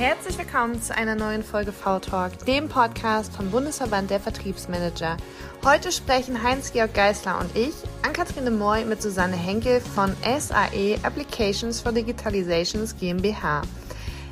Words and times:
Herzlich 0.00 0.38
willkommen 0.38 0.80
zu 0.80 0.96
einer 0.96 1.14
neuen 1.14 1.42
Folge 1.42 1.72
V-Talk, 1.72 2.46
dem 2.46 2.70
Podcast 2.70 3.36
vom 3.36 3.50
Bundesverband 3.50 4.08
der 4.08 4.18
Vertriebsmanager. 4.18 5.18
Heute 5.62 5.92
sprechen 5.92 6.42
Heinz-Georg 6.42 6.94
Geisler 6.94 7.38
und 7.38 7.54
ich, 7.54 7.74
Ann-Kathrin 8.00 8.56
Moy, 8.56 8.86
mit 8.86 9.02
Susanne 9.02 9.36
Henkel 9.36 9.82
von 9.82 10.16
SAE 10.22 10.96
Applications 11.02 11.82
for 11.82 11.92
Digitalizations 11.92 12.96
GmbH. 12.96 13.60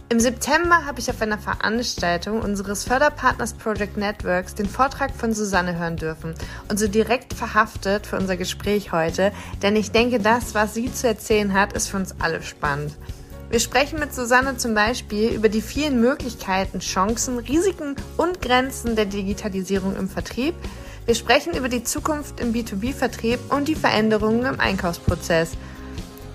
Im 0.09 0.19
September 0.21 0.87
habe 0.87 1.01
ich 1.01 1.11
auf 1.11 1.21
einer 1.21 1.37
Veranstaltung 1.37 2.41
unseres 2.41 2.85
Förderpartners 2.85 3.53
Project 3.53 3.99
Networks 3.99 4.55
den 4.55 4.71
Vortrag 4.71 5.15
von 5.15 5.35
Susanne 5.35 5.79
hören 5.79 5.99
dürfen 5.99 6.35
und 6.71 6.79
so 6.79 6.89
direkt 6.89 7.35
verhaftet 7.35 8.07
für 8.07 8.17
unser 8.17 8.39
Gespräch 8.39 8.93
heute, 8.93 9.33
denn 9.61 9.77
ich 9.77 9.91
denke, 9.91 10.19
das, 10.19 10.55
was 10.55 10.73
sie 10.73 10.91
zu 10.91 11.07
erzählen 11.07 11.53
hat, 11.53 11.75
ist 11.75 11.91
für 11.91 11.99
uns 11.99 12.15
alle 12.21 12.41
spannend. 12.41 12.97
Wir 13.51 13.61
sprechen 13.61 13.99
mit 13.99 14.15
Susanne 14.15 14.59
zum 14.59 14.75
Beispiel 14.75 15.31
über 15.31 15.49
die 15.49 15.63
vielen 15.63 16.03
Möglichkeiten, 16.03 16.81
Chancen, 16.81 17.39
Risiken 17.39 17.97
und 18.19 18.43
Grenzen 18.43 18.95
der 18.95 19.07
Digitalisierung 19.07 19.97
im 19.97 20.11
Vertrieb. 20.11 20.55
Wir 21.07 21.15
sprechen 21.15 21.57
über 21.57 21.71
die 21.71 21.83
Zukunft 21.83 22.41
im 22.41 22.53
B2B-Vertrieb 22.53 23.39
und 23.49 23.67
die 23.67 23.75
Veränderungen 23.75 24.45
im 24.45 24.61
Einkaufsprozess. 24.61 25.53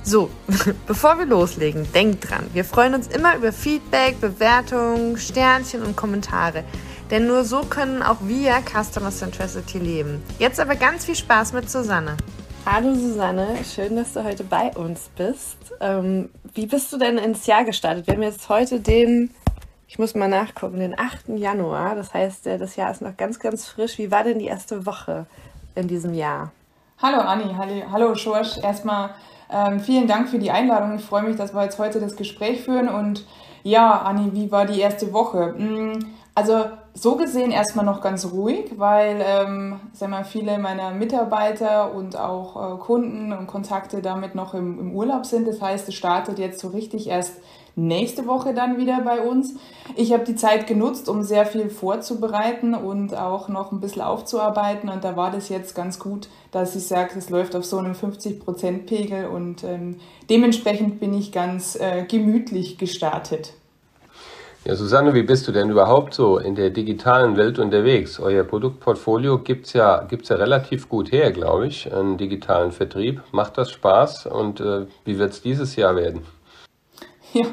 So, 0.02 0.32
bevor 0.88 1.20
wir 1.20 1.28
loslegen, 1.28 1.86
denkt 1.94 2.32
dran, 2.32 2.48
wir 2.54 2.66
freuen 2.66 2.96
uns 2.96 3.06
immer 3.08 3.36
über 3.36 3.54
Feedback, 3.54 4.20
Bewertungen, 4.20 5.16
Sternchen 5.18 5.84
und 5.84 5.96
Kommentare. 5.96 6.64
Denn 7.12 7.28
nur 7.28 7.44
so 7.44 7.62
können 7.62 8.02
auch 8.02 8.18
wir 8.24 8.56
Customer 8.66 9.12
Centricity 9.12 9.78
leben. 9.78 10.24
Jetzt 10.40 10.60
aber 10.60 10.76
ganz 10.76 11.06
viel 11.06 11.16
Spaß 11.16 11.54
mit 11.54 11.70
Susanne. 11.70 12.18
Hallo 12.66 12.96
Susanne, 12.96 13.58
schön, 13.66 13.98
dass 13.98 14.14
du 14.14 14.24
heute 14.24 14.46
bei 14.46 14.72
uns 14.72 15.10
bist. 15.18 15.58
Ähm, 15.82 16.30
wie 16.54 16.66
bist 16.66 16.94
du 16.94 16.98
denn 16.98 17.18
ins 17.18 17.46
Jahr 17.46 17.66
gestartet? 17.66 18.08
Wir 18.08 18.14
haben 18.14 18.24
jetzt 18.24 18.48
heute 18.48 18.80
den, 18.80 19.32
ich 19.86 20.00
muss 20.00 20.16
mal 20.16 20.30
nachgucken, 20.30 20.80
den 20.80 20.98
8. 20.98 21.28
Januar. 21.36 21.96
Das 21.96 22.14
heißt, 22.14 22.48
äh, 22.48 22.58
das 22.58 22.78
Jahr 22.78 22.90
ist 22.90 23.02
noch 23.02 23.18
ganz, 23.18 23.40
ganz 23.40 23.68
frisch. 23.68 23.98
Wie 23.98 24.12
war 24.12 24.24
denn 24.24 24.40
die 24.40 24.46
erste 24.46 24.86
Woche 24.86 25.26
in 25.76 25.90
diesem 25.90 26.14
Jahr? 26.14 26.54
Hallo 27.02 27.20
Anni, 27.20 27.54
hallo 27.92 28.16
Schorsch. 28.16 28.58
Erstmal 28.60 29.10
ähm, 29.52 29.82
vielen 29.82 30.08
Dank 30.08 30.30
für 30.30 30.40
die 30.40 30.50
Einladung. 30.50 30.96
Ich 30.96 31.04
freue 31.04 31.24
mich, 31.24 31.36
dass 31.36 31.54
wir 31.54 31.64
jetzt 31.64 31.80
heute 31.80 32.00
das 32.00 32.16
Gespräch 32.16 32.62
führen. 32.64 32.88
Und 32.88 33.26
ja, 33.64 33.92
Anni, 34.04 34.32
wie 34.32 34.50
war 34.54 34.66
die 34.66 34.80
erste 34.80 35.12
Woche? 35.12 35.54
Mm, 35.58 36.00
also 36.34 36.64
so 36.96 37.16
gesehen 37.16 37.52
erstmal 37.52 37.86
noch 37.86 38.02
ganz 38.02 38.32
ruhig, 38.32 38.74
weil 38.78 39.24
ähm, 39.26 39.80
sag 39.94 40.10
mal, 40.10 40.24
viele 40.24 40.60
meiner 40.60 40.92
Mitarbeiter 40.92 41.94
und 41.94 42.16
auch 42.18 42.76
äh, 42.76 42.78
Kunden 42.78 43.34
und 43.34 43.48
Kontakte 43.48 44.02
damit 44.02 44.36
noch 44.36 44.54
im, 44.54 44.80
im 44.80 44.92
Urlaub 44.92 45.26
sind. 45.26 45.48
Das 45.48 45.60
heißt, 45.60 45.88
es 45.90 45.96
startet 45.96 46.38
jetzt 46.38 46.60
so 46.60 46.68
richtig 46.68 47.08
erst 47.08 47.34
nächste 47.76 48.28
Woche 48.28 48.54
dann 48.54 48.78
wieder 48.78 49.02
bei 49.02 49.22
uns. 49.22 49.56
Ich 49.96 50.14
habe 50.14 50.24
die 50.24 50.36
Zeit 50.36 50.68
genutzt, 50.68 51.10
um 51.10 51.24
sehr 51.24 51.48
viel 51.48 51.72
vorzubereiten 51.72 52.76
und 52.76 53.16
auch 53.16 53.50
noch 53.50 53.72
ein 53.72 53.80
bisschen 53.80 54.04
aufzuarbeiten. 54.04 54.90
Und 54.90 55.04
da 55.04 55.16
war 55.16 55.32
das 55.32 55.50
jetzt 55.50 55.74
ganz 55.74 55.98
gut, 55.98 56.30
dass 56.52 56.76
ich 56.76 56.86
sage, 56.86 57.18
es 57.18 57.32
läuft 57.32 57.56
auf 57.56 57.66
so 57.66 57.80
einem 57.80 57.94
50-Prozent-Pegel 57.94 59.26
und 59.26 59.64
ähm, 59.64 59.98
dementsprechend 60.30 61.00
bin 61.00 61.16
ich 61.16 61.32
ganz 61.32 61.76
äh, 61.76 62.06
gemütlich 62.08 62.78
gestartet. 62.78 63.54
Ja, 64.66 64.76
Susanne, 64.78 65.14
wie 65.14 65.24
bist 65.24 65.46
du 65.46 65.52
denn 65.52 65.70
überhaupt 65.70 66.14
so 66.14 66.38
in 66.38 66.56
der 66.56 66.70
digitalen 66.70 67.36
Welt 67.36 67.60
unterwegs? 67.60 68.18
Euer 68.18 68.46
Produktportfolio 68.46 69.40
gibt's 69.40 69.74
ja, 69.74 70.06
gibt's 70.06 70.30
ja 70.30 70.38
relativ 70.38 70.88
gut 70.88 71.12
her, 71.12 71.34
glaube 71.34 71.68
ich, 71.68 71.94
einen 71.94 72.18
digitalen 72.18 72.72
Vertrieb. 72.72 73.22
Macht 73.34 73.58
das 73.58 73.72
Spaß 73.72 74.28
und 74.28 74.62
äh, 74.62 74.86
wie 75.04 75.20
wird's 75.20 75.42
dieses 75.42 75.76
Jahr 75.76 75.98
werden? 75.98 76.22
Ja, 77.34 77.46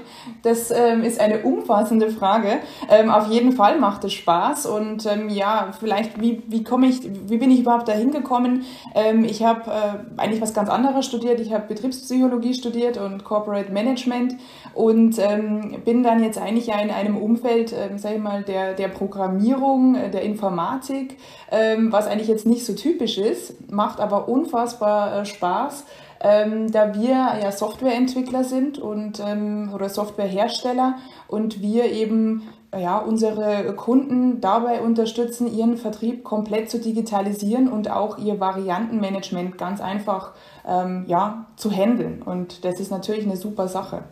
das 0.42 0.70
ähm, 0.70 1.02
ist 1.02 1.18
eine 1.20 1.38
umfassende 1.38 2.10
Frage. 2.10 2.58
Ähm, 2.90 3.10
auf 3.10 3.30
jeden 3.30 3.52
Fall 3.52 3.78
macht 3.78 4.04
es 4.04 4.12
Spaß 4.12 4.66
und 4.66 5.06
ähm, 5.06 5.30
ja, 5.30 5.70
vielleicht 5.78 6.20
wie, 6.20 6.42
wie 6.48 6.62
komme 6.64 6.86
ich, 6.86 7.00
wie 7.02 7.38
bin 7.38 7.50
ich 7.50 7.60
überhaupt 7.60 7.88
dahin 7.88 8.10
gekommen? 8.10 8.64
Ähm, 8.94 9.24
ich 9.24 9.42
habe 9.42 9.70
äh, 9.70 10.20
eigentlich 10.20 10.42
was 10.42 10.52
ganz 10.52 10.68
anderes 10.68 11.06
studiert. 11.06 11.40
Ich 11.40 11.54
habe 11.54 11.66
Betriebspsychologie 11.66 12.52
studiert 12.52 12.98
und 12.98 13.24
Corporate 13.24 13.72
Management 13.72 14.36
und 14.74 15.18
ähm, 15.18 15.80
bin 15.84 16.02
dann 16.02 16.22
jetzt 16.22 16.36
eigentlich 16.36 16.66
ja 16.66 16.78
in 16.80 16.90
einem 16.90 17.16
Umfeld, 17.16 17.72
ähm, 17.72 17.96
sage 17.96 18.16
ich 18.16 18.22
mal, 18.22 18.42
der 18.42 18.74
der 18.74 18.88
Programmierung, 18.88 19.94
äh, 19.94 20.10
der 20.10 20.22
Informatik, 20.22 21.16
ähm, 21.50 21.90
was 21.90 22.06
eigentlich 22.06 22.28
jetzt 22.28 22.46
nicht 22.46 22.66
so 22.66 22.74
typisch 22.74 23.16
ist, 23.16 23.70
macht 23.70 23.98
aber 23.98 24.28
unfassbar 24.28 25.20
äh, 25.20 25.24
Spaß 25.24 25.86
ähm, 26.20 26.70
da 26.70 26.94
wir 26.94 27.38
ja 27.42 27.50
Softwareentwickler 27.50 28.44
sind 28.44 28.78
und 28.78 29.20
ähm, 29.20 29.70
oder 29.74 29.88
Softwarehersteller 29.88 30.96
und 31.28 31.62
wir 31.62 31.90
eben 31.90 32.48
ja, 32.78 32.98
unsere 32.98 33.74
Kunden 33.74 34.40
dabei 34.40 34.80
unterstützen, 34.80 35.52
ihren 35.52 35.76
Vertrieb 35.76 36.22
komplett 36.22 36.70
zu 36.70 36.78
digitalisieren 36.78 37.68
und 37.68 37.90
auch 37.90 38.18
ihr 38.18 38.38
Variantenmanagement 38.38 39.58
ganz 39.58 39.80
einfach 39.80 40.32
ähm, 40.66 41.04
ja, 41.08 41.46
zu 41.56 41.70
handeln. 41.70 42.22
Und 42.22 42.64
das 42.64 42.78
ist 42.78 42.90
natürlich 42.90 43.24
eine 43.24 43.36
super 43.36 43.66
Sache. 43.66 44.02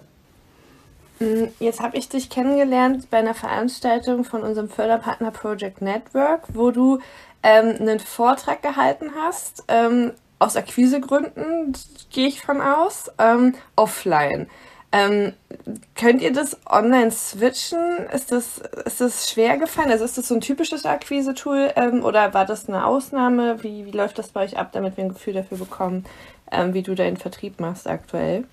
Mm, 1.21 1.45
jetzt 1.61 1.81
habe 1.81 1.97
ich 1.97 2.09
dich 2.09 2.31
kennengelernt 2.31 3.11
bei 3.11 3.19
einer 3.19 3.35
Veranstaltung 3.35 4.25
von 4.25 4.43
unserem 4.43 4.69
Förderpartner 4.69 5.31
Project 5.31 5.81
Network, 5.81 6.43
wo 6.53 6.73
du 6.73 6.99
ähm, 7.45 7.77
einen 7.79 8.01
Vortrag 8.01 8.63
gehalten 8.63 9.13
hast 9.21 9.63
ähm, 9.69 10.13
aus 10.39 10.57
Akquisegründen, 10.57 11.73
gehe 12.11 12.29
ich 12.29 12.41
von 12.41 12.61
aus, 12.61 13.11
ähm, 13.19 13.55
offline. 13.77 14.49
Ähm, 14.91 15.35
könnt 15.95 16.23
ihr 16.23 16.33
das 16.33 16.57
online 16.67 17.11
switchen? 17.11 18.07
Ist 18.13 18.33
das, 18.33 18.59
ist 18.87 19.01
das 19.01 19.31
schwer 19.31 19.59
gefallen? 19.59 19.91
Also 19.91 20.05
ist 20.05 20.17
das 20.17 20.29
so 20.29 20.35
ein 20.35 20.41
typisches 20.41 20.87
Akquise-Tool 20.87 21.73
ähm, 21.77 22.05
oder 22.05 22.33
war 22.33 22.47
das 22.47 22.69
eine 22.69 22.87
Ausnahme? 22.87 23.63
Wie, 23.63 23.85
wie 23.85 23.91
läuft 23.91 24.19
das 24.19 24.29
bei 24.29 24.45
euch 24.45 24.57
ab, 24.57 24.71
damit 24.73 24.97
wir 24.97 25.05
ein 25.05 25.11
Gefühl 25.11 25.35
dafür 25.35 25.59
bekommen, 25.59 26.07
ähm, 26.51 26.73
wie 26.73 26.83
du 26.83 26.95
deinen 26.95 27.19
Vertrieb 27.19 27.61
machst 27.61 27.87
aktuell? 27.87 28.45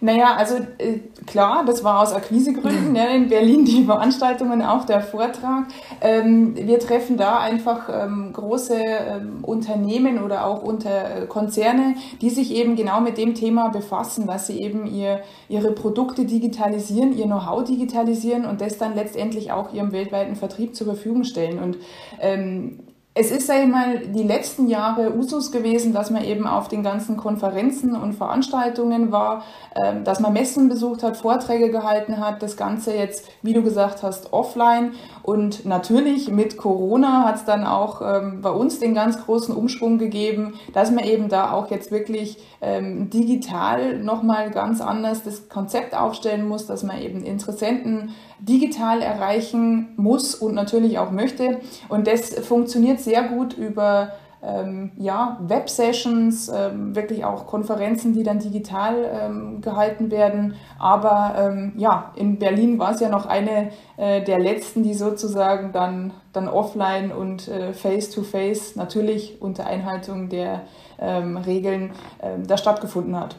Naja, 0.00 0.34
also 0.36 0.56
äh, 0.78 0.98
klar, 1.26 1.64
das 1.64 1.82
war 1.82 2.00
aus 2.00 2.12
Akquisegründen 2.12 2.94
ja, 2.94 3.06
in 3.06 3.28
Berlin 3.28 3.64
die 3.64 3.84
Veranstaltungen, 3.84 4.60
auch 4.60 4.84
der 4.84 5.00
Vortrag. 5.00 5.64
Ähm, 6.00 6.54
wir 6.56 6.78
treffen 6.78 7.16
da 7.16 7.38
einfach 7.38 7.88
ähm, 7.88 8.32
große 8.32 8.74
ähm, 8.76 9.38
Unternehmen 9.42 10.22
oder 10.22 10.46
auch 10.46 10.62
unter 10.62 11.22
äh, 11.22 11.26
Konzerne, 11.26 11.94
die 12.20 12.30
sich 12.30 12.54
eben 12.54 12.76
genau 12.76 13.00
mit 13.00 13.16
dem 13.16 13.34
Thema 13.34 13.68
befassen, 13.68 14.26
dass 14.26 14.46
sie 14.46 14.60
eben 14.60 14.86
ihr, 14.86 15.22
ihre 15.48 15.72
Produkte 15.72 16.26
digitalisieren, 16.26 17.16
ihr 17.16 17.26
Know-how 17.26 17.64
digitalisieren 17.64 18.44
und 18.44 18.60
das 18.60 18.76
dann 18.76 18.94
letztendlich 18.94 19.52
auch 19.52 19.72
ihrem 19.72 19.92
weltweiten 19.92 20.36
Vertrieb 20.36 20.76
zur 20.76 20.86
Verfügung 20.86 21.24
stellen. 21.24 21.58
Und 21.58 21.78
ähm, 22.20 22.80
es 23.16 23.30
ist, 23.30 23.46
sag 23.46 23.62
ich 23.62 23.68
mal, 23.68 24.00
die 24.08 24.24
letzten 24.24 24.66
Jahre 24.66 25.14
Usus 25.14 25.52
gewesen, 25.52 25.92
dass 25.92 26.10
man 26.10 26.24
eben 26.24 26.48
auf 26.48 26.66
den 26.66 26.82
ganzen 26.82 27.16
Konferenzen 27.16 27.94
und 27.94 28.14
Veranstaltungen 28.14 29.12
war, 29.12 29.44
ähm, 29.76 30.02
dass 30.02 30.18
man 30.18 30.32
Messen 30.32 30.68
besucht 30.68 31.04
hat, 31.04 31.16
Vorträge 31.16 31.70
gehalten 31.70 32.18
hat, 32.18 32.42
das 32.42 32.56
Ganze 32.56 32.92
jetzt, 32.92 33.28
wie 33.42 33.52
du 33.52 33.62
gesagt 33.62 34.02
hast, 34.02 34.32
offline. 34.32 34.94
Und 35.22 35.64
natürlich 35.64 36.28
mit 36.28 36.56
Corona 36.56 37.24
hat 37.24 37.36
es 37.36 37.44
dann 37.44 37.64
auch 37.64 38.02
ähm, 38.02 38.40
bei 38.42 38.50
uns 38.50 38.80
den 38.80 38.94
ganz 38.94 39.24
großen 39.24 39.54
Umschwung 39.54 39.98
gegeben, 39.98 40.54
dass 40.72 40.90
man 40.90 41.04
eben 41.04 41.28
da 41.28 41.52
auch 41.52 41.70
jetzt 41.70 41.92
wirklich 41.92 42.38
ähm, 42.60 43.10
digital 43.10 44.00
nochmal 44.00 44.50
ganz 44.50 44.80
anders 44.80 45.22
das 45.22 45.48
Konzept 45.48 45.94
aufstellen 45.96 46.48
muss, 46.48 46.66
dass 46.66 46.82
man 46.82 47.00
eben 47.00 47.22
Interessenten 47.22 48.10
digital 48.44 49.00
erreichen 49.00 49.88
muss 49.96 50.34
und 50.34 50.54
natürlich 50.54 50.98
auch 50.98 51.10
möchte. 51.10 51.60
Und 51.88 52.06
das 52.06 52.34
funktioniert 52.34 53.00
sehr 53.00 53.22
gut 53.24 53.54
über 53.54 54.12
ähm, 54.44 54.92
ja, 54.98 55.38
Web-Sessions, 55.40 56.50
ähm, 56.54 56.94
wirklich 56.94 57.24
auch 57.24 57.46
Konferenzen, 57.46 58.12
die 58.12 58.22
dann 58.22 58.38
digital 58.38 58.96
ähm, 59.10 59.60
gehalten 59.62 60.10
werden. 60.10 60.56
Aber 60.78 61.34
ähm, 61.38 61.72
ja, 61.76 62.12
in 62.16 62.38
Berlin 62.38 62.78
war 62.78 62.92
es 62.92 63.00
ja 63.00 63.08
noch 63.08 63.26
eine 63.26 63.72
äh, 63.96 64.22
der 64.22 64.38
letzten, 64.38 64.82
die 64.82 64.94
sozusagen 64.94 65.72
dann, 65.72 66.12
dann 66.32 66.48
offline 66.48 67.10
und 67.10 67.48
äh, 67.48 67.72
face-to-face, 67.72 68.72
-face, 68.72 68.78
natürlich 68.78 69.40
unter 69.40 69.66
Einhaltung 69.66 70.28
der 70.28 70.62
ähm, 71.00 71.38
Regeln, 71.38 71.92
ähm, 72.22 72.46
da 72.46 72.58
stattgefunden 72.58 73.18
hat. 73.18 73.36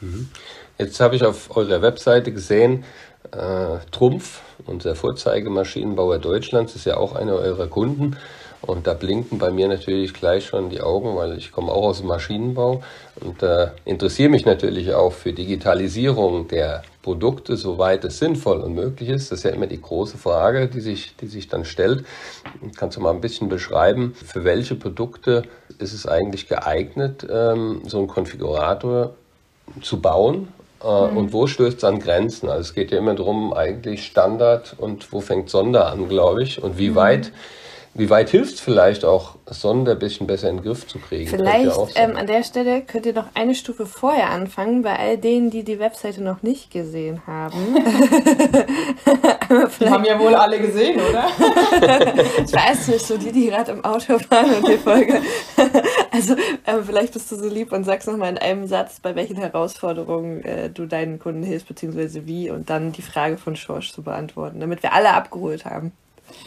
Mhm. 0.00 0.28
Jetzt 0.78 1.00
habe 1.00 1.14
ich 1.14 1.24
auf 1.24 1.54
eurer 1.56 1.82
Webseite 1.82 2.32
gesehen, 2.32 2.84
äh, 3.32 3.78
Trumpf, 3.90 4.40
unser 4.66 4.94
Vorzeigemaschinenbauer 4.94 6.18
Deutschlands, 6.18 6.74
ist 6.74 6.86
ja 6.86 6.96
auch 6.96 7.14
einer 7.14 7.34
eurer 7.34 7.66
Kunden. 7.66 8.16
Und 8.62 8.86
da 8.86 8.92
blinken 8.92 9.38
bei 9.38 9.50
mir 9.50 9.68
natürlich 9.68 10.12
gleich 10.12 10.46
schon 10.46 10.68
die 10.68 10.82
Augen, 10.82 11.16
weil 11.16 11.38
ich 11.38 11.50
komme 11.50 11.72
auch 11.72 11.84
aus 11.84 11.98
dem 11.98 12.08
Maschinenbau 12.08 12.82
und 13.20 13.42
äh, 13.42 13.68
interessiere 13.86 14.28
mich 14.28 14.44
natürlich 14.44 14.92
auch 14.92 15.14
für 15.14 15.32
Digitalisierung 15.32 16.46
der 16.46 16.82
Produkte, 17.02 17.56
soweit 17.56 18.04
es 18.04 18.18
sinnvoll 18.18 18.60
und 18.60 18.74
möglich 18.74 19.08
ist. 19.08 19.32
Das 19.32 19.38
ist 19.38 19.44
ja 19.44 19.50
immer 19.52 19.66
die 19.66 19.80
große 19.80 20.18
Frage, 20.18 20.68
die 20.68 20.80
sich, 20.80 21.16
die 21.16 21.26
sich 21.26 21.48
dann 21.48 21.64
stellt. 21.64 22.04
Kannst 22.76 22.98
du 22.98 23.00
mal 23.00 23.14
ein 23.14 23.22
bisschen 23.22 23.48
beschreiben, 23.48 24.14
für 24.14 24.44
welche 24.44 24.74
Produkte 24.74 25.44
ist 25.78 25.94
es 25.94 26.06
eigentlich 26.06 26.46
geeignet, 26.46 27.26
ähm, 27.30 27.80
so 27.86 27.96
einen 27.96 28.08
Konfigurator 28.08 29.14
zu 29.80 30.02
bauen 30.02 30.48
mhm. 30.82 31.16
Und 31.16 31.32
wo 31.32 31.46
stößt 31.46 31.78
es 31.78 31.84
an 31.84 32.00
Grenzen? 32.00 32.48
Also 32.48 32.62
es 32.62 32.74
geht 32.74 32.90
ja 32.90 32.98
immer 32.98 33.14
darum, 33.14 33.52
eigentlich 33.52 34.06
Standard 34.06 34.74
und 34.78 35.12
wo 35.12 35.20
fängt 35.20 35.50
Sonder 35.50 35.86
an, 35.86 36.08
glaube 36.08 36.42
ich. 36.42 36.62
Und 36.62 36.78
wie 36.78 36.90
mhm. 36.90 36.94
weit 36.94 37.32
wie 37.92 38.08
weit 38.08 38.30
hilft 38.30 38.54
es 38.54 38.60
vielleicht 38.60 39.04
auch, 39.04 39.34
Sonder 39.46 39.92
ein 39.92 39.98
bisschen 39.98 40.28
besser 40.28 40.48
in 40.48 40.58
den 40.58 40.64
Griff 40.64 40.86
zu 40.86 41.00
kriegen? 41.00 41.28
Vielleicht 41.28 41.76
ähm, 41.96 42.16
an 42.16 42.28
der 42.28 42.44
Stelle 42.44 42.82
könnt 42.82 43.04
ihr 43.04 43.12
noch 43.12 43.26
eine 43.34 43.56
Stufe 43.56 43.84
vorher 43.84 44.30
anfangen, 44.30 44.82
bei 44.82 44.96
all 44.96 45.18
denen, 45.18 45.50
die 45.50 45.64
die 45.64 45.80
Webseite 45.80 46.22
noch 46.22 46.44
nicht 46.44 46.70
gesehen 46.70 47.20
haben. 47.26 47.58
die 49.80 49.90
haben 49.90 50.04
ja 50.04 50.20
wohl 50.20 50.36
alle 50.36 50.60
gesehen, 50.60 51.00
oder? 51.00 51.24
ich 52.44 52.52
weiß 52.52 52.88
nicht, 52.88 53.04
so 53.04 53.16
die, 53.18 53.32
die 53.32 53.46
gerade 53.48 53.72
im 53.72 53.84
Auto 53.84 54.20
fahren 54.20 54.54
und 54.54 54.68
die 54.68 54.78
Folge. 54.78 55.20
also 56.12 56.34
äh, 56.34 56.82
vielleicht 56.84 57.12
bist 57.12 57.30
du 57.30 57.36
so 57.36 57.48
lieb 57.48 57.72
und 57.72 57.84
sagst 57.84 58.08
nochmal 58.08 58.30
in 58.30 58.38
einem 58.38 58.66
Satz, 58.66 59.00
bei 59.00 59.14
welchen 59.14 59.36
Herausforderungen 59.36 60.44
äh, 60.44 60.70
du 60.70 60.86
deinen 60.86 61.18
Kunden 61.18 61.42
hilfst, 61.42 61.68
beziehungsweise 61.68 62.26
wie, 62.26 62.50
und 62.50 62.70
dann 62.70 62.92
die 62.92 63.02
Frage 63.02 63.38
von 63.38 63.56
Schorsch 63.56 63.92
zu 63.92 64.02
beantworten, 64.02 64.60
damit 64.60 64.82
wir 64.82 64.92
alle 64.92 65.12
abgeholt 65.12 65.64
haben. 65.64 65.92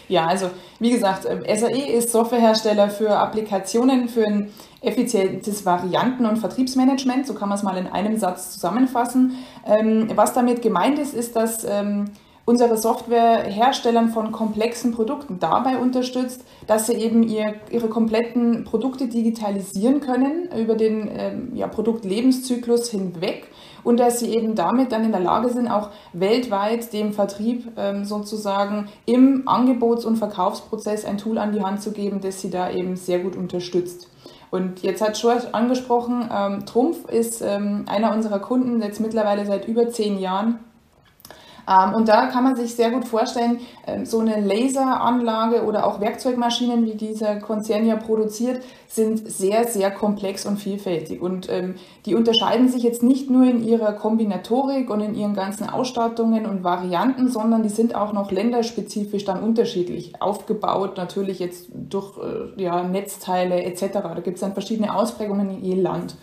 Ja, 0.07 0.27
also 0.27 0.49
wie 0.79 0.91
gesagt, 0.91 1.25
ähm, 1.25 1.43
SAE 1.43 1.91
ist 1.93 2.11
Softwarehersteller 2.11 2.89
für 2.89 3.11
Applikationen 3.11 4.07
für 4.09 4.25
ein 4.25 4.53
effizientes 4.81 5.65
Varianten- 5.65 6.25
und 6.25 6.37
Vertriebsmanagement. 6.37 7.25
So 7.25 7.33
kann 7.33 7.49
man 7.49 7.57
es 7.57 7.63
mal 7.63 7.77
in 7.77 7.87
einem 7.87 8.17
Satz 8.17 8.51
zusammenfassen. 8.53 9.37
Ähm, 9.65 10.09
was 10.15 10.33
damit 10.33 10.61
gemeint 10.61 10.99
ist, 10.99 11.13
ist, 11.13 11.35
dass 11.35 11.65
ähm, 11.65 12.11
unsere 12.45 12.77
Software 12.77 13.43
Herstellern 13.43 14.09
von 14.09 14.31
komplexen 14.31 14.91
Produkten 14.91 15.39
dabei 15.39 15.77
unterstützt, 15.77 16.43
dass 16.67 16.87
sie 16.87 16.93
eben 16.93 17.23
ihr, 17.23 17.55
ihre 17.71 17.87
kompletten 17.87 18.63
Produkte 18.65 19.07
digitalisieren 19.07 20.01
können 20.01 20.49
über 20.57 20.75
den 20.75 21.55
ja, 21.55 21.67
Produktlebenszyklus 21.67 22.89
hinweg 22.89 23.47
und 23.83 23.99
dass 23.99 24.19
sie 24.19 24.33
eben 24.33 24.55
damit 24.55 24.91
dann 24.91 25.03
in 25.03 25.11
der 25.11 25.21
Lage 25.21 25.49
sind, 25.49 25.67
auch 25.67 25.89
weltweit 26.13 26.93
dem 26.93 27.13
Vertrieb 27.13 27.71
ähm, 27.77 28.05
sozusagen 28.05 28.87
im 29.05 29.47
Angebots- 29.47 30.05
und 30.05 30.17
Verkaufsprozess 30.17 31.05
ein 31.05 31.17
Tool 31.17 31.37
an 31.37 31.51
die 31.51 31.61
Hand 31.61 31.81
zu 31.81 31.91
geben, 31.91 32.21
das 32.21 32.41
sie 32.41 32.49
da 32.49 32.71
eben 32.71 32.95
sehr 32.95 33.19
gut 33.19 33.35
unterstützt. 33.35 34.09
Und 34.51 34.83
jetzt 34.83 35.01
hat 35.01 35.19
George 35.19 35.47
angesprochen, 35.51 36.29
ähm, 36.31 36.65
Trumpf 36.65 37.09
ist 37.09 37.41
ähm, 37.41 37.85
einer 37.87 38.13
unserer 38.13 38.39
Kunden 38.39 38.81
jetzt 38.81 38.99
mittlerweile 38.99 39.45
seit 39.45 39.67
über 39.67 39.89
zehn 39.89 40.19
Jahren 40.19 40.47
ähm, 40.49 40.72
und 41.95 42.09
da 42.09 42.27
kann 42.27 42.43
man 42.43 42.55
sich 42.55 42.75
sehr 42.75 42.91
gut 42.91 43.05
vorstellen, 43.05 43.59
ähm, 43.87 44.05
so 44.05 44.19
eine 44.19 44.41
Laseranlage 44.41 45.63
oder 45.63 45.87
auch 45.87 46.01
Werkzeugmaschinen, 46.01 46.85
wie 46.85 46.95
dieser 46.95 47.37
Konzern 47.37 47.85
ja 47.85 47.95
produziert, 47.95 48.61
sind 48.87 49.27
sehr, 49.29 49.65
sehr 49.65 49.89
komplex 49.89 50.45
und 50.45 50.57
vielfältig. 50.57 51.21
Und 51.21 51.49
ähm, 51.49 51.75
die 52.05 52.15
unterscheiden 52.15 52.67
sich 52.67 52.83
jetzt 52.83 53.01
nicht 53.01 53.29
nur 53.29 53.45
in 53.45 53.63
ihrer 53.63 53.93
Kombinatorik 53.93 54.89
und 54.89 54.99
in 54.99 55.15
ihren 55.15 55.33
ganzen 55.33 55.69
Ausstattungen 55.69 56.45
und 56.45 56.63
Varianten, 56.63 57.29
sondern 57.29 57.63
die 57.63 57.69
sind 57.69 57.95
auch 57.95 58.13
noch 58.13 58.31
länderspezifisch 58.31 59.23
dann 59.23 59.41
unterschiedlich 59.41 60.21
aufgebaut, 60.21 60.97
natürlich 60.97 61.39
jetzt 61.39 61.69
durch 61.71 62.17
äh, 62.17 62.61
ja, 62.61 62.83
Netzteile 62.83 63.63
etc. 63.63 63.85
Da 63.93 64.19
gibt 64.19 64.35
es 64.35 64.41
dann 64.41 64.53
verschiedene 64.53 64.93
Ausprägungen 64.93 65.49
in 65.49 65.63
je 65.63 65.75
Land. 65.75 66.15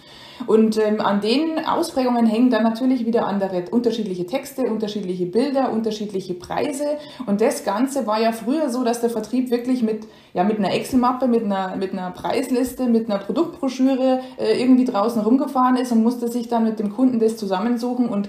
Und 0.47 0.79
ähm, 0.79 1.01
an 1.01 1.21
den 1.21 1.65
Ausprägungen 1.65 2.27
hängen 2.27 2.51
dann 2.51 2.63
natürlich 2.63 3.07
wieder 3.07 3.27
andere 3.27 3.65
unterschiedliche 3.71 4.27
Texte, 4.27 4.63
unterschiedliche 4.63 5.27
Bilder, 5.27 5.73
unterschiedliche 5.73 6.35
Preise. 6.35 6.85
Und 7.27 7.41
das 7.41 7.65
Ganze 7.65 8.07
war 8.07 8.21
ja 8.21 8.33
früher 8.33 8.71
so, 8.71 8.85
dass 8.85 9.01
der 9.01 9.11
Vertrieb 9.11 9.51
wirklich 9.51 9.83
mit, 9.83 10.07
ja, 10.35 10.45
mit 10.45 10.59
einer 10.59 10.73
Excel-Mappe, 10.73 11.29
mit 11.29 11.45
einer, 11.45 11.77
mit 11.77 11.93
einer 11.93 12.11
Preisliste, 12.11 12.87
mit 12.87 13.11
einer 13.11 13.19
Produktbroschüre 13.19 14.21
äh, 14.39 14.61
irgendwie 14.61 14.85
draußen 14.85 15.23
rumgefahren 15.23 15.77
ist 15.77 15.93
und 15.93 16.03
musste 16.03 16.29
sich 16.29 16.49
dann 16.49 16.65
mit 16.65 16.79
dem 16.79 16.95
Kunden 16.95 17.19
das 17.19 17.37
zusammensuchen 17.37 18.09
und 18.09 18.29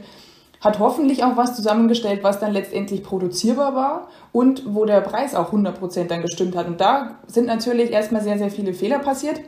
hat 0.61 0.77
hoffentlich 0.77 1.23
auch 1.23 1.35
was 1.37 1.55
zusammengestellt, 1.55 2.23
was 2.23 2.39
dann 2.39 2.53
letztendlich 2.53 3.03
produzierbar 3.03 3.75
war 3.75 4.07
und 4.31 4.63
wo 4.67 4.85
der 4.85 5.01
Preis 5.01 5.33
auch 5.33 5.51
100% 5.51 6.07
dann 6.07 6.21
gestimmt 6.21 6.55
hat. 6.55 6.67
Und 6.67 6.79
da 6.79 7.17
sind 7.25 7.47
natürlich 7.47 7.91
erstmal 7.91 8.21
sehr, 8.21 8.37
sehr 8.37 8.51
viele 8.51 8.73
Fehler 8.73 8.99
passiert. 8.99 9.41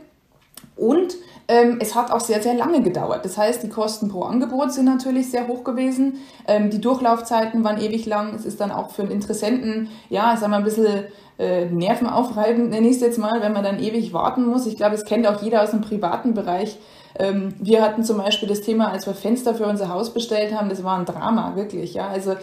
Und 0.75 1.15
ähm, 1.47 1.77
es 1.81 1.95
hat 1.95 2.11
auch 2.11 2.21
sehr, 2.21 2.41
sehr 2.41 2.53
lange 2.53 2.81
gedauert. 2.81 3.25
Das 3.25 3.37
heißt, 3.37 3.63
die 3.63 3.69
Kosten 3.69 4.09
pro 4.09 4.23
Angebot 4.23 4.71
sind 4.71 4.85
natürlich 4.85 5.29
sehr 5.29 5.47
hoch 5.47 5.63
gewesen. 5.63 6.19
Ähm, 6.47 6.69
die 6.69 6.79
Durchlaufzeiten 6.79 7.63
waren 7.63 7.81
ewig 7.81 8.05
lang. 8.05 8.33
Es 8.35 8.45
ist 8.45 8.61
dann 8.61 8.71
auch 8.71 8.91
für 8.91 9.01
einen 9.01 9.11
Interessenten, 9.11 9.89
ja, 10.09 10.37
sagen 10.37 10.51
wir 10.51 10.57
ein 10.57 10.63
bisschen 10.63 11.05
äh, 11.39 11.65
nervenaufreibend, 11.65 12.69
nenne 12.69 12.87
ich 12.87 12.95
es 12.95 13.01
jetzt 13.01 13.17
mal, 13.17 13.41
wenn 13.41 13.53
man 13.53 13.63
dann 13.63 13.79
ewig 13.79 14.13
warten 14.13 14.45
muss. 14.45 14.65
Ich 14.65 14.77
glaube, 14.77 14.95
es 14.95 15.05
kennt 15.05 15.27
auch 15.27 15.41
jeder 15.41 15.63
aus 15.63 15.71
dem 15.71 15.81
privaten 15.81 16.33
Bereich. 16.33 16.77
Ähm, 17.19 17.53
wir 17.59 17.81
hatten 17.81 18.03
zum 18.03 18.17
Beispiel 18.17 18.47
das 18.47 18.61
Thema, 18.61 18.91
als 18.91 19.05
wir 19.05 19.13
Fenster 19.13 19.53
für 19.53 19.65
unser 19.65 19.89
Haus 19.89 20.13
bestellt 20.13 20.53
haben, 20.53 20.69
das 20.69 20.83
war 20.83 20.97
ein 20.97 21.05
Drama, 21.05 21.55
wirklich. 21.55 21.93
Ja, 21.93 22.07
also 22.07 22.35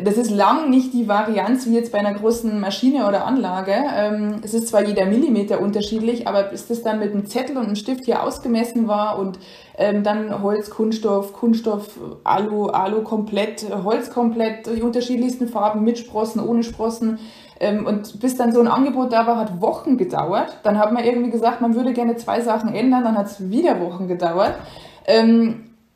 das 0.00 0.16
ist 0.16 0.30
lang 0.30 0.70
nicht 0.70 0.94
die 0.94 1.06
Varianz 1.06 1.66
wie 1.66 1.74
jetzt 1.74 1.92
bei 1.92 1.98
einer 1.98 2.14
großen 2.14 2.58
Maschine 2.58 3.06
oder 3.06 3.26
Anlage. 3.26 3.74
Ähm, 3.94 4.40
es 4.42 4.54
ist 4.54 4.68
zwar 4.68 4.82
jeder 4.82 5.04
Millimeter 5.04 5.60
unterschiedlich, 5.60 6.26
aber 6.26 6.44
bis 6.44 6.66
das 6.66 6.82
dann 6.82 6.98
mit 6.98 7.12
einem 7.12 7.26
Zettel 7.26 7.58
und 7.58 7.66
einem 7.66 7.76
Stift 7.76 8.06
hier 8.06 8.22
ausgemessen 8.22 8.88
war 8.88 9.18
und 9.18 9.38
ähm, 9.76 10.02
dann 10.02 10.42
Holz, 10.42 10.70
Kunststoff, 10.70 11.34
Kunststoff, 11.34 11.98
Alu, 12.24 12.68
Alu 12.68 13.02
komplett, 13.02 13.66
Holz 13.84 14.10
komplett, 14.10 14.66
die 14.66 14.80
unterschiedlichsten 14.80 15.46
Farben 15.46 15.84
mit 15.84 15.98
Sprossen, 15.98 16.40
ohne 16.40 16.62
Sprossen. 16.62 17.18
Ähm, 17.60 17.84
und 17.84 18.18
bis 18.18 18.38
dann 18.38 18.50
so 18.50 18.60
ein 18.60 18.68
Angebot 18.68 19.12
da 19.12 19.26
war, 19.26 19.36
hat 19.36 19.60
Wochen 19.60 19.98
gedauert. 19.98 20.56
Dann 20.62 20.78
hat 20.78 20.92
man 20.92 21.04
irgendwie 21.04 21.30
gesagt, 21.30 21.60
man 21.60 21.74
würde 21.74 21.92
gerne 21.92 22.16
zwei 22.16 22.40
Sachen 22.40 22.74
ändern, 22.74 23.04
dann 23.04 23.18
hat 23.18 23.26
es 23.26 23.50
wieder 23.50 23.78
Wochen 23.80 24.08
gedauert. 24.08 24.54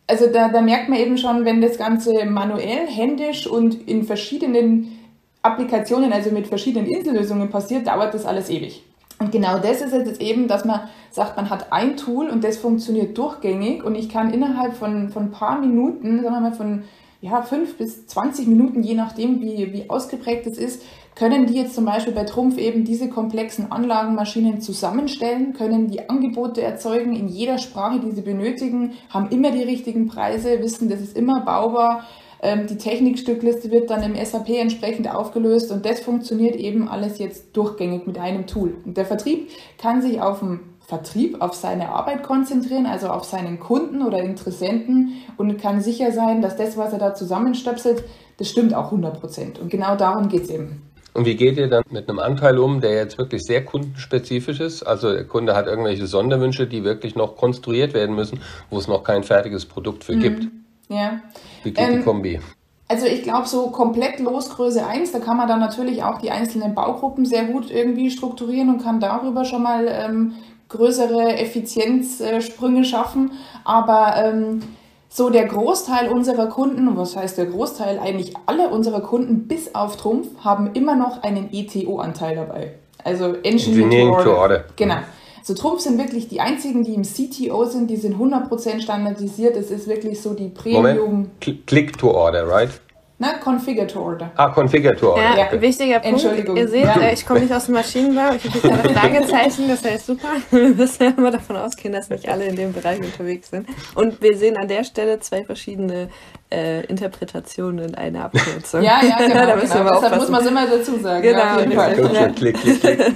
Also 0.07 0.27
da, 0.29 0.49
da 0.49 0.61
merkt 0.61 0.89
man 0.89 0.99
eben 0.99 1.19
schon, 1.19 1.45
wenn 1.45 1.61
das 1.61 1.79
Ganze 1.79 2.25
manuell, 2.27 2.87
händisch 2.87 3.47
und 3.47 3.89
in 3.89 4.05
verschiedenen 4.05 4.99
Applikationen, 5.43 6.13
also 6.13 6.31
mit 6.31 6.47
verschiedenen 6.47 6.87
Insellösungen 6.87 7.51
passiert, 7.51 7.87
dauert 7.87 8.15
das 8.15 8.25
alles 8.25 8.51
ewig. 8.51 8.83
Und 9.19 9.33
genau 9.33 9.59
das 9.59 9.81
ist 9.81 9.93
jetzt 9.93 10.21
eben, 10.21 10.47
dass 10.47 10.65
man 10.65 10.81
sagt, 11.11 11.37
man 11.37 11.49
hat 11.49 11.73
ein 11.73 11.97
Tool 11.97 12.29
und 12.29 12.45
das 12.45 12.59
funktioniert 12.59 13.17
durchgängig 13.17 13.83
und 13.83 13.95
ich 13.95 14.11
kann 14.11 14.33
innerhalb 14.33 14.75
von, 14.75 15.09
von 15.11 15.25
ein 15.25 15.31
paar 15.31 15.59
Minuten, 15.59 16.23
sagen 16.23 16.35
wir 16.35 16.41
mal 16.41 16.53
von 16.53 16.83
ja, 17.21 17.43
fünf 17.43 17.77
bis 17.77 18.07
zwanzig 18.07 18.47
Minuten, 18.47 18.83
je 18.83 18.95
nachdem, 18.95 19.41
wie, 19.41 19.73
wie 19.73 19.91
ausgeprägt 19.91 20.47
es 20.47 20.59
ist, 20.59 20.83
können 21.15 21.47
die 21.47 21.55
jetzt 21.55 21.75
zum 21.75 21.87
Beispiel 21.87 22.13
bei 22.13 22.25
Trumpf 22.25 22.59
eben 22.59 22.85
diese 22.85 23.09
komplexen 23.09 23.73
Anlagenmaschinen 23.73 24.61
zusammenstellen, 24.61 25.55
können 25.55 25.91
die 25.91 26.11
Angebote 26.11 26.61
erzeugen 26.61 27.17
in 27.17 27.27
jeder 27.29 27.57
Sprache, 27.57 28.01
die 28.01 28.13
sie 28.13 28.21
benötigen, 28.21 28.93
haben 29.09 29.31
immer 29.31 29.51
die 29.51 29.63
richtigen 29.63 30.09
Preise, 30.09 30.61
wissen, 30.61 30.91
das 30.91 31.01
ist 31.01 31.17
immer 31.17 31.41
baubar. 31.41 32.05
Ähm, 32.43 32.67
die 32.67 32.77
Technikstückliste 32.77 33.71
wird 33.71 33.89
dann 33.89 34.03
im 34.03 34.23
SAP 34.23 34.51
entsprechend 34.51 35.13
aufgelöst 35.13 35.73
und 35.73 35.87
das 35.87 36.01
funktioniert 36.01 36.57
eben 36.57 36.87
alles 36.87 37.19
jetzt 37.19 37.57
durchgängig 37.57 38.07
mit 38.07 38.19
einem 38.19 38.47
Tool. 38.47 38.77
Und 38.85 38.99
der 38.99 39.07
Vertrieb 39.07 39.49
kann 39.79 40.03
sich 40.03 40.21
auf 40.21 40.41
den 40.41 40.61
Vertrieb, 40.87 41.41
auf 41.41 41.55
seine 41.55 41.89
Arbeit 41.89 42.23
konzentrieren, 42.23 42.87
also 42.87 43.09
auf 43.09 43.25
seinen 43.25 43.59
Kunden 43.59 44.03
oder 44.03 44.21
Interessenten 44.21 45.15
und 45.37 45.61
kann 45.61 45.81
sicher 45.81 46.13
sein, 46.13 46.43
dass 46.43 46.57
das, 46.57 46.77
was 46.77 46.93
er 46.93 47.01
da 47.01 47.15
zusammenstöpselt, 47.15 48.05
das 48.39 48.49
stimmt 48.49 48.73
auch 48.73 48.87
100 48.87 49.21
Prozent. 49.21 49.59
Und 49.59 49.69
genau 49.69 49.97
darum 49.97 50.29
geht 50.29 50.45
es 50.45 50.51
eben. 50.51 50.83
Und 51.13 51.25
wie 51.25 51.35
geht 51.35 51.57
ihr 51.57 51.69
dann 51.69 51.83
mit 51.91 52.09
einem 52.09 52.19
Anteil 52.19 52.59
um, 52.59 52.81
der 52.81 52.95
jetzt 52.95 53.19
wirklich 53.19 53.43
sehr 53.43 53.65
kundenspezifisch 53.65 54.61
ist? 54.61 54.83
Also 54.83 55.13
der 55.13 55.25
Kunde 55.25 55.57
hat 55.57 55.67
irgendwelche 55.67 56.07
Sonderwünsche, 56.07 56.67
die 56.67 56.85
wirklich 56.85 57.17
noch 57.17 57.37
konstruiert 57.37 57.95
werden 57.95 58.15
müssen, 58.15 58.41
wo 58.71 58.79
es 58.79 58.87
noch 58.87 59.03
kein 59.03 59.25
fertiges 59.25 59.65
Produkt 59.65 60.05
für 60.05 60.15
mhm. 60.15 60.21
gibt. 60.21 60.49
Ja. 60.89 61.21
Wie 61.65 61.73
geht 61.73 61.89
ähm, 61.89 61.97
die 61.97 62.03
Kombi? 62.03 62.41
Also 62.87 63.07
ich 63.07 63.23
glaube, 63.23 63.49
so 63.49 63.71
komplett 63.71 64.21
Losgröße 64.21 64.87
1, 64.87 65.11
da 65.11 65.19
kann 65.19 65.37
man 65.37 65.49
dann 65.49 65.59
natürlich 65.59 66.05
auch 66.05 66.21
die 66.21 66.31
einzelnen 66.31 66.75
Baugruppen 66.75 67.25
sehr 67.25 67.45
gut 67.45 67.71
irgendwie 67.71 68.11
strukturieren 68.11 68.69
und 68.69 68.83
kann 68.83 69.01
darüber 69.01 69.45
schon 69.45 69.63
mal 69.63 69.89
ähm, 69.89 70.35
größere 70.69 71.37
Effizienzsprünge 71.37 72.85
schaffen. 72.85 73.33
Aber 73.65 74.15
ähm, 74.17 74.63
so 75.09 75.31
der 75.31 75.47
Großteil 75.47 76.09
unserer 76.09 76.47
Kunden, 76.49 76.97
was 76.97 77.17
heißt 77.17 77.39
der 77.39 77.47
Großteil, 77.47 77.99
eigentlich 77.99 78.35
alle 78.47 78.69
unserer 78.69 79.01
Kunden 79.01 79.49
bis 79.49 79.75
auf 79.75 79.97
Trumpf 79.97 80.29
haben 80.45 80.73
immer 80.75 80.97
noch 80.97 81.23
einen 81.23 81.49
ETO-Anteil 81.53 82.37
dabei. 82.37 82.75
Also 83.03 83.35
Engineering 83.43 84.11
to 84.11 84.17
Order. 84.17 84.39
order. 84.39 84.65
Genau. 84.77 84.97
So 85.43 85.55
Trumpf 85.55 85.81
sind 85.81 85.97
wirklich 85.97 86.27
die 86.27 86.41
einzigen, 86.41 86.83
die 86.83 86.95
im 86.95 87.05
CTO 87.05 87.67
sind, 87.67 87.89
die 87.89 87.97
sind 87.97 88.17
100% 88.17 88.81
standardisiert. 88.81 89.57
Es 89.57 89.71
ist 89.71 89.87
wirklich 89.87 90.21
so 90.21 90.35
die 90.35 90.49
Premium. 90.49 91.29
Moment. 91.45 91.67
Click 91.67 91.97
to 91.99 92.11
Order, 92.11 92.49
right? 92.49 92.71
Na, 93.19 93.39
Configure 93.39 93.87
to 93.87 93.99
Order. 93.99 94.31
Ah, 94.37 94.51
Configure 94.51 94.95
to 94.95 95.13
Order. 95.13 95.23
Ja, 95.23 95.47
okay. 95.47 95.61
wichtiger 95.63 96.01
Punkt. 96.01 96.23
Entschuldigung. 96.23 96.55
Ihr 96.55 96.69
seht, 96.69 96.85
ja. 96.85 97.01
Äh, 97.01 97.15
ich 97.15 97.25
komme 97.25 97.41
nicht 97.41 97.53
aus 97.53 97.65
dem 97.65 97.75
Maschinenbau. 97.75 98.35
Ich 98.35 98.45
habe 98.45 98.59
jetzt 98.59 98.87
ein 98.87 98.95
Fragezeichen, 98.95 99.69
das 99.69 99.83
heißt 99.85 100.07
super. 100.07 100.29
Wir 100.51 100.69
müssen 100.69 101.03
ja 101.03 101.11
immer 101.17 101.31
davon 101.31 101.57
ausgehen, 101.57 101.95
dass 101.95 102.11
nicht 102.11 102.29
alle 102.29 102.45
in 102.45 102.57
dem 102.57 102.75
Bereich 102.75 103.01
unterwegs 103.01 103.49
sind. 103.49 103.67
Und 103.95 104.21
wir 104.21 104.37
sehen 104.37 104.59
an 104.59 104.69
der 104.69 104.85
Stelle 104.85 105.19
zwei 105.21 105.45
verschiedene 105.45 106.09
äh, 106.53 106.85
Interpretationen 106.85 107.89
in 107.89 107.95
einer 107.95 108.27
Abkürzung. 108.27 108.83
Ja, 108.83 109.01
ja, 109.03 109.17
genau. 109.27 109.47
da 109.47 109.57
müssen 109.57 109.73
genau. 109.73 109.85
Wir 109.85 109.93
Deshalb 109.95 110.17
muss 110.17 110.29
man 110.29 110.43
es 110.43 110.51
immer 110.51 110.67
dazu 110.67 110.99
sagen. 110.99 111.23
Genau. 111.23 111.39
Ja, 111.39 111.55
auf 111.55 111.61
jeden 111.61 111.73
Fall. 111.73 112.13
Ja. 112.13 112.29
Klick, 112.29 112.61
klick, 112.61 112.81
klick. 112.81 112.99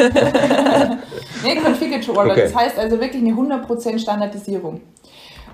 nee, 1.44 1.56
Configure 1.56 2.00
to 2.00 2.12
Order. 2.14 2.32
Okay. 2.32 2.42
Das 2.44 2.54
heißt 2.54 2.78
also 2.78 2.98
wirklich 2.98 3.22
eine 3.22 3.32
100% 3.32 3.98
Standardisierung. 3.98 4.80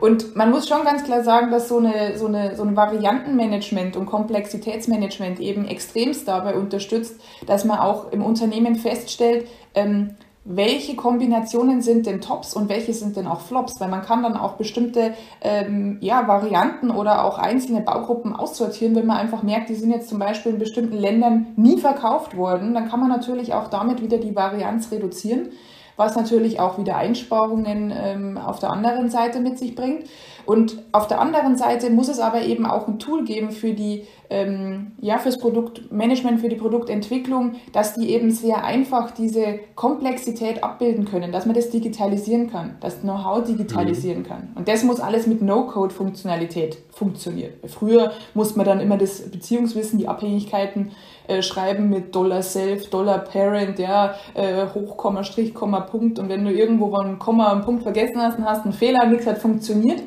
Und 0.01 0.37
man 0.37 0.51
muss 0.51 0.69
schon 0.69 0.85
ganz 0.85 1.05
klar 1.05 1.23
sagen, 1.23 1.51
dass 1.51 1.69
so 1.69 1.79
eine, 1.79 2.19
so 2.19 2.27
eine, 2.27 2.57
so 2.57 2.63
ein 2.63 2.77
Variantenmanagement 2.77 3.97
und 3.97 4.07
Komplexitätsmanagement 4.07 5.41
eben 5.41 5.67
extremst 5.67 6.29
dabei 6.29 6.55
unterstützt, 6.55 7.21
dass 7.47 7.65
man 7.65 7.79
auch 7.79 8.13
im 8.13 8.23
Unternehmen 8.23 8.77
feststellt, 8.77 9.47
ähm, 9.75 10.17
welche 10.49 10.95
Kombinationen 10.95 11.83
sind 11.83 12.07
denn 12.07 12.21
Tops 12.21 12.55
und 12.55 12.69
welche 12.69 12.95
sind 12.95 13.17
denn 13.17 13.27
auch 13.27 13.41
Flops, 13.41 13.81
weil 13.81 13.89
man 13.89 14.03
kann 14.03 14.23
dann 14.23 14.37
auch 14.37 14.53
bestimmte 14.53 15.15
ähm, 15.41 15.99
ja, 16.01 16.29
Varianten 16.29 16.93
oder 16.93 17.25
auch 17.25 17.39
einzelne 17.39 17.81
Baugruppen 17.81 18.33
aussortieren, 18.35 18.95
wenn 18.95 19.07
man 19.07 19.17
einfach 19.17 19.43
merkt, 19.43 19.71
die 19.71 19.75
sind 19.75 19.91
jetzt 19.91 20.09
zum 20.09 20.21
Beispiel 20.21 20.53
in 20.53 20.61
bestimmten 20.61 20.97
Ländern 20.97 21.49
nie 21.57 21.79
verkauft 21.79 22.37
worden, 22.37 22.75
dann 22.75 22.89
kann 22.89 23.01
man 23.01 23.09
natürlich 23.09 23.55
auch 23.55 23.67
damit 23.69 24.01
wieder 24.03 24.19
die 24.19 24.37
Varianz 24.37 24.93
reduzieren 24.93 25.49
was 25.97 26.17
natürlich 26.17 26.61
auch 26.61 26.79
wieder 26.79 26.97
Einsparungen 26.97 27.93
ähm, 27.97 28.39
auf 28.39 28.59
der 28.59 28.71
anderen 28.71 29.11
Seite 29.11 29.41
mit 29.41 29.59
sich 29.59 29.75
bringt. 29.75 30.07
Und 30.47 30.83
auf 30.93 31.09
der 31.09 31.21
anderen 31.21 31.57
Seite 31.57 31.91
muss 31.91 32.09
es 32.09 32.21
aber 32.21 32.43
eben 32.43 32.67
auch 32.67 32.87
ein 32.87 32.99
Tool 32.99 33.25
geben 33.25 33.51
für 33.51 33.73
die, 33.73 34.05
ähm, 34.31 34.93
ja, 35.01 35.19
fürs 35.19 35.39
Produktmanagement, 35.39 36.41
für 36.41 36.49
die 36.49 36.57
Produktentwicklung, 36.57 37.57
dass 37.73 37.95
die 37.95 38.11
eben 38.11 38.31
sehr 38.31 38.65
einfach 38.65 39.11
diese 39.11 39.59
Komplexität 39.75 40.63
abbilden 40.63 41.05
können, 41.05 41.33
dass 41.33 41.47
man 41.47 41.55
das 41.55 41.71
digitalisieren 41.71 42.49
kann, 42.49 42.77
das 42.81 43.01
Know-how 43.01 43.45
digitalisieren 43.45 44.21
mhm. 44.21 44.27
kann. 44.27 44.49
Und 44.55 44.69
das 44.69 44.85
muss 44.85 45.01
alles 45.01 45.27
mit 45.27 45.43
No-Code-Funktionalität 45.43 46.79
funktionieren. 46.91 47.53
Früher 47.67 48.13
musste 48.35 48.57
man 48.57 48.67
dann 48.67 48.81
immer 48.81 48.97
das 48.97 49.29
Beziehungswissen, 49.31 49.99
die 49.99 50.09
Abhängigkeiten 50.09 50.93
äh, 51.27 51.43
schreiben 51.43 51.91
mit 51.91 52.15
Dollar 52.15 52.43
Self, 52.43 52.89
Dollar 52.89 53.19
Parent, 53.19 53.81
ja, 53.81 54.15
äh, 54.35 54.67
Hochkomma, 54.73 55.25
Strich, 55.25 55.55
Komma, 55.55 55.81
Punkt. 55.81 56.21
Und 56.21 56.29
wenn 56.29 56.45
du 56.45 56.53
irgendwo 56.53 56.95
ein 56.97 57.19
Komma, 57.19 57.51
einen 57.51 57.63
Punkt 57.63 57.83
vergessen 57.83 58.23
hast, 58.23 58.39
dann 58.39 58.47
hast 58.47 58.63
einen 58.63 58.73
Fehler, 58.73 59.07
nichts 59.07 59.27
hat 59.27 59.39
funktioniert. 59.39 60.03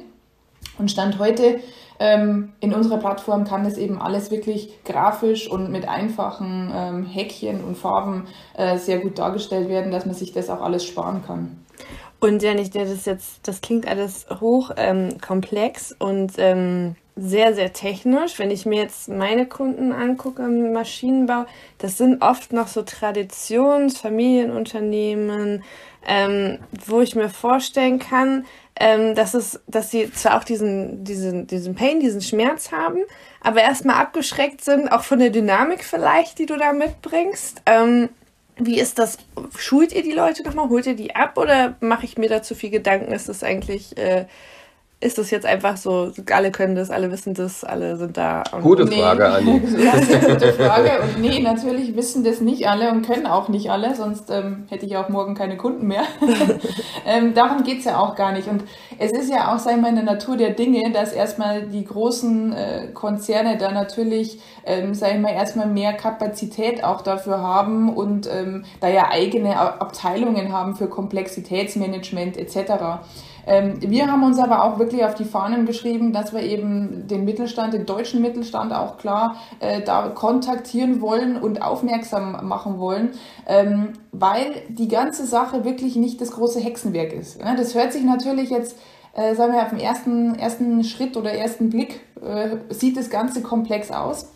Und 0.80 0.90
Stand 0.90 1.20
heute 1.20 1.60
ähm, 2.00 2.54
in 2.62 2.74
unserer 2.74 2.98
Plattform 2.98 3.44
kann 3.44 3.66
das 3.66 3.78
eben 3.78 4.02
alles 4.02 4.32
wirklich 4.32 4.72
grafisch 4.86 5.52
und 5.52 5.70
mit 5.70 5.88
einfachen 5.88 6.72
ähm, 6.74 7.06
Häkchen 7.06 7.64
und 7.64 7.78
Farben 7.78 8.28
äh, 8.56 8.78
sehr 8.78 9.00
gut 9.00 9.20
dargestellt 9.20 9.68
werden, 9.68 9.92
dass 9.92 10.06
man 10.06 10.16
sich 10.16 10.32
das 10.32 10.50
auch 10.50 10.62
alles 10.62 10.86
sparen 10.86 11.24
kann. 11.28 11.64
Und 12.22 12.42
ja, 12.42 12.54
nicht, 12.54 12.76
das 12.76 13.06
jetzt, 13.06 13.48
das 13.48 13.62
klingt 13.62 13.88
alles 13.88 14.26
hoch 14.42 14.72
ähm, 14.78 15.18
komplex 15.22 15.96
und 15.98 16.34
ähm, 16.38 16.96
sehr, 17.20 17.54
sehr 17.54 17.74
technisch. 17.74 18.40
Wenn 18.40 18.52
ich 18.52 18.66
mir 18.66 18.82
jetzt 18.82 19.10
meine 19.10 19.46
Kunden 19.46 19.92
angucke 19.92 20.44
im 20.44 20.72
Maschinenbau, 20.74 21.46
das 21.78 21.98
sind 21.98 22.22
oft 22.22 22.54
noch 22.54 22.68
so 22.68 22.84
Traditionsfamilienunternehmen, 22.84 25.64
ähm, 26.08 26.60
wo 26.88 27.02
ich 27.02 27.16
mir 27.16 27.28
vorstellen 27.30 28.00
kann, 28.00 28.46
ähm, 28.80 29.16
dass, 29.16 29.34
es, 29.34 29.60
dass 29.68 29.92
sie 29.92 30.10
zwar 30.12 30.38
auch 30.38 30.46
diesen, 30.46 31.04
diesen, 31.04 31.48
diesen 31.48 31.76
Pain, 31.76 32.00
diesen 32.00 32.22
Schmerz 32.22 32.72
haben, 32.72 33.00
aber 33.42 33.62
erstmal 33.62 33.98
abgeschreckt 33.98 34.64
sind, 34.64 34.90
auch 34.92 35.04
von 35.04 35.20
der 35.20 35.32
Dynamik 35.32 35.84
vielleicht, 35.84 36.40
die 36.40 36.46
du 36.46 36.56
da 36.58 36.72
mitbringst. 36.72 37.62
Ähm, 37.66 38.08
wie 38.58 38.80
ist 38.80 38.98
das? 39.00 39.18
Schult 39.58 39.92
ihr 39.94 40.04
die 40.04 40.12
Leute 40.12 40.44
nochmal? 40.44 40.70
Holt 40.70 40.86
ihr 40.86 40.96
die 40.96 41.16
ab 41.16 41.38
oder 41.38 41.76
mache 41.80 42.06
ich 42.06 42.18
mir 42.18 42.30
da 42.30 42.42
zu 42.42 42.56
viel 42.56 42.70
Gedanken? 42.70 43.14
Ist 43.14 43.30
das 43.30 43.44
eigentlich 43.44 43.98
äh, 43.98 44.26
ist 45.02 45.18
das 45.18 45.32
jetzt 45.32 45.46
einfach 45.46 45.78
so, 45.78 46.12
alle 46.30 46.52
können 46.52 46.76
das, 46.76 46.90
alle 46.90 47.10
wissen 47.10 47.34
das, 47.34 47.64
alle 47.64 47.96
sind 47.96 48.18
da? 48.18 48.44
gute 48.62 48.86
Frage, 48.86 49.44
nee. 49.46 49.52
Anni. 49.52 49.62
das 49.86 50.02
ist 50.02 50.14
eine 50.14 50.34
gute 50.34 50.54
Frage. 50.54 50.92
Und 51.02 51.22
nee, 51.22 51.40
natürlich 51.44 51.96
wissen 51.96 52.26
das 52.26 52.42
nicht 52.42 52.68
alle 52.68 52.92
und 52.92 53.08
können 53.08 53.26
auch 53.26 53.48
nicht 53.48 53.72
alle, 53.72 53.96
sonst 53.96 54.30
ähm, 54.30 54.66
hätte 54.70 54.86
ich 54.86 54.98
auch 54.98 55.08
morgen 55.08 55.36
keine 55.36 55.56
Kunden 55.56 55.88
mehr. 55.88 56.04
ähm, 57.08 57.34
darum 57.34 57.64
geht's 57.64 57.86
ja 57.86 57.98
auch 57.98 58.16
gar 58.16 58.34
nicht. 58.34 58.50
Und 58.50 58.66
es 58.98 59.14
ist 59.14 59.32
ja 59.32 59.54
auch, 59.54 59.60
sagen 59.60 59.82
wir 59.82 59.88
in 59.88 59.96
der 59.96 60.04
Natur 60.04 60.36
der 60.36 60.50
Dinge, 60.50 60.92
dass 60.92 61.14
erstmal 61.14 61.68
die 61.68 61.86
großen 61.86 62.52
äh, 62.52 62.88
Konzerne 62.94 63.58
da 63.58 63.72
natürlich, 63.72 64.42
ähm, 64.66 64.94
sagen 64.94 65.22
wir 65.22 65.30
mal, 65.30 65.34
erstmal 65.34 65.68
mehr 65.68 65.94
Kapazität 65.94 66.84
auch 66.84 67.04
dafür 67.04 67.42
haben 67.42 67.96
und 67.96 68.28
ähm, 68.30 68.66
da 68.82 68.90
ja 68.90 69.10
eigene 69.10 69.58
Abteilungen 69.58 70.52
haben 70.52 70.76
für 70.76 70.88
Komplexitätsmanagement 70.88 72.36
etc. 72.36 73.00
Ähm, 73.48 73.76
wir 73.82 74.12
haben 74.12 74.24
uns 74.24 74.40
aber 74.40 74.64
auch 74.64 74.80
wirklich 74.80 75.04
auf 75.04 75.16
die 75.16 75.26
Fahnen 75.26 75.66
geschrieben, 75.66 76.14
dass 76.14 76.34
wir 76.34 76.42
eben 76.42 77.08
den 77.08 77.26
Mittelstand, 77.26 77.74
den 77.74 77.86
deutschen 77.86 78.22
Mittelstand 78.22 78.74
auch 78.74 78.98
klar 78.98 79.36
äh, 79.60 79.82
da 79.82 80.10
kontaktieren 80.10 81.02
wollen 81.02 81.38
und 81.38 81.62
aufmerksam 81.62 82.48
machen 82.48 82.80
wollen, 82.80 83.12
ähm, 83.48 83.94
weil 84.12 84.64
die 84.70 84.88
ganze 84.88 85.26
Sache 85.26 85.66
wirklich 85.66 85.96
nicht 85.96 86.22
das 86.22 86.32
große 86.32 86.60
Hexenwerk 86.60 87.14
ist. 87.14 87.40
Ja, 87.40 87.56
das 87.56 87.76
hört 87.76 87.94
sich 87.94 88.04
natürlich 88.04 88.50
jetzt 88.50 88.78
äh, 89.14 89.36
sagen 89.36 89.54
wir 89.54 89.64
auf 89.64 89.70
den 89.70 89.80
ersten, 89.80 90.36
ersten 90.36 90.84
Schritt 90.84 91.18
oder 91.18 91.34
ersten 91.34 91.70
Blick 91.70 92.02
äh, 92.24 92.58
sieht 92.70 92.96
das 92.96 93.10
Ganze 93.10 93.42
komplex 93.42 93.92
aus. 93.92 94.28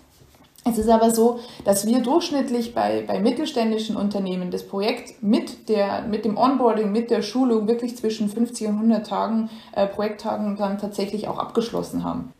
Es 0.65 0.77
ist 0.77 0.89
aber 0.89 1.12
so, 1.12 1.39
dass 1.65 1.86
wir 1.86 2.01
durchschnittlich 2.01 2.74
bei, 2.74 3.03
bei 3.05 3.20
mittelständischen 3.20 3.98
Unternehmen 3.98 4.50
das 4.50 4.65
Projekt 4.65 5.22
mit, 5.22 5.67
der, 5.67 6.03
mit 6.03 6.24
dem 6.24 6.38
Onboarding, 6.38 6.91
mit 6.91 7.12
der 7.12 7.22
Schulung 7.22 7.67
wirklich 7.67 7.98
zwischen 7.98 8.29
50 8.29 8.67
und 8.67 8.75
100 8.75 9.05
Tagen, 9.05 9.50
äh, 9.74 9.88
Projekttagen 9.88 10.55
dann 10.55 10.77
tatsächlich 10.77 11.27
auch 11.27 11.38
abgeschlossen 11.38 12.03
haben. 12.03 12.34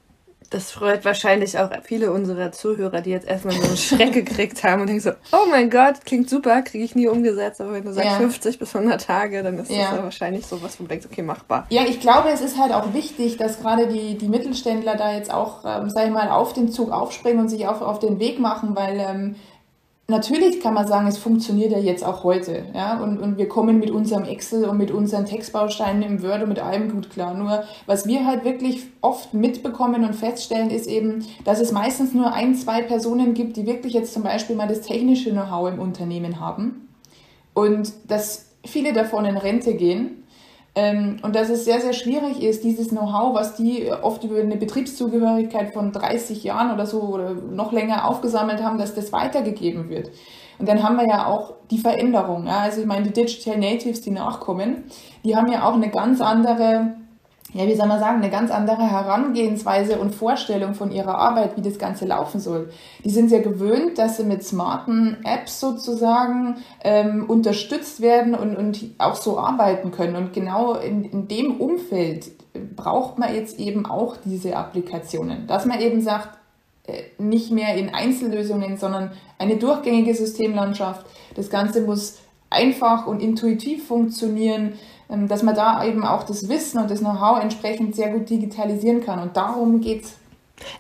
Das 0.53 0.69
freut 0.69 1.03
wahrscheinlich 1.03 1.57
auch 1.57 1.72
viele 1.81 2.12
unserer 2.12 2.51
Zuhörer, 2.51 3.01
die 3.01 3.10
jetzt 3.10 3.27
erstmal 3.27 3.55
so 3.55 3.63
einen 3.63 3.75
Schreck 3.75 4.13
gekriegt 4.13 4.63
haben 4.63 4.81
und 4.81 4.88
denken 4.88 5.01
so, 5.01 5.10
oh 5.31 5.50
mein 5.50 5.72
Gott, 5.72 6.05
klingt 6.05 6.29
super, 6.29 6.62
kriege 6.62 6.83
ich 6.83 6.93
nie 6.93 7.07
umgesetzt. 7.07 7.60
Aber 7.60 7.74
wenn 7.74 7.83
du 7.83 7.91
sagst 7.91 8.12
ja. 8.12 8.17
50 8.17 8.60
bis 8.60 8.75
100 8.75 9.03
Tage, 9.03 9.41
dann 9.41 9.57
ist 9.57 9.72
ja. 9.72 9.77
das 9.77 9.91
ja 9.98 10.03
wahrscheinlich 10.03 10.45
so 10.45 10.62
was, 10.62 10.79
wo 10.79 10.83
du 10.83 10.89
denkst, 10.89 11.07
okay, 11.12 11.24
machbar. 11.24 11.65
Ja, 11.72 11.81
ich 11.88 12.00
glaube, 12.00 12.29
es 12.29 12.41
ist 12.41 12.60
halt 12.60 12.72
auch 12.72 12.93
wichtig, 12.93 13.38
dass 13.38 13.62
gerade 13.62 13.88
die, 13.88 14.15
die 14.15 14.27
Mittelständler 14.27 14.95
da 14.95 15.15
jetzt 15.15 15.33
auch, 15.33 15.63
ähm, 15.65 15.89
sag 15.89 16.05
ich 16.05 16.13
mal, 16.13 16.29
auf 16.29 16.53
den 16.53 16.72
Zug 16.72 16.91
aufspringen 16.91 17.39
und 17.39 17.50
sich 17.50 17.67
auch 17.67 17.81
auf 17.81 17.98
den 17.98 18.19
Weg 18.19 18.39
machen, 18.39 18.75
weil 18.75 19.00
ähm, 19.00 19.36
Natürlich 20.10 20.60
kann 20.60 20.74
man 20.74 20.86
sagen, 20.86 21.07
es 21.07 21.17
funktioniert 21.17 21.72
ja 21.72 21.77
jetzt 21.77 22.03
auch 22.03 22.25
heute. 22.25 22.65
Ja? 22.74 23.01
Und, 23.01 23.19
und 23.19 23.38
wir 23.38 23.48
kommen 23.48 23.79
mit 23.79 23.89
unserem 23.89 24.25
Excel 24.25 24.65
und 24.65 24.77
mit 24.77 24.91
unseren 24.91 25.25
Textbausteinen 25.25 26.03
im 26.03 26.22
Word 26.22 26.43
und 26.43 26.50
mit 26.50 26.60
allem 26.60 26.91
gut 26.91 27.10
klar. 27.10 27.33
Nur 27.33 27.63
was 27.86 28.05
wir 28.05 28.25
halt 28.25 28.43
wirklich 28.43 28.83
oft 29.00 29.33
mitbekommen 29.33 30.03
und 30.03 30.13
feststellen, 30.13 30.72
ist 30.72 30.88
eben, 30.88 31.25
dass 31.45 31.62
es 31.62 31.72
meistens 31.72 32.13
nur 32.13 32.33
ein, 32.33 32.53
zwei 32.55 32.81
Personen 32.81 33.33
gibt, 33.33 33.55
die 33.55 33.65
wirklich 33.65 33.93
jetzt 33.93 34.13
zum 34.13 34.24
Beispiel 34.24 34.57
mal 34.57 34.67
das 34.67 34.81
technische 34.81 35.31
Know-how 35.31 35.72
im 35.72 35.79
Unternehmen 35.79 36.41
haben. 36.41 36.89
Und 37.53 37.93
dass 38.07 38.48
viele 38.65 38.91
davon 38.91 39.24
in 39.24 39.38
Rente 39.38 39.74
gehen 39.75 40.23
und 40.75 41.36
dass 41.36 41.50
es 41.50 41.65
sehr, 41.65 41.82
sehr 41.82 41.94
schwierig 41.94 42.42
ist, 42.42 42.63
dieses 42.63 42.89
Know-how, 42.89 43.36
was 43.36 43.56
die 43.56 43.92
oft 43.92 44.24
über 44.24 44.39
eine 44.39 44.56
Betriebszugehörigkeit 44.56 45.72
von 45.72 45.92
30 45.92 46.44
Jahren 46.44 46.72
oder 46.72 46.88
so 46.88 47.01
oder 47.01 47.36
noch 47.36 47.72
länger 47.72 48.08
aufgesammelt 48.08 48.63
haben, 48.63 48.80
dass 48.80 48.96
das 48.96 49.12
weitergegeben 49.12 49.89
wird. 49.89 50.10
Und 50.58 50.68
dann 50.68 50.82
haben 50.82 50.98
wir 50.98 51.08
ja 51.08 51.27
auch 51.27 51.53
die 51.70 51.77
Veränderung. 51.77 52.48
Ja? 52.48 52.60
Also 52.60 52.82
ich 52.82 52.88
meine, 52.88 53.03
die 53.03 53.13
Digital 53.13 53.60
Natives, 53.60 54.01
die 54.01 54.12
nachkommen, 54.12 54.86
die 55.24 55.36
haben 55.36 55.51
ja 55.51 55.68
auch 55.68 55.74
eine 55.74 55.89
ganz 55.89 56.22
andere 56.22 56.96
ja, 57.53 57.67
wie 57.67 57.75
soll 57.75 57.88
man 57.88 58.00
sagen, 58.00 58.17
eine 58.17 58.31
ganz 58.31 58.50
andere 58.51 58.89
Herangehensweise 58.89 60.00
und 60.00 60.15
Vorstellung 60.15 60.74
von 60.74 60.91
ihrer 60.91 61.15
Arbeit, 61.15 61.55
wie 61.55 61.62
das 61.62 61.77
Ganze 61.77 62.05
laufen 62.05 62.39
soll. 62.39 62.72
Die 63.03 63.12
sind 63.12 63.29
sehr 63.29 63.41
gewöhnt, 63.41 63.98
dass 63.98 64.17
sie 64.17 64.24
mit 64.24 64.43
smarten 64.43 65.17
Apps 65.24 65.60
sozusagen 65.60 66.57
ähm, 66.83 67.25
unterstützt 67.27 68.01
werden 68.01 68.33
und, 68.33 68.55
und 68.55 68.83
auch 68.98 69.15
so 69.15 69.38
arbeiten 69.38 69.91
können. 69.91 70.15
Und 70.15 70.33
genau 70.33 70.74
in, 70.74 71.05
in 71.05 71.27
dem 71.27 71.57
Umfeld 71.57 72.31
braucht 72.75 73.19
man 73.19 73.33
jetzt 73.33 73.60
eben 73.60 73.86
auch 73.86 74.17
diese 74.25 74.55
Applikationen, 74.55 75.48
dass 75.48 75.65
man 75.65 75.79
eben 75.79 76.01
sagt, 76.01 76.38
äh, 76.86 77.03
nicht 77.17 77.51
mehr 77.51 77.75
in 77.75 77.93
Einzellösungen, 77.93 78.77
sondern 78.77 79.12
eine 79.38 79.57
durchgängige 79.57 80.15
Systemlandschaft. 80.15 81.05
Das 81.36 81.50
Ganze 81.50 81.81
muss 81.81 82.17
einfach 82.50 83.07
und 83.07 83.22
intuitiv 83.22 83.88
funktionieren. 83.88 84.74
Ähm, 85.10 85.27
dass 85.27 85.43
man 85.43 85.55
da 85.55 85.83
eben 85.86 86.05
auch 86.05 86.24
das 86.24 86.48
Wissen 86.50 86.79
und 86.79 86.89
das 86.89 87.00
Know-how 87.00 87.41
entsprechend 87.41 87.95
sehr 87.95 88.12
gut 88.12 88.29
digitalisieren 88.29 89.03
kann. 89.03 89.19
Und 89.19 89.36
darum 89.38 89.81
geht's. 89.81 90.13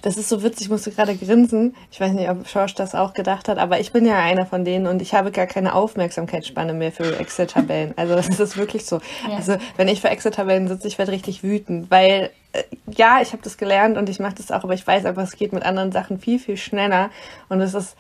Das 0.01 0.17
ist 0.17 0.29
so 0.29 0.43
witzig, 0.43 0.67
ich 0.67 0.69
musste 0.69 0.91
gerade 0.91 1.15
grinsen. 1.15 1.75
Ich 1.91 1.99
weiß 1.99 2.13
nicht, 2.13 2.29
ob 2.29 2.47
Schorsch 2.47 2.75
das 2.75 2.95
auch 2.95 3.13
gedacht 3.13 3.49
hat, 3.49 3.57
aber 3.57 3.79
ich 3.79 3.91
bin 3.91 4.05
ja 4.05 4.17
einer 4.19 4.45
von 4.45 4.63
denen 4.63 4.87
und 4.87 5.01
ich 5.01 5.13
habe 5.13 5.31
gar 5.31 5.47
keine 5.47 5.73
Aufmerksamkeitsspanne 5.75 6.73
mehr 6.73 6.91
für 6.91 7.19
Excel-Tabellen. 7.19 7.93
Also 8.03 8.15
das 8.15 8.39
ist 8.39 8.57
wirklich 8.57 8.85
so. 8.85 8.99
Ja. 9.29 9.37
Also 9.37 9.57
wenn 9.77 9.87
ich 9.87 10.01
für 10.01 10.09
Excel-Tabellen 10.09 10.67
sitze, 10.67 10.87
ich 10.87 10.97
werde 10.97 11.11
richtig 11.11 11.43
wütend, 11.43 11.89
weil 11.89 12.31
äh, 12.53 12.63
ja, 12.87 13.19
ich 13.21 13.31
habe 13.33 13.43
das 13.43 13.57
gelernt 13.57 13.97
und 13.97 14.09
ich 14.09 14.19
mache 14.19 14.35
das 14.35 14.51
auch, 14.51 14.63
aber 14.63 14.73
ich 14.73 14.85
weiß 14.85 15.05
einfach, 15.05 15.23
es 15.23 15.35
geht 15.35 15.53
mit 15.53 15.63
anderen 15.63 15.91
Sachen 15.91 16.19
viel, 16.19 16.39
viel 16.39 16.57
schneller 16.57 17.09
und 17.49 17.61
es 17.61 17.73
ist 17.73 17.95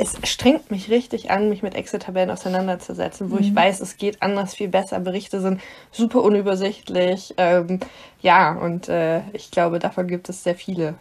es 0.00 0.16
strengt 0.24 0.70
mich 0.70 0.88
richtig 0.88 1.30
an, 1.30 1.50
mich 1.50 1.62
mit 1.62 1.74
Excel-Tabellen 1.74 2.30
auseinanderzusetzen, 2.30 3.30
wo 3.30 3.34
mhm. 3.34 3.42
ich 3.42 3.54
weiß, 3.54 3.80
es 3.80 3.98
geht 3.98 4.22
anders, 4.22 4.54
viel 4.54 4.68
besser. 4.68 4.98
Berichte 4.98 5.40
sind 5.40 5.60
super 5.92 6.22
unübersichtlich. 6.22 7.34
Ähm, 7.36 7.80
ja, 8.22 8.52
und 8.52 8.88
äh, 8.88 9.20
ich 9.34 9.50
glaube, 9.50 9.78
davon 9.78 10.06
gibt 10.06 10.30
es 10.30 10.42
sehr 10.42 10.54
viele. 10.54 10.94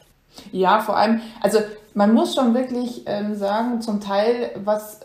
Ja, 0.51 0.81
vor 0.81 0.97
allem, 0.97 1.21
also 1.41 1.59
man 1.93 2.13
muss 2.13 2.35
schon 2.35 2.53
wirklich 2.53 3.03
ähm, 3.05 3.35
sagen, 3.35 3.81
zum 3.81 4.01
Teil, 4.01 4.51
was, 4.63 4.99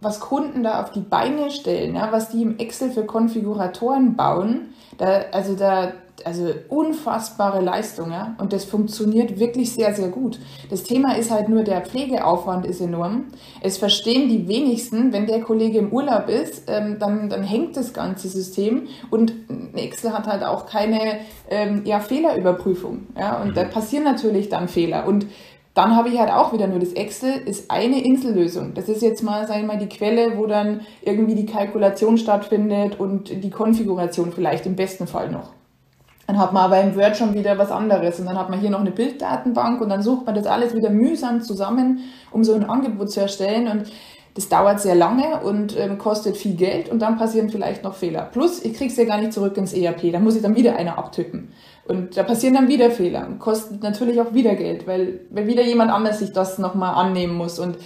was 0.00 0.20
Kunden 0.20 0.62
da 0.62 0.82
auf 0.82 0.92
die 0.92 1.00
Beine 1.00 1.50
stellen, 1.50 1.96
ja, 1.96 2.10
was 2.12 2.30
die 2.30 2.42
im 2.42 2.58
Excel 2.58 2.92
für 2.92 3.04
Konfiguratoren 3.04 4.16
bauen, 4.16 4.74
da, 4.96 5.24
also 5.32 5.54
da, 5.54 5.92
also 6.24 6.52
unfassbare 6.68 7.60
Leistung 7.60 8.12
ja? 8.12 8.36
und 8.38 8.52
das 8.52 8.64
funktioniert 8.64 9.38
wirklich 9.38 9.72
sehr, 9.72 9.94
sehr 9.94 10.08
gut. 10.08 10.38
Das 10.70 10.82
Thema 10.82 11.16
ist 11.16 11.30
halt 11.30 11.48
nur, 11.48 11.64
der 11.64 11.80
Pflegeaufwand 11.80 12.66
ist 12.66 12.80
enorm. 12.80 13.26
Es 13.60 13.78
verstehen 13.78 14.28
die 14.28 14.46
wenigsten, 14.48 15.12
wenn 15.12 15.26
der 15.26 15.40
Kollege 15.40 15.78
im 15.78 15.92
Urlaub 15.92 16.28
ist, 16.28 16.64
ähm, 16.68 16.98
dann, 16.98 17.28
dann 17.28 17.42
hängt 17.42 17.76
das 17.76 17.92
ganze 17.92 18.28
System 18.28 18.88
und 19.10 19.34
Excel 19.74 20.12
hat 20.12 20.26
halt 20.26 20.44
auch 20.44 20.66
keine 20.66 21.18
ähm, 21.50 21.82
ja, 21.84 22.00
Fehlerüberprüfung. 22.00 23.08
Ja? 23.18 23.42
Und 23.42 23.50
mhm. 23.50 23.54
da 23.54 23.64
passieren 23.64 24.04
natürlich 24.04 24.48
dann 24.48 24.68
Fehler. 24.68 25.06
Und 25.06 25.26
dann 25.74 25.96
habe 25.96 26.08
ich 26.08 26.18
halt 26.20 26.30
auch 26.30 26.52
wieder 26.52 26.68
nur 26.68 26.78
das 26.78 26.92
Excel, 26.92 27.32
ist 27.46 27.70
eine 27.70 28.04
Insellösung. 28.04 28.74
Das 28.74 28.88
ist 28.88 29.02
jetzt 29.02 29.24
mal, 29.24 29.46
sage 29.48 29.60
ich 29.60 29.66
mal, 29.66 29.78
die 29.78 29.88
Quelle, 29.88 30.38
wo 30.38 30.46
dann 30.46 30.82
irgendwie 31.02 31.34
die 31.34 31.46
Kalkulation 31.46 32.16
stattfindet 32.16 33.00
und 33.00 33.42
die 33.42 33.50
Konfiguration 33.50 34.32
vielleicht 34.32 34.66
im 34.66 34.76
besten 34.76 35.08
Fall 35.08 35.30
noch. 35.30 35.50
Dann 36.26 36.38
hat 36.38 36.52
man 36.52 36.64
aber 36.64 36.80
im 36.80 36.96
Word 36.96 37.16
schon 37.16 37.34
wieder 37.34 37.58
was 37.58 37.70
anderes 37.70 38.18
und 38.18 38.26
dann 38.26 38.38
hat 38.38 38.50
man 38.50 38.60
hier 38.60 38.70
noch 38.70 38.80
eine 38.80 38.90
Bilddatenbank 38.90 39.80
und 39.80 39.90
dann 39.90 40.02
sucht 40.02 40.26
man 40.26 40.34
das 40.34 40.46
alles 40.46 40.74
wieder 40.74 40.90
mühsam 40.90 41.42
zusammen, 41.42 42.00
um 42.30 42.44
so 42.44 42.54
ein 42.54 42.64
Angebot 42.64 43.10
zu 43.10 43.20
erstellen 43.20 43.68
und 43.68 43.92
das 44.34 44.48
dauert 44.48 44.80
sehr 44.80 44.96
lange 44.96 45.40
und 45.42 45.78
ähm, 45.78 45.96
kostet 45.96 46.36
viel 46.36 46.56
Geld 46.56 46.88
und 46.88 47.00
dann 47.00 47.16
passieren 47.16 47.50
vielleicht 47.50 47.84
noch 47.84 47.94
Fehler. 47.94 48.22
Plus, 48.32 48.64
ich 48.64 48.74
krieg's 48.74 48.96
ja 48.96 49.04
gar 49.04 49.18
nicht 49.18 49.32
zurück 49.32 49.56
ins 49.56 49.72
ERP, 49.72 50.12
da 50.12 50.18
muss 50.18 50.34
ich 50.34 50.42
dann 50.42 50.56
wieder 50.56 50.76
einer 50.76 50.98
abtippen. 50.98 51.52
Und 51.86 52.16
da 52.16 52.24
passieren 52.24 52.54
dann 52.54 52.68
wieder 52.68 52.90
Fehler 52.90 53.26
und 53.26 53.38
kostet 53.38 53.82
natürlich 53.82 54.20
auch 54.20 54.34
wieder 54.34 54.54
Geld, 54.56 54.86
weil, 54.86 55.20
weil 55.30 55.46
wieder 55.46 55.62
jemand 55.62 55.92
anders 55.92 56.18
sich 56.18 56.32
das 56.32 56.58
nochmal 56.58 56.94
annehmen 56.94 57.34
muss. 57.34 57.58
Und 57.58 57.76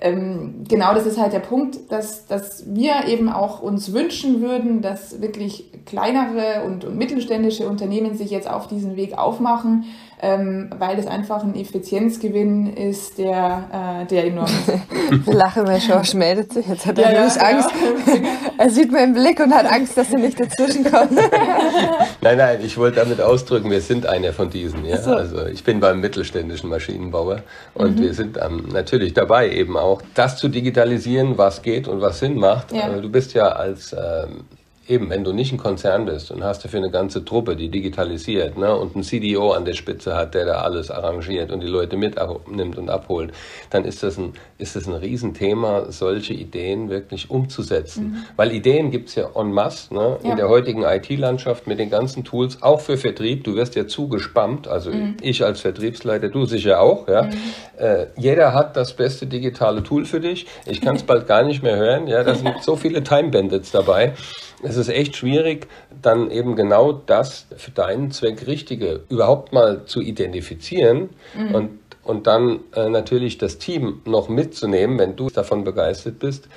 ähm, 0.00 0.64
genau 0.68 0.94
das 0.94 1.06
ist 1.06 1.18
halt 1.18 1.32
der 1.32 1.40
Punkt, 1.40 1.90
dass, 1.90 2.26
dass 2.26 2.64
wir 2.74 3.06
eben 3.06 3.28
auch 3.28 3.60
uns 3.60 3.92
wünschen 3.92 4.40
würden, 4.40 4.80
dass 4.80 5.20
wirklich 5.20 5.70
kleinere 5.84 6.64
und, 6.64 6.84
und 6.84 6.96
mittelständische 6.96 7.68
Unternehmen 7.68 8.16
sich 8.16 8.30
jetzt 8.30 8.48
auf 8.48 8.66
diesen 8.66 8.96
Weg 8.96 9.18
aufmachen, 9.18 9.84
ähm, 10.22 10.70
weil 10.78 10.98
es 10.98 11.06
einfach 11.06 11.42
ein 11.42 11.54
Effizienzgewinn 11.54 12.74
ist, 12.74 13.18
der, 13.18 14.02
äh, 14.02 14.06
der 14.06 14.26
enorm 14.26 14.46
ist. 14.46 15.26
Wir 15.26 15.34
lachen, 15.34 15.66
weil 15.66 15.80
Schorsch 15.80 16.14
meldet 16.14 16.52
sich. 16.52 16.66
Jetzt 16.66 16.86
hat 16.86 16.98
er 16.98 17.12
ja, 17.12 17.18
nämlich 17.18 17.36
ja, 17.36 17.42
Angst. 17.42 17.70
Ja. 18.06 18.14
er 18.58 18.70
sieht 18.70 18.92
meinen 18.92 19.14
Blick 19.14 19.40
und 19.40 19.54
hat 19.54 19.66
Angst, 19.66 19.96
dass 19.96 20.12
er 20.12 20.18
nicht 20.18 20.38
dazwischen 20.38 20.84
kommt. 20.84 21.12
nein, 22.20 22.36
nein, 22.36 22.58
ich 22.62 22.76
wollte 22.76 23.00
damit 23.00 23.20
ausdrücken, 23.20 23.70
wir 23.70 23.80
sind 23.80 24.06
einer 24.06 24.32
von 24.32 24.50
diesen. 24.50 24.84
Ja? 24.84 24.98
So. 24.98 25.14
Also 25.14 25.46
ich 25.46 25.64
bin 25.64 25.80
beim 25.80 26.00
mittelständischen 26.00 26.68
Maschinenbauer 26.68 27.42
und 27.74 27.98
mhm. 27.98 28.02
wir 28.02 28.14
sind 28.14 28.38
ähm, 28.42 28.68
natürlich 28.72 29.14
dabei, 29.14 29.50
eben 29.50 29.76
auch 29.76 30.02
das 30.14 30.36
zu 30.36 30.48
digitalisieren, 30.48 31.38
was 31.38 31.62
geht 31.62 31.88
und 31.88 32.00
was 32.00 32.18
Sinn 32.18 32.36
macht. 32.36 32.72
Ja. 32.72 32.88
Äh, 32.88 33.00
du 33.00 33.08
bist 33.08 33.32
ja 33.32 33.48
als 33.48 33.94
ähm, 33.94 34.44
eben, 34.90 35.08
wenn 35.08 35.24
du 35.24 35.32
nicht 35.32 35.52
ein 35.52 35.58
Konzern 35.58 36.04
bist 36.04 36.30
und 36.30 36.42
hast 36.42 36.64
dafür 36.64 36.80
eine 36.80 36.90
ganze 36.90 37.24
Truppe, 37.24 37.56
die 37.56 37.68
digitalisiert 37.68 38.58
ne, 38.58 38.76
und 38.76 38.94
einen 38.94 39.04
CDO 39.04 39.52
an 39.52 39.64
der 39.64 39.74
Spitze 39.74 40.16
hat, 40.16 40.34
der 40.34 40.44
da 40.44 40.62
alles 40.62 40.90
arrangiert 40.90 41.52
und 41.52 41.60
die 41.60 41.68
Leute 41.68 41.96
mitnimmt 41.96 42.76
und 42.76 42.90
abholt, 42.90 43.32
dann 43.70 43.84
ist 43.84 44.02
das 44.02 44.18
ein, 44.18 44.34
ist 44.60 44.76
das 44.76 44.86
ein 44.86 44.94
Riesenthema, 44.94 45.90
solche 45.90 46.34
Ideen 46.34 46.90
wirklich 46.90 47.30
umzusetzen. 47.30 48.04
Mhm. 48.04 48.16
Weil 48.36 48.52
Ideen 48.52 48.90
gibt 48.90 49.08
es 49.08 49.14
ja 49.14 49.28
en 49.34 49.52
masse 49.52 49.94
ne, 49.94 50.18
ja. 50.22 50.30
in 50.30 50.36
der 50.36 50.48
heutigen 50.48 50.82
IT-Landschaft 50.82 51.66
mit 51.66 51.78
den 51.78 51.90
ganzen 51.90 52.24
Tools, 52.24 52.62
auch 52.62 52.80
für 52.80 52.96
Vertrieb. 52.96 53.44
Du 53.44 53.54
wirst 53.54 53.74
ja 53.74 53.86
zugespammt, 53.86 54.68
also 54.68 54.90
mhm. 54.90 55.16
ich 55.22 55.44
als 55.44 55.60
Vertriebsleiter, 55.60 56.28
du 56.28 56.46
sicher 56.46 56.80
auch. 56.80 57.08
Ja. 57.08 57.24
Mhm. 57.24 57.32
Äh, 57.78 58.06
jeder 58.16 58.54
hat 58.54 58.76
das 58.76 58.92
beste 58.92 59.26
digitale 59.26 59.82
Tool 59.82 60.04
für 60.04 60.20
dich. 60.20 60.46
Ich 60.66 60.80
kann 60.80 60.96
es 60.96 61.02
bald 61.02 61.26
gar 61.26 61.42
nicht 61.42 61.62
mehr 61.62 61.76
hören. 61.76 62.06
Ja, 62.06 62.22
da 62.22 62.34
sind 62.34 62.62
so 62.62 62.76
viele 62.76 63.02
Time 63.02 63.30
Bandits 63.30 63.70
dabei 63.70 64.14
es 64.62 64.76
ist 64.76 64.88
echt 64.88 65.16
schwierig, 65.16 65.68
dann 66.02 66.30
eben 66.30 66.56
genau 66.56 66.92
das 66.92 67.46
für 67.56 67.70
deinen 67.70 68.10
Zweck 68.10 68.46
Richtige 68.46 69.04
überhaupt 69.08 69.52
mal 69.52 69.84
zu 69.86 70.00
identifizieren 70.00 71.10
mhm. 71.34 71.54
und, 71.54 71.79
und 72.02 72.26
dann 72.26 72.60
äh, 72.74 72.88
natürlich 72.88 73.38
das 73.38 73.58
Team 73.58 74.00
noch 74.04 74.28
mitzunehmen, 74.28 74.98
wenn 74.98 75.16
du 75.16 75.30
davon 75.30 75.64
begeistert 75.64 76.18
bist. 76.18 76.48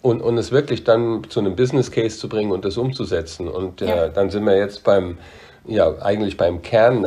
Und, 0.00 0.22
und 0.22 0.38
es 0.38 0.52
wirklich 0.52 0.84
dann 0.84 1.24
zu 1.28 1.40
einem 1.40 1.56
Business 1.56 1.90
Case 1.90 2.18
zu 2.18 2.28
bringen 2.28 2.52
und 2.52 2.64
das 2.64 2.76
umzusetzen. 2.76 3.48
Und 3.48 3.82
äh, 3.82 3.86
ja. 3.86 4.08
dann 4.08 4.30
sind 4.30 4.44
wir 4.44 4.56
jetzt 4.56 4.84
beim, 4.84 5.18
ja, 5.66 5.98
eigentlich 6.00 6.36
beim 6.36 6.62
Kern 6.62 7.06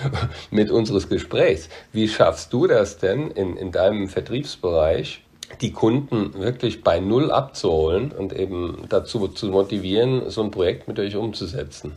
mit 0.50 0.70
unseres 0.70 1.08
Gesprächs. 1.08 1.68
Wie 1.92 2.08
schaffst 2.08 2.52
du 2.52 2.66
das 2.66 2.98
denn 2.98 3.30
in, 3.30 3.56
in 3.56 3.70
deinem 3.70 4.08
Vertriebsbereich, 4.08 5.22
die 5.60 5.72
Kunden 5.72 6.34
wirklich 6.34 6.82
bei 6.82 6.98
Null 6.98 7.30
abzuholen 7.30 8.10
und 8.10 8.32
eben 8.32 8.86
dazu 8.88 9.28
zu 9.28 9.46
motivieren, 9.46 10.28
so 10.28 10.42
ein 10.42 10.50
Projekt 10.50 10.88
mit 10.88 10.98
euch 10.98 11.14
umzusetzen? 11.14 11.92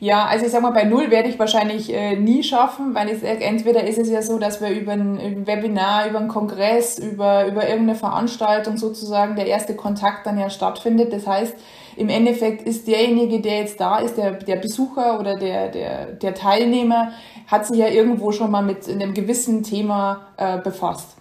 Ja, 0.00 0.26
also 0.26 0.46
ich 0.46 0.52
sag 0.52 0.62
mal, 0.62 0.70
bei 0.70 0.84
Null 0.84 1.10
werde 1.10 1.28
ich 1.28 1.38
wahrscheinlich 1.38 1.92
äh, 1.92 2.14
nie 2.16 2.44
schaffen, 2.44 2.94
weil 2.94 3.08
es, 3.08 3.22
entweder 3.22 3.84
ist 3.84 3.98
es 3.98 4.08
ja 4.08 4.22
so, 4.22 4.38
dass 4.38 4.60
wir 4.60 4.70
über 4.70 4.92
ein 4.92 5.46
Webinar, 5.46 6.08
über 6.08 6.20
einen 6.20 6.28
Kongress, 6.28 6.98
über, 6.98 7.46
über 7.46 7.68
irgendeine 7.68 7.96
Veranstaltung 7.96 8.76
sozusagen 8.76 9.34
der 9.34 9.46
erste 9.46 9.74
Kontakt 9.74 10.24
dann 10.26 10.38
ja 10.38 10.50
stattfindet. 10.50 11.12
Das 11.12 11.26
heißt, 11.26 11.54
im 11.96 12.08
Endeffekt 12.10 12.62
ist 12.62 12.86
derjenige, 12.86 13.40
der 13.40 13.58
jetzt 13.58 13.80
da 13.80 13.98
ist, 13.98 14.16
der, 14.16 14.32
der 14.32 14.56
Besucher 14.56 15.18
oder 15.18 15.36
der, 15.36 15.68
der, 15.68 16.06
der 16.12 16.34
Teilnehmer, 16.34 17.10
hat 17.48 17.66
sich 17.66 17.78
ja 17.78 17.88
irgendwo 17.88 18.30
schon 18.30 18.52
mal 18.52 18.62
mit 18.62 18.88
einem 18.88 19.14
gewissen 19.14 19.64
Thema 19.64 20.28
äh, 20.36 20.58
befasst. 20.58 21.16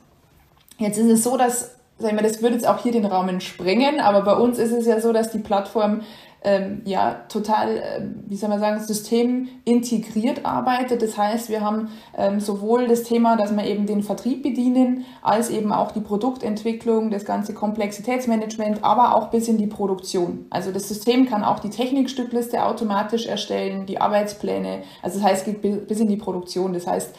Jetzt 0.77 0.99
ist 0.99 1.09
es 1.09 1.23
so, 1.23 1.35
dass, 1.35 1.77
sagen 1.99 2.15
wir, 2.15 2.23
das 2.23 2.41
würde 2.41 2.55
jetzt 2.55 2.67
auch 2.67 2.81
hier 2.81 2.91
den 2.91 3.05
Rahmen 3.05 3.41
sprengen, 3.41 3.99
aber 3.99 4.21
bei 4.21 4.35
uns 4.35 4.59
ist 4.59 4.71
es 4.71 4.85
ja 4.85 4.99
so, 4.99 5.13
dass 5.13 5.31
die 5.31 5.39
Plattform 5.39 6.01
ähm, 6.43 6.81
ja 6.85 7.23
total, 7.29 7.77
äh, 7.77 8.01
wie 8.27 8.35
soll 8.35 8.49
man 8.49 8.59
sagen, 8.59 8.79
System 8.79 9.49
integriert 9.65 10.45
arbeitet. 10.45 11.01
Das 11.01 11.17
heißt, 11.17 11.49
wir 11.49 11.61
haben 11.61 11.89
ähm, 12.15 12.39
sowohl 12.39 12.87
das 12.87 13.03
Thema, 13.03 13.35
dass 13.35 13.55
wir 13.55 13.65
eben 13.65 13.87
den 13.87 14.03
Vertrieb 14.03 14.43
bedienen, 14.43 15.05
als 15.21 15.49
eben 15.49 15.71
auch 15.71 15.91
die 15.91 15.99
Produktentwicklung, 15.99 17.09
das 17.09 17.25
ganze 17.25 17.53
Komplexitätsmanagement, 17.53 18.83
aber 18.83 19.15
auch 19.15 19.29
bis 19.29 19.47
in 19.47 19.57
die 19.57 19.67
Produktion. 19.67 20.45
Also 20.49 20.71
das 20.71 20.87
System 20.87 21.27
kann 21.27 21.43
auch 21.43 21.59
die 21.59 21.69
Technikstückliste 21.69 22.63
automatisch 22.63 23.25
erstellen, 23.25 23.85
die 23.85 23.99
Arbeitspläne. 23.99 24.83
Also 25.01 25.19
das 25.19 25.27
heißt, 25.27 25.47
es 25.47 25.61
geht 25.61 25.87
bis 25.87 25.99
in 25.99 26.07
die 26.07 26.17
Produktion. 26.17 26.73
Das 26.73 26.85
heißt, 26.85 27.15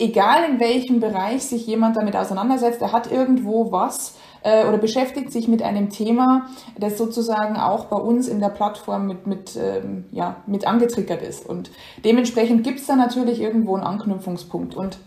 egal 0.00 0.44
in 0.50 0.58
welchem 0.58 0.98
Bereich 1.00 1.44
sich 1.44 1.66
jemand 1.66 1.96
damit 1.96 2.16
auseinandersetzt, 2.16 2.80
er 2.82 2.92
hat 2.92 3.12
irgendwo 3.12 3.70
was 3.70 4.16
äh, 4.42 4.66
oder 4.66 4.78
beschäftigt 4.78 5.30
sich 5.30 5.46
mit 5.46 5.62
einem 5.62 5.90
Thema, 5.90 6.46
das 6.78 6.96
sozusagen 6.98 7.56
auch 7.56 7.84
bei 7.86 7.96
uns 7.96 8.26
in 8.26 8.40
der 8.40 8.48
Plattform 8.48 9.06
mit, 9.06 9.26
mit, 9.26 9.56
ähm, 9.56 10.06
ja, 10.10 10.36
mit 10.46 10.66
angetriggert 10.66 11.22
ist. 11.22 11.46
Und 11.46 11.70
dementsprechend 12.04 12.64
gibt 12.64 12.80
es 12.80 12.86
da 12.86 12.96
natürlich 12.96 13.40
irgendwo 13.40 13.74
einen 13.74 13.84
Anknüpfungspunkt. 13.84 14.74
Und 14.74 14.98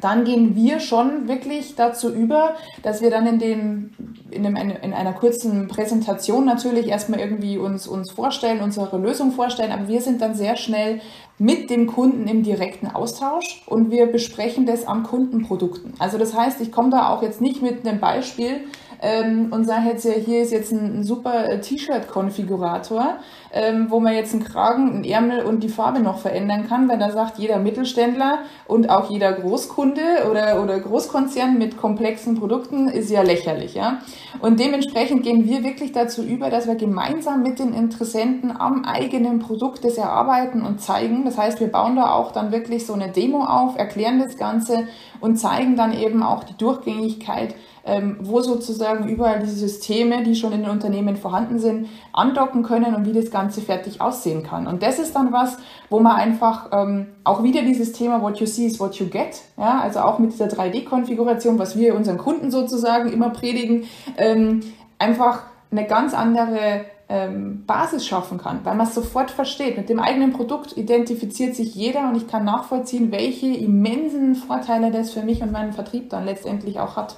dann 0.00 0.24
gehen 0.24 0.54
wir 0.54 0.80
schon 0.80 1.28
wirklich 1.28 1.74
dazu 1.74 2.12
über, 2.12 2.56
dass 2.82 3.00
wir 3.00 3.10
dann 3.10 3.26
in, 3.26 3.38
dem, 3.38 3.90
in, 4.30 4.42
dem, 4.42 4.56
in 4.56 4.92
einer 4.92 5.12
kurzen 5.12 5.68
Präsentation 5.68 6.44
natürlich 6.44 6.88
erstmal 6.88 7.20
irgendwie 7.20 7.58
uns, 7.58 7.86
uns 7.86 8.10
vorstellen, 8.10 8.60
unsere 8.60 8.98
Lösung 8.98 9.32
vorstellen, 9.32 9.72
aber 9.72 9.88
wir 9.88 10.00
sind 10.00 10.20
dann 10.20 10.34
sehr 10.34 10.56
schnell 10.56 11.00
mit 11.38 11.68
dem 11.68 11.86
Kunden 11.86 12.26
im 12.28 12.42
direkten 12.42 12.86
Austausch 12.86 13.62
und 13.66 13.90
wir 13.90 14.06
besprechen 14.06 14.64
das 14.66 14.86
an 14.86 15.02
Kundenprodukten. 15.02 15.94
Also 15.98 16.16
das 16.18 16.34
heißt, 16.34 16.60
ich 16.60 16.72
komme 16.72 16.90
da 16.90 17.10
auch 17.10 17.22
jetzt 17.22 17.40
nicht 17.40 17.62
mit 17.62 17.86
einem 17.86 18.00
Beispiel, 18.00 18.60
ähm, 19.02 19.48
und 19.50 19.64
sage 19.64 19.88
jetzt, 19.90 20.04
ja, 20.04 20.12
hier 20.12 20.42
ist 20.42 20.52
jetzt 20.52 20.72
ein, 20.72 21.00
ein 21.00 21.04
super 21.04 21.48
äh, 21.48 21.60
T-Shirt-Konfigurator, 21.60 23.16
ähm, 23.52 23.86
wo 23.90 24.00
man 24.00 24.14
jetzt 24.14 24.34
einen 24.34 24.44
Kragen, 24.44 24.90
einen 24.90 25.04
Ärmel 25.04 25.44
und 25.44 25.62
die 25.62 25.68
Farbe 25.68 26.00
noch 26.00 26.18
verändern 26.18 26.66
kann, 26.68 26.88
wenn 26.88 27.00
da 27.00 27.10
sagt, 27.10 27.38
jeder 27.38 27.58
Mittelständler 27.58 28.40
und 28.66 28.90
auch 28.90 29.10
jeder 29.10 29.32
Großkunde 29.32 30.28
oder, 30.30 30.62
oder 30.62 30.78
Großkonzern 30.80 31.58
mit 31.58 31.76
komplexen 31.76 32.38
Produkten 32.38 32.88
ist 32.88 33.10
ja 33.10 33.22
lächerlich. 33.22 33.74
Ja? 33.74 33.98
Und 34.40 34.60
dementsprechend 34.60 35.22
gehen 35.22 35.46
wir 35.46 35.64
wirklich 35.64 35.92
dazu 35.92 36.22
über, 36.22 36.50
dass 36.50 36.66
wir 36.66 36.74
gemeinsam 36.74 37.42
mit 37.42 37.58
den 37.58 37.72
Interessenten 37.72 38.54
am 38.56 38.84
eigenen 38.84 39.38
Produkt 39.38 39.84
das 39.84 39.96
erarbeiten 39.98 40.62
und 40.62 40.80
zeigen. 40.80 41.24
Das 41.24 41.38
heißt, 41.38 41.60
wir 41.60 41.68
bauen 41.68 41.96
da 41.96 42.12
auch 42.12 42.32
dann 42.32 42.52
wirklich 42.52 42.86
so 42.86 42.92
eine 42.92 43.08
Demo 43.08 43.44
auf, 43.44 43.76
erklären 43.76 44.18
das 44.18 44.36
Ganze 44.36 44.86
und 45.20 45.36
zeigen 45.36 45.76
dann 45.76 45.92
eben 45.92 46.22
auch 46.22 46.44
die 46.44 46.56
Durchgängigkeit 46.56 47.54
ähm, 47.86 48.18
wo 48.20 48.40
sozusagen 48.40 49.08
überall 49.08 49.38
diese 49.38 49.54
Systeme, 49.54 50.24
die 50.24 50.34
schon 50.34 50.52
in 50.52 50.62
den 50.62 50.70
Unternehmen 50.70 51.16
vorhanden 51.16 51.58
sind, 51.58 51.88
andocken 52.12 52.62
können 52.62 52.94
und 52.94 53.06
wie 53.06 53.12
das 53.12 53.30
Ganze 53.30 53.60
fertig 53.60 54.00
aussehen 54.00 54.42
kann. 54.42 54.66
Und 54.66 54.82
das 54.82 54.98
ist 54.98 55.14
dann 55.14 55.32
was, 55.32 55.56
wo 55.88 56.00
man 56.00 56.16
einfach 56.16 56.70
ähm, 56.72 57.06
auch 57.22 57.42
wieder 57.42 57.62
dieses 57.62 57.92
Thema 57.92 58.20
What 58.20 58.40
you 58.40 58.46
see 58.46 58.66
is 58.66 58.80
what 58.80 58.96
you 58.96 59.06
get, 59.06 59.40
ja, 59.56 59.80
also 59.80 60.00
auch 60.00 60.18
mit 60.18 60.32
dieser 60.32 60.46
3D-Konfiguration, 60.46 61.58
was 61.58 61.76
wir 61.76 61.94
unseren 61.94 62.18
Kunden 62.18 62.50
sozusagen 62.50 63.12
immer 63.12 63.30
predigen, 63.30 63.84
ähm, 64.16 64.60
einfach 64.98 65.44
eine 65.70 65.86
ganz 65.86 66.12
andere 66.14 66.86
ähm, 67.08 67.64
Basis 67.66 68.04
schaffen 68.04 68.38
kann, 68.38 68.60
weil 68.64 68.74
man 68.74 68.86
es 68.86 68.94
sofort 68.94 69.30
versteht. 69.30 69.76
Mit 69.76 69.88
dem 69.88 70.00
eigenen 70.00 70.32
Produkt 70.32 70.76
identifiziert 70.76 71.54
sich 71.54 71.74
jeder 71.74 72.08
und 72.08 72.16
ich 72.16 72.26
kann 72.26 72.44
nachvollziehen, 72.44 73.12
welche 73.12 73.46
immensen 73.46 74.34
Vorteile 74.34 74.90
das 74.90 75.12
für 75.12 75.22
mich 75.22 75.42
und 75.42 75.52
meinen 75.52 75.72
Vertrieb 75.72 76.10
dann 76.10 76.24
letztendlich 76.24 76.80
auch 76.80 76.96
hat. 76.96 77.16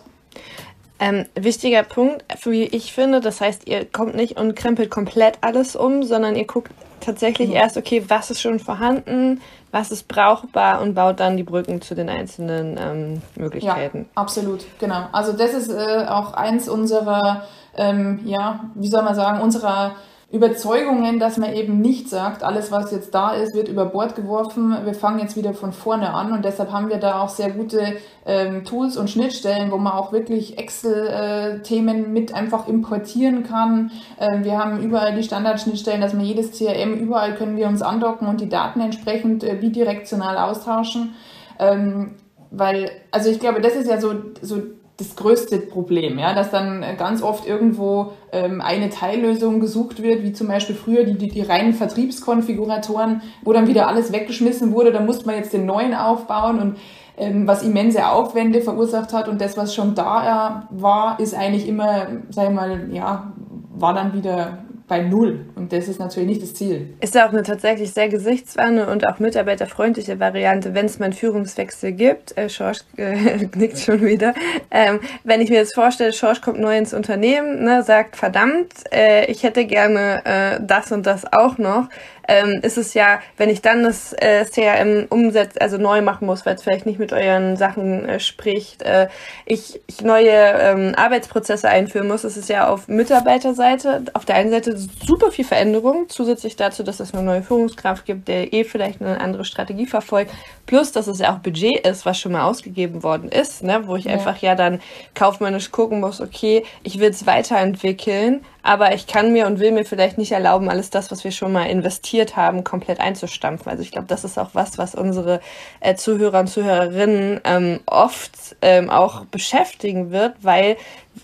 Ähm, 1.01 1.27
wichtiger 1.35 1.85
Punkt, 1.85 2.25
wie 2.45 2.65
ich 2.65 2.93
finde, 2.93 3.21
das 3.21 3.41
heißt, 3.41 3.69
ihr 3.69 3.85
kommt 3.85 4.17
nicht 4.17 4.37
und 4.37 4.57
krempelt 4.57 4.91
komplett 4.91 5.39
alles 5.43 5.77
um, 5.77 6.03
sondern 6.03 6.35
ihr 6.35 6.47
guckt 6.47 6.73
tatsächlich 7.01 7.51
ja. 7.51 7.61
erst, 7.61 7.77
okay, 7.77 8.05
was 8.09 8.31
ist 8.31 8.41
schon 8.41 8.59
vorhanden, 8.59 9.41
was 9.71 9.93
ist 9.93 10.09
brauchbar 10.09 10.81
und 10.81 10.95
baut 10.95 11.21
dann 11.21 11.37
die 11.37 11.45
Brücken 11.45 11.81
zu 11.83 11.95
den 11.95 12.09
einzelnen 12.09 12.77
ähm, 12.81 13.23
Möglichkeiten. 13.37 13.99
Ja, 13.99 14.23
absolut, 14.23 14.65
genau. 14.81 15.07
Also 15.13 15.33
das 15.33 15.53
ist 15.53 15.71
äh, 15.71 16.07
auch 16.09 16.33
eins 16.33 16.69
unserer, 16.69 17.45
ähm, 17.77 18.21
ja, 18.25 18.65
wie 18.75 18.89
soll 18.89 19.03
man 19.03 19.15
sagen, 19.15 19.41
unserer 19.41 19.95
Überzeugungen, 20.31 21.19
dass 21.19 21.39
man 21.39 21.55
eben 21.55 21.81
nicht 21.81 22.11
sagt, 22.11 22.43
alles, 22.43 22.71
was 22.71 22.91
jetzt 22.91 23.15
da 23.15 23.31
ist, 23.31 23.55
wird 23.55 23.69
über 23.69 23.87
Bord 23.87 24.15
geworfen, 24.15 24.77
wir 24.85 24.93
fangen 24.93 25.21
jetzt 25.21 25.37
wieder 25.37 25.55
von 25.55 25.73
vorne 25.73 26.13
an 26.13 26.33
und 26.33 26.45
deshalb 26.45 26.71
haben 26.71 26.91
wir 26.91 26.99
da 26.99 27.23
auch 27.23 27.31
sehr 27.31 27.51
gute 27.51 27.97
ähm, 28.27 28.63
Tools 28.65 28.99
und 28.99 29.09
Schnittstellen, 29.09 29.71
wo 29.71 29.79
man 29.79 29.95
auch 29.95 30.13
wirklich 30.13 30.59
Excel-Themen 30.59 32.13
mit 32.13 32.35
einfach 32.35 32.69
importieren 32.69 33.43
kann. 33.43 33.91
Ähm, 34.21 34.45
wir 34.45 34.59
haben 34.59 34.83
überall 34.83 35.15
die 35.15 35.23
Standardschnittstellen, 35.23 36.03
dass 36.03 36.13
man 36.13 36.27
jedes 36.27 36.59
CRM, 36.59 36.93
überall 36.93 37.35
können 37.35 37.57
wir 37.57 37.67
uns 37.67 37.81
andocken 37.81 38.29
und 38.29 38.43
die 38.43 38.51
Daten 38.51 38.83
entsprechend 38.83 39.45
äh, 39.45 39.55
bidirektional 39.55 40.37
austauschen. 40.37 41.15
Ähm, 41.59 42.17
weil, 42.51 42.91
also 43.13 43.31
ich 43.31 43.41
glaube, 43.41 43.63
das 43.63 43.75
ist 43.77 43.89
ja 43.89 43.99
so, 43.99 44.13
so 44.43 44.61
das 44.99 45.15
größte 45.15 45.59
Problem, 45.59 46.19
ja, 46.19 46.35
dass 46.35 46.51
dann 46.51 46.85
ganz 46.99 47.23
oft 47.23 47.47
irgendwo 47.47 48.13
ähm, 48.33 48.61
eine 48.61 48.91
Teillösung 48.91 49.61
gesucht 49.61 50.03
wird, 50.03 50.25
wie 50.25 50.33
zum 50.33 50.49
Beispiel 50.49 50.75
früher 50.75 51.05
die, 51.05 51.17
die, 51.17 51.29
die 51.29 51.43
reinen 51.43 51.73
Vertriebskonfiguratoren, 51.73 53.23
wo 53.43 53.53
dann 53.53 53.69
wieder 53.69 53.87
alles 53.87 54.13
weggeschmissen 54.13 54.73
wurde, 54.73 54.91
da 54.91 55.01
musste 55.01 55.27
man 55.27 55.37
jetzt 55.37 55.53
den 55.53 55.67
neuen 55.67 55.95
aufbauen 55.95 56.59
und 56.59 56.77
ähm, 57.17 57.47
was 57.47 57.63
immense 57.63 58.09
Aufwände 58.09 58.61
verursacht 58.61 59.13
hat. 59.13 59.29
Und 59.29 59.41
das, 59.41 59.57
was 59.57 59.73
schon 59.73 59.95
da 59.95 60.67
äh, 60.73 60.81
war, 60.83 61.21
ist 61.21 61.35
eigentlich 61.35 61.69
immer, 61.69 62.09
sag 62.31 62.49
ich 62.49 62.55
mal, 62.55 62.89
ja, 62.93 63.33
war 63.77 63.95
dann 63.95 64.15
wieder 64.15 64.65
bei 64.89 65.01
Null. 65.01 65.47
Und 65.55 65.73
das 65.73 65.87
ist 65.87 66.01
natürlich 66.01 66.29
nicht 66.29 66.43
das 66.43 66.55
Ziel. 66.55 66.95
Ist 67.01 67.17
auch 67.17 67.29
eine 67.29 67.43
tatsächlich 67.43 67.93
sehr 67.93 68.09
gesichtswarne 68.09 68.89
und 68.89 69.07
auch 69.07 69.19
mitarbeiterfreundliche 69.19 70.19
Variante, 70.19 70.75
wenn 70.75 70.87
es 70.87 70.99
mal 70.99 71.07
einen 71.07 71.15
Führungswechsel 71.15 71.93
gibt. 71.93 72.37
Äh, 72.37 72.49
Schorsch 72.49 72.81
äh, 72.97 73.47
nickt 73.55 73.79
schon 73.79 74.01
wieder. 74.01 74.35
Ähm, 74.71 75.01
wenn 75.25 75.41
ich 75.41 75.51
mir 75.51 75.57
jetzt 75.57 75.75
vorstelle, 75.75 76.13
Schorsch 76.13 76.41
kommt 76.41 76.59
neu 76.59 76.77
ins 76.77 76.95
Unternehmen, 76.95 77.63
ne, 77.63 77.83
sagt, 77.83 78.17
verdammt, 78.17 78.73
äh, 78.93 79.31
ich 79.31 79.43
hätte 79.43 79.67
gerne 79.67 80.23
äh, 80.25 80.61
das 80.63 80.91
und 80.91 81.07
das 81.07 81.31
auch 81.33 81.59
noch, 81.59 81.89
ähm, 82.29 82.61
ist 82.63 82.77
es 82.77 82.95
ja, 82.95 83.21
wenn 83.39 83.49
ich 83.49 83.63
dann 83.63 83.83
das 83.83 84.13
äh, 84.13 84.45
CRM 84.45 85.07
umsetze, 85.09 85.61
also 85.61 85.79
neu 85.79 86.03
machen 86.03 86.27
muss, 86.27 86.45
weil 86.45 86.55
es 86.55 86.63
vielleicht 86.63 86.87
nicht 86.87 86.99
mit 86.99 87.13
euren 87.13 87.57
Sachen 87.57 88.07
äh, 88.07 88.21
spricht, 88.21 88.83
äh, 88.83 89.09
ich, 89.47 89.81
ich 89.87 90.03
neue 90.03 90.31
ähm, 90.31 90.95
Arbeitsprozesse 90.95 91.69
einführen 91.69 92.07
muss, 92.07 92.25
ist 92.25 92.37
es 92.37 92.49
ja 92.49 92.69
auf 92.69 92.87
Mitarbeiterseite 92.87 94.05
auf 94.13 94.27
der 94.27 94.37
einen 94.37 94.51
Seite 94.51 94.77
super 94.77 95.31
viel 95.31 95.45
Veränderung, 95.45 96.09
zusätzlich 96.09 96.57
dazu, 96.57 96.83
dass 96.83 97.01
es 97.01 97.15
eine 97.15 97.23
neue 97.23 97.43
Führungskraft 97.43 98.05
gibt, 98.05 98.29
der 98.29 98.53
eh 98.53 98.65
vielleicht 98.65 99.01
eine 99.01 99.21
andere 99.21 99.47
Strategie 99.47 99.87
verfolgt, 99.87 100.31
plus 100.67 100.93
dass 100.93 101.07
es 101.07 101.19
ja 101.21 101.35
auch 101.35 101.39
Budget 101.39 101.87
ist, 101.87 102.05
was 102.05 102.19
schon 102.19 102.33
mal 102.33 102.45
ausgegeben 102.45 103.03
worden 103.03 103.31
ist, 103.31 103.63
ne, 103.63 103.83
wo 103.87 103.97
ich 103.97 104.05
ja. 104.05 104.13
einfach 104.13 104.37
ja 104.39 104.55
dann 104.55 104.81
kaufmännisch 105.15 105.71
gucken 105.71 106.01
muss, 106.01 106.21
okay, 106.21 106.65
ich 106.83 107.01
will 107.01 107.09
es 107.09 107.27
weiterentwickeln, 107.27 108.45
aber 108.63 108.95
ich 108.95 109.07
kann 109.07 109.33
mir 109.33 109.47
und 109.47 109.61
will 109.61 109.73
mir 109.73 109.87
vielleicht 109.87 110.19
nicht 110.19 110.33
erlauben, 110.33 110.69
alles 110.69 110.91
das, 110.91 111.11
was 111.11 111.25
wir 111.25 111.31
schon 111.31 111.53
mal 111.53 111.65
investiert 111.65 112.18
haben, 112.37 112.65
komplett 112.65 113.01
einzustampfen. 113.01 113.71
Also 113.71 113.83
ich 113.83 113.93
glaube, 113.93 114.07
das 114.07 114.25
ist 114.25 114.39
auch 114.39 114.51
was, 114.53 114.79
was 114.79 114.95
unsere 114.95 115.41
äh, 115.81 115.95
Zuhörer 115.95 116.41
und 116.41 116.49
Zuhörerinnen 116.49 117.41
ähm, 117.45 117.81
oft 117.87 118.57
ähm, 118.63 118.91
auch 118.91 119.25
beschäftigen 119.27 120.11
wird, 120.11 120.35
weil 120.43 120.77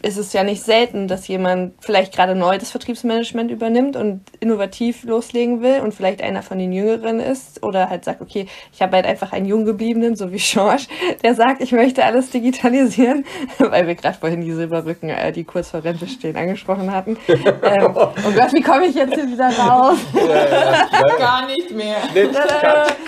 ist 0.04 0.18
es 0.18 0.32
ja 0.34 0.44
nicht 0.44 0.62
selten, 0.62 1.08
dass 1.08 1.26
jemand 1.28 1.72
vielleicht 1.80 2.14
gerade 2.14 2.34
neu 2.34 2.58
das 2.58 2.70
Vertriebsmanagement 2.70 3.50
übernimmt 3.50 3.96
und 3.96 4.20
innovativ 4.38 5.02
loslegen 5.04 5.62
will 5.62 5.80
und 5.80 5.94
vielleicht 5.94 6.22
einer 6.22 6.42
von 6.42 6.58
den 6.58 6.72
Jüngeren 6.72 7.20
ist 7.20 7.62
oder 7.62 7.88
halt 7.88 8.04
sagt, 8.04 8.20
okay, 8.20 8.46
ich 8.72 8.82
habe 8.82 8.96
halt 8.96 9.06
einfach 9.06 9.32
einen 9.32 9.46
Junggebliebenen, 9.46 10.14
so 10.14 10.30
wie 10.30 10.36
George, 10.52 10.84
der 11.22 11.34
sagt, 11.34 11.62
ich 11.62 11.72
möchte 11.72 12.04
alles 12.04 12.30
digitalisieren, 12.30 13.24
weil 13.58 13.86
wir 13.86 13.94
gerade 13.94 14.18
vorhin 14.18 14.42
die 14.42 14.52
Silberrücken, 14.52 15.08
äh, 15.08 15.32
die 15.32 15.44
kurz 15.44 15.70
vor 15.70 15.82
Rente 15.82 16.06
stehen, 16.06 16.36
angesprochen 16.36 16.92
hatten. 16.92 17.16
ähm, 17.28 17.92
oh 17.94 18.12
Gott, 18.36 18.52
wie 18.52 18.62
komme 18.62 18.86
ich 18.86 18.94
jetzt 18.94 19.14
hier 19.14 19.26
wieder 19.26 19.48
raus? 19.56 19.98
Ja, 20.14 21.08
ja, 21.08 21.16
Gar 21.16 21.46
nicht 21.46 21.70
mehr. 21.70 21.96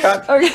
cut, 0.00 0.26
cut. 0.26 0.28
Okay. 0.28 0.50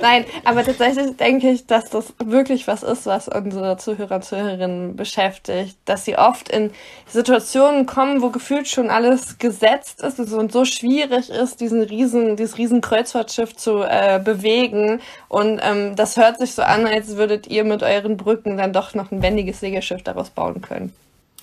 Nein, 0.00 0.24
aber 0.44 0.62
tatsächlich 0.62 1.16
denke 1.16 1.50
ich, 1.50 1.66
dass 1.66 1.90
das 1.90 2.14
wirklich 2.24 2.68
was 2.68 2.84
ist, 2.84 3.06
was 3.06 3.28
unsere 3.28 3.76
Zuhörer 3.76 4.16
und 4.16 4.24
Zuhörerinnen 4.24 4.94
beschäftigt 4.94 5.63
beschäftigt, 5.64 5.78
dass 5.84 6.04
sie 6.04 6.16
oft 6.16 6.48
in 6.48 6.70
Situationen 7.06 7.86
kommen, 7.86 8.22
wo 8.22 8.30
gefühlt 8.30 8.68
schon 8.68 8.90
alles 8.90 9.38
gesetzt 9.38 10.02
ist 10.02 10.18
und 10.18 10.52
so 10.52 10.64
schwierig 10.64 11.30
ist, 11.30 11.60
diesen 11.60 11.82
riesen, 11.82 12.36
dieses 12.36 12.58
riesen 12.58 12.80
Kreuzfahrtschiff 12.80 13.56
zu 13.56 13.82
äh, 13.82 14.20
bewegen. 14.22 15.00
Und 15.28 15.60
ähm, 15.62 15.96
das 15.96 16.16
hört 16.16 16.38
sich 16.38 16.54
so 16.54 16.62
an, 16.62 16.86
als 16.86 17.16
würdet 17.16 17.46
ihr 17.46 17.64
mit 17.64 17.82
euren 17.82 18.16
Brücken 18.16 18.56
dann 18.56 18.72
doch 18.72 18.94
noch 18.94 19.10
ein 19.10 19.22
wendiges 19.22 19.60
Segelschiff 19.60 20.02
daraus 20.02 20.30
bauen 20.30 20.60
können. 20.60 20.92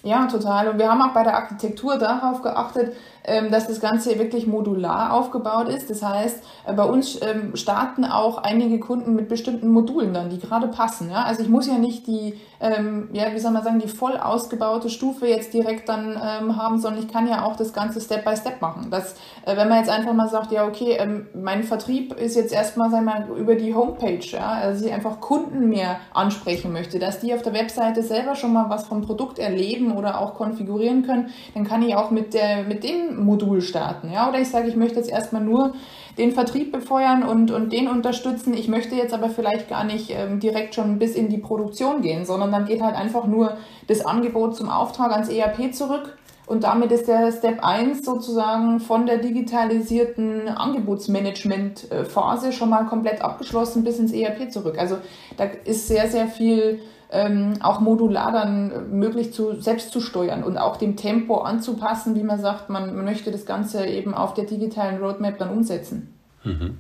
Ja, 0.04 0.26
total. 0.26 0.70
Und 0.70 0.80
wir 0.80 0.90
haben 0.90 1.02
auch 1.02 1.14
bei 1.14 1.24
der 1.24 1.36
Architektur 1.36 1.98
darauf 1.98 2.42
geachtet, 2.42 2.94
ähm, 3.24 3.52
dass 3.52 3.68
das 3.68 3.80
Ganze 3.80 4.18
wirklich 4.18 4.48
modular 4.48 5.14
aufgebaut 5.14 5.70
ist. 5.70 5.92
Das 5.92 6.02
heißt, 6.02 6.44
äh, 6.66 6.74
bei 6.74 6.84
uns 6.84 7.22
ähm, 7.22 7.56
starten 7.56 8.04
auch 8.04 8.40
einige 8.40 8.80
Kunden 8.80 9.14
mit 9.14 9.30
bestimmten 9.30 9.70
Modulen 9.70 10.12
dann, 10.12 10.32
die 10.32 10.40
gerade 10.40 10.68
passen. 10.70 11.12
Also 11.12 11.44
ich 11.44 11.50
muss 11.50 11.68
ja 11.68 11.78
nicht 11.78 12.08
die, 12.08 12.40
ähm, 12.60 13.10
ja, 13.14 13.32
wie 13.32 13.38
soll 13.38 13.52
man 13.52 13.64
sagen, 13.64 13.78
die 13.78 13.88
voll 13.88 14.18
ausgebaute 14.18 14.90
Stufe 14.90 15.28
jetzt 15.28 15.54
direkt 15.54 15.88
dann 15.88 16.20
haben, 16.20 16.80
sondern 16.80 17.04
ich 17.04 17.14
kann 17.14 17.28
ja 17.28 17.46
auch 17.46 17.56
das 17.56 17.74
Ganze 17.74 18.02
Step 18.02 18.26
by 18.26 18.36
Step 18.36 18.60
machen. 18.60 18.88
Das, 18.90 19.14
äh, 19.46 19.56
wenn 19.56 19.70
man 19.70 19.78
jetzt 19.78 19.92
einfach 19.92 20.14
mal 20.14 20.28
sagt, 20.28 20.52
ja, 20.52 20.66
okay, 20.66 20.98
mein 21.36 21.62
Vertrieb 21.62 22.14
ist 22.14 22.36
jetzt 22.36 22.54
erstmal, 22.54 22.90
sagen 22.90 23.06
wir 23.06 23.20
mal, 23.20 23.38
über 23.38 23.54
die 23.54 23.76
Homepage, 23.76 24.26
ja, 24.26 24.48
also 24.48 24.84
ich 24.84 24.92
einfach 24.92 25.20
Kunden 25.20 25.70
mehr 25.70 25.98
ansprechen 26.12 26.74
möchte, 26.74 26.98
dass 26.98 27.20
die 27.20 27.36
auf 27.36 27.44
der 27.44 27.54
Webseite 27.54 28.02
selber 28.02 28.34
schon 28.34 28.54
mal 28.54 28.70
was 28.70 28.86
vom 28.86 29.02
Produkt 29.04 29.38
erleben 29.38 29.91
oder 29.92 30.20
auch 30.20 30.36
konfigurieren 30.36 31.04
können, 31.04 31.30
dann 31.54 31.66
kann 31.66 31.82
ich 31.82 31.96
auch 31.96 32.12
mit 32.12 32.34
der, 32.34 32.64
mit 32.64 32.84
dem 32.84 33.24
Modul 33.24 33.62
starten. 33.62 34.12
Ja? 34.12 34.30
Oder 34.30 34.40
ich 34.40 34.50
sage, 34.50 34.68
ich 34.68 34.76
möchte 34.76 34.98
jetzt 34.98 35.10
erstmal 35.10 35.44
nur 35.44 35.74
den 36.18 36.32
Vertrieb 36.32 36.72
befeuern 36.72 37.24
und, 37.24 37.52
und 37.52 37.72
den 37.72 37.88
unterstützen. 37.88 38.54
Ich 38.54 38.68
möchte 38.68 38.96
jetzt 38.96 39.14
aber 39.14 39.30
vielleicht 39.30 39.70
gar 39.70 39.84
nicht 39.84 40.12
ähm, 40.12 40.40
direkt 40.40 40.76
schon 40.76 41.00
bis 41.00 41.16
in 41.16 41.30
die 41.30 41.38
Produktion 41.38 42.02
gehen, 42.02 42.26
sondern 42.26 42.52
dann 42.52 42.66
geht 42.66 42.82
halt 42.82 42.96
einfach 42.96 43.26
nur 43.26 43.58
das 43.88 44.06
Angebot 44.06 44.56
zum 44.56 44.70
Auftrag 44.70 45.12
ans 45.12 45.30
ERP 45.30 45.74
zurück. 45.74 46.18
Und 46.48 46.66
damit 46.66 46.92
ist 46.92 47.08
der 47.08 47.32
Step 47.32 47.64
1 47.64 48.04
sozusagen 48.04 48.82
von 48.82 49.06
der 49.06 49.20
digitalisierten 49.20 50.50
Angebotsmanagement-Phase 50.50 52.52
schon 52.52 52.70
mal 52.70 52.86
komplett 52.88 53.22
abgeschlossen 53.22 53.86
bis 53.86 54.00
ins 54.00 54.12
ERP 54.12 54.52
zurück. 54.52 54.78
Also 54.78 54.98
da 55.38 55.46
ist 55.64 55.88
sehr, 55.88 56.10
sehr 56.10 56.28
viel 56.28 56.82
ähm, 57.12 57.54
auch 57.62 57.80
modular 57.80 58.32
dann 58.32 58.98
möglich 58.98 59.34
zu 59.34 59.60
selbst 59.60 59.92
zu 59.92 60.00
steuern 60.00 60.44
und 60.44 60.58
auch 60.58 60.78
dem 60.78 60.96
Tempo 60.96 61.40
anzupassen, 61.40 62.16
wie 62.16 62.24
man 62.24 62.40
sagt, 62.40 62.70
man, 62.70 62.96
man 62.96 63.06
möchte 63.06 63.32
das 63.32 63.46
Ganze 63.46 63.86
eben 63.86 64.14
auf 64.14 64.34
der 64.34 64.46
digitalen 64.46 65.04
Roadmap 65.04 65.38
dann 65.38 65.50
umsetzen. 65.50 66.14
Mhm. 66.44 66.78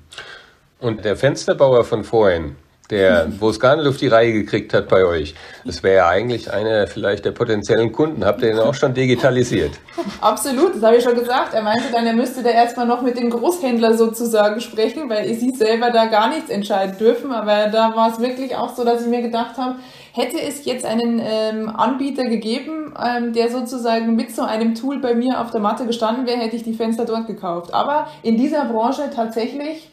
Und 0.80 1.06
der 1.06 1.15
Fensterbauer 1.15 1.84
von 1.84 2.04
vorhin, 2.04 2.56
der, 2.89 3.28
wo 3.39 3.50
es 3.50 3.60
gar 3.60 3.76
nicht 3.76 3.88
auf 3.88 3.98
die 3.98 4.08
Reihe 4.08 4.32
gekriegt 4.32 4.74
hat 4.74 4.88
bei 4.88 5.04
euch. 5.04 5.34
Das 5.65 5.84
wäre 5.84 5.96
ja 5.98 6.08
eigentlich 6.08 6.52
einer 6.52 6.88
vielleicht 6.88 7.26
der 7.26 7.32
potenziellen 7.32 7.91
Kunden. 7.91 8.24
Habt 8.24 8.41
ihr 8.41 8.50
den 8.50 8.60
auch 8.60 8.74
schon 8.74 8.94
digitalisiert? 8.94 9.72
Absolut, 10.22 10.76
das 10.76 10.84
habe 10.84 10.98
ich 10.98 11.04
schon 11.04 11.15
gesagt. 11.15 11.54
Er 11.54 11.62
meinte 11.62 11.86
dann, 11.91 12.06
er 12.06 12.13
müsste 12.13 12.44
da 12.44 12.50
erstmal 12.50 12.86
noch 12.86 13.02
mit 13.02 13.17
dem 13.17 13.30
Großhändler 13.30 13.96
sozusagen 13.96 14.62
sprechen, 14.62 15.10
weil 15.10 15.34
sie 15.34 15.52
selber 15.52 15.91
da 15.91 16.06
gar 16.06 16.30
nichts 16.30 16.50
entscheiden 16.50 16.98
dürfen. 16.98 17.32
Aber 17.32 17.67
da 17.67 17.96
war 17.96 18.12
es 18.12 18.20
wirklich 18.20 18.56
auch 18.56 18.76
so, 18.76 18.84
dass 18.84 19.02
ich 19.02 19.08
mir 19.08 19.22
gedacht 19.22 19.58
habe, 19.58 19.76
Hätte 20.13 20.41
es 20.41 20.65
jetzt 20.65 20.86
einen 20.86 21.21
ähm, 21.24 21.69
Anbieter 21.69 22.26
gegeben, 22.26 22.93
ähm, 23.02 23.34
der 23.34 23.50
sozusagen 23.50 24.15
mit 24.15 24.36
so 24.36 24.41
einem 24.43 24.76
Tool 24.76 25.00
bei 25.00 25.15
mir 25.15 25.39
auf 25.39 25.52
der 25.52 25.62
Matte 25.62 25.86
gestanden 25.86 26.26
wäre, 26.26 26.39
hätte 26.39 26.56
ich 26.56 26.63
die 26.63 26.74
Fenster 26.74 27.06
dort 27.06 27.28
gekauft. 27.28 27.74
Aber 27.74 28.08
in 28.21 28.38
dieser 28.38 28.65
Branche 28.65 29.10
tatsächlich 29.13 29.89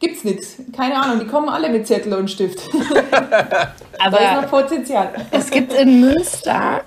gibt's 0.00 0.24
nichts. 0.24 0.56
Keine 0.74 0.96
Ahnung, 0.96 1.20
die 1.20 1.26
kommen 1.26 1.48
alle 1.48 1.68
mit 1.68 1.86
Zettel 1.86 2.14
und 2.14 2.30
Stift. 2.30 2.60
Aber 3.98 4.16
da 4.16 4.36
ist 4.36 4.42
noch 4.42 4.50
Potenzial. 4.50 5.10
Es 5.30 5.50
gibt 5.50 5.72
in 5.72 6.00
Münster 6.00 6.82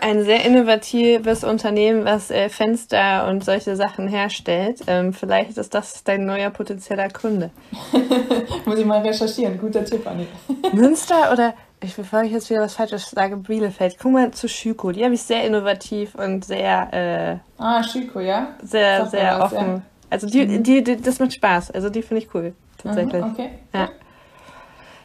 ein 0.00 0.24
sehr 0.24 0.44
innovatives 0.44 1.44
Unternehmen, 1.44 2.04
was 2.04 2.30
äh, 2.30 2.48
Fenster 2.48 3.26
und 3.28 3.44
solche 3.44 3.76
Sachen 3.76 4.08
herstellt. 4.08 4.80
Ähm, 4.86 5.12
vielleicht 5.12 5.58
ist 5.58 5.74
das 5.74 6.04
dein 6.04 6.24
neuer 6.24 6.50
potenzieller 6.50 7.08
Kunde. 7.08 7.50
Muss 8.64 8.78
ich 8.78 8.86
mal 8.86 9.00
recherchieren. 9.00 9.58
Guter 9.58 9.84
Tipp, 9.84 10.06
Anni. 10.06 10.26
Münster 10.72 11.32
oder 11.32 11.54
ich 11.80 11.94
bevor 11.94 12.22
ich 12.22 12.32
jetzt 12.32 12.50
wieder 12.50 12.60
was 12.60 12.74
Falsches 12.74 13.10
sage, 13.10 13.36
Bielefeld. 13.36 13.96
Guck 14.00 14.12
mal 14.12 14.30
zu 14.32 14.48
Schüko. 14.48 14.92
Die 14.92 15.04
habe 15.04 15.14
ich 15.14 15.22
sehr 15.22 15.44
innovativ 15.44 16.14
und 16.14 16.44
sehr. 16.44 17.40
Äh, 17.58 17.62
ah, 17.62 17.82
Schüko, 17.82 18.20
ja? 18.20 18.48
Sehr, 18.62 19.02
Sag 19.02 19.10
sehr 19.10 19.40
offen. 19.42 19.66
Ja. 19.76 19.82
Also 20.10 20.26
die, 20.26 20.46
mhm. 20.46 20.62
die, 20.62 20.82
die, 20.82 21.00
das 21.00 21.18
macht 21.18 21.34
Spaß. 21.34 21.70
Also 21.70 21.90
die 21.90 22.02
finde 22.02 22.22
ich 22.22 22.34
cool. 22.34 22.54
Tatsächlich. 22.78 23.24
Mhm, 23.24 23.32
okay. 23.32 23.50
Ja. 23.72 23.88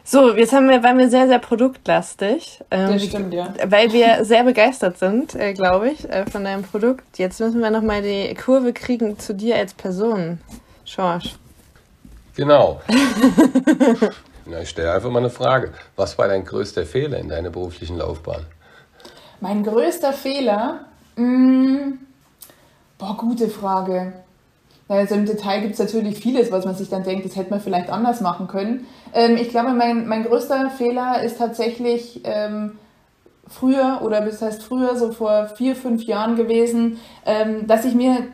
So, 0.06 0.36
jetzt 0.36 0.52
haben 0.52 0.68
wir, 0.68 0.82
waren 0.82 0.98
wir 0.98 1.08
sehr, 1.08 1.26
sehr 1.26 1.38
produktlastig. 1.38 2.60
Ähm, 2.70 2.92
das 2.92 3.04
stimmt, 3.04 3.32
ja. 3.32 3.54
Weil 3.66 3.90
wir 3.92 4.24
sehr 4.24 4.44
begeistert 4.44 4.98
sind, 4.98 5.34
äh, 5.34 5.54
glaube 5.54 5.90
ich, 5.90 6.08
äh, 6.10 6.26
von 6.26 6.44
deinem 6.44 6.62
Produkt. 6.62 7.18
Jetzt 7.18 7.40
müssen 7.40 7.60
wir 7.60 7.70
nochmal 7.70 8.02
die 8.02 8.34
Kurve 8.34 8.74
kriegen 8.74 9.18
zu 9.18 9.34
dir 9.34 9.56
als 9.56 9.72
Person, 9.72 10.40
Schorsch. 10.84 11.36
Genau. 12.36 12.82
Na, 14.46 14.60
ich 14.60 14.68
stelle 14.68 14.92
einfach 14.92 15.10
mal 15.10 15.20
eine 15.20 15.30
Frage. 15.30 15.72
Was 15.96 16.18
war 16.18 16.28
dein 16.28 16.44
größter 16.44 16.84
Fehler 16.84 17.18
in 17.18 17.28
deiner 17.28 17.50
beruflichen 17.50 17.96
Laufbahn? 17.96 18.44
Mein 19.40 19.62
größter 19.64 20.12
Fehler? 20.12 20.80
Mmh, 21.16 21.94
boah, 22.98 23.16
gute 23.16 23.48
Frage. 23.48 24.12
Also 24.86 25.14
im 25.14 25.24
Detail 25.24 25.62
gibt 25.62 25.74
es 25.74 25.78
natürlich 25.78 26.18
vieles, 26.18 26.52
was 26.52 26.66
man 26.66 26.74
sich 26.74 26.90
dann 26.90 27.04
denkt, 27.04 27.24
das 27.24 27.36
hätte 27.36 27.50
man 27.50 27.60
vielleicht 27.60 27.88
anders 27.88 28.20
machen 28.20 28.48
können. 28.48 28.86
Ähm, 29.14 29.36
ich 29.36 29.48
glaube, 29.48 29.72
mein, 29.72 30.06
mein 30.06 30.24
größter 30.24 30.70
Fehler 30.70 31.22
ist 31.22 31.38
tatsächlich 31.38 32.20
ähm, 32.24 32.78
früher, 33.48 34.00
oder 34.02 34.20
das 34.20 34.42
heißt 34.42 34.62
früher, 34.62 34.96
so 34.96 35.12
vor 35.12 35.46
vier, 35.46 35.74
fünf 35.74 36.02
Jahren 36.04 36.36
gewesen, 36.36 36.98
ähm, 37.24 37.66
dass 37.66 37.86
ich 37.86 37.94
mir 37.94 38.28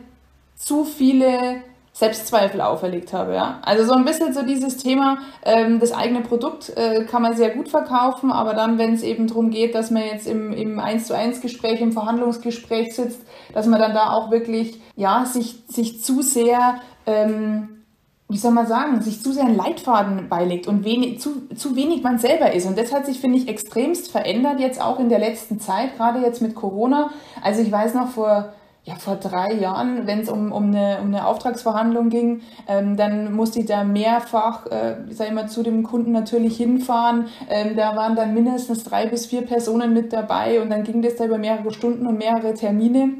zu 0.55 0.83
viele 0.83 1.61
Selbstzweifel 2.01 2.61
auferlegt 2.61 3.13
habe. 3.13 3.35
Ja? 3.35 3.59
Also 3.61 3.85
so 3.85 3.93
ein 3.93 4.05
bisschen 4.05 4.33
so 4.33 4.41
dieses 4.41 4.77
Thema, 4.77 5.19
ähm, 5.45 5.79
das 5.79 5.91
eigene 5.91 6.21
Produkt 6.21 6.75
äh, 6.75 7.05
kann 7.05 7.21
man 7.21 7.37
sehr 7.37 7.51
gut 7.51 7.69
verkaufen, 7.69 8.31
aber 8.31 8.55
dann, 8.55 8.79
wenn 8.79 8.95
es 8.95 9.03
eben 9.03 9.27
darum 9.27 9.51
geht, 9.51 9.75
dass 9.75 9.91
man 9.91 10.01
jetzt 10.05 10.25
im, 10.25 10.51
im 10.51 10.79
1 10.79 11.05
zu 11.05 11.15
1 11.15 11.41
Gespräch, 11.41 11.79
im 11.79 11.91
Verhandlungsgespräch 11.91 12.95
sitzt, 12.95 13.21
dass 13.53 13.67
man 13.67 13.79
dann 13.79 13.93
da 13.93 14.13
auch 14.13 14.31
wirklich, 14.31 14.81
ja, 14.95 15.25
sich, 15.25 15.61
sich 15.67 16.01
zu 16.01 16.23
sehr, 16.23 16.79
ähm, 17.05 17.83
wie 18.27 18.39
soll 18.39 18.51
man 18.51 18.65
sagen, 18.65 18.99
sich 19.01 19.21
zu 19.21 19.31
sehr 19.31 19.43
einen 19.43 19.55
Leitfaden 19.55 20.27
beilegt 20.27 20.65
und 20.65 20.83
wenig, 20.83 21.19
zu, 21.19 21.47
zu 21.55 21.75
wenig 21.75 22.01
man 22.01 22.17
selber 22.17 22.51
ist. 22.51 22.65
Und 22.65 22.79
das 22.79 22.91
hat 22.91 23.05
sich, 23.05 23.19
finde 23.19 23.37
ich, 23.37 23.47
extremst 23.47 24.09
verändert 24.09 24.59
jetzt 24.59 24.81
auch 24.81 24.99
in 24.99 25.09
der 25.09 25.19
letzten 25.19 25.59
Zeit, 25.59 25.97
gerade 25.97 26.21
jetzt 26.21 26.41
mit 26.41 26.55
Corona. 26.55 27.11
Also 27.43 27.61
ich 27.61 27.71
weiß 27.71 27.93
noch 27.93 28.07
vor 28.07 28.53
ja, 28.83 28.95
vor 28.95 29.15
drei 29.17 29.53
Jahren, 29.53 30.07
wenn 30.07 30.21
es 30.21 30.29
um, 30.29 30.51
um, 30.51 30.65
eine, 30.65 30.99
um 31.01 31.07
eine 31.07 31.27
Auftragsverhandlung 31.27 32.09
ging, 32.09 32.41
ähm, 32.67 32.97
dann 32.97 33.31
musste 33.31 33.59
ich 33.59 33.67
da 33.67 33.83
mehrfach, 33.83 34.65
äh, 34.65 34.95
sag 35.11 35.27
ich 35.27 35.33
mal, 35.33 35.47
zu 35.47 35.61
dem 35.61 35.83
Kunden 35.83 36.11
natürlich 36.11 36.57
hinfahren. 36.57 37.27
Ähm, 37.47 37.75
da 37.75 37.95
waren 37.95 38.15
dann 38.15 38.33
mindestens 38.33 38.83
drei 38.83 39.05
bis 39.05 39.27
vier 39.27 39.43
Personen 39.43 39.93
mit 39.93 40.11
dabei 40.13 40.61
und 40.61 40.71
dann 40.71 40.83
ging 40.83 41.03
das 41.03 41.15
da 41.17 41.25
über 41.25 41.37
mehrere 41.37 41.71
Stunden 41.71 42.07
und 42.07 42.17
mehrere 42.17 42.55
Termine. 42.55 43.13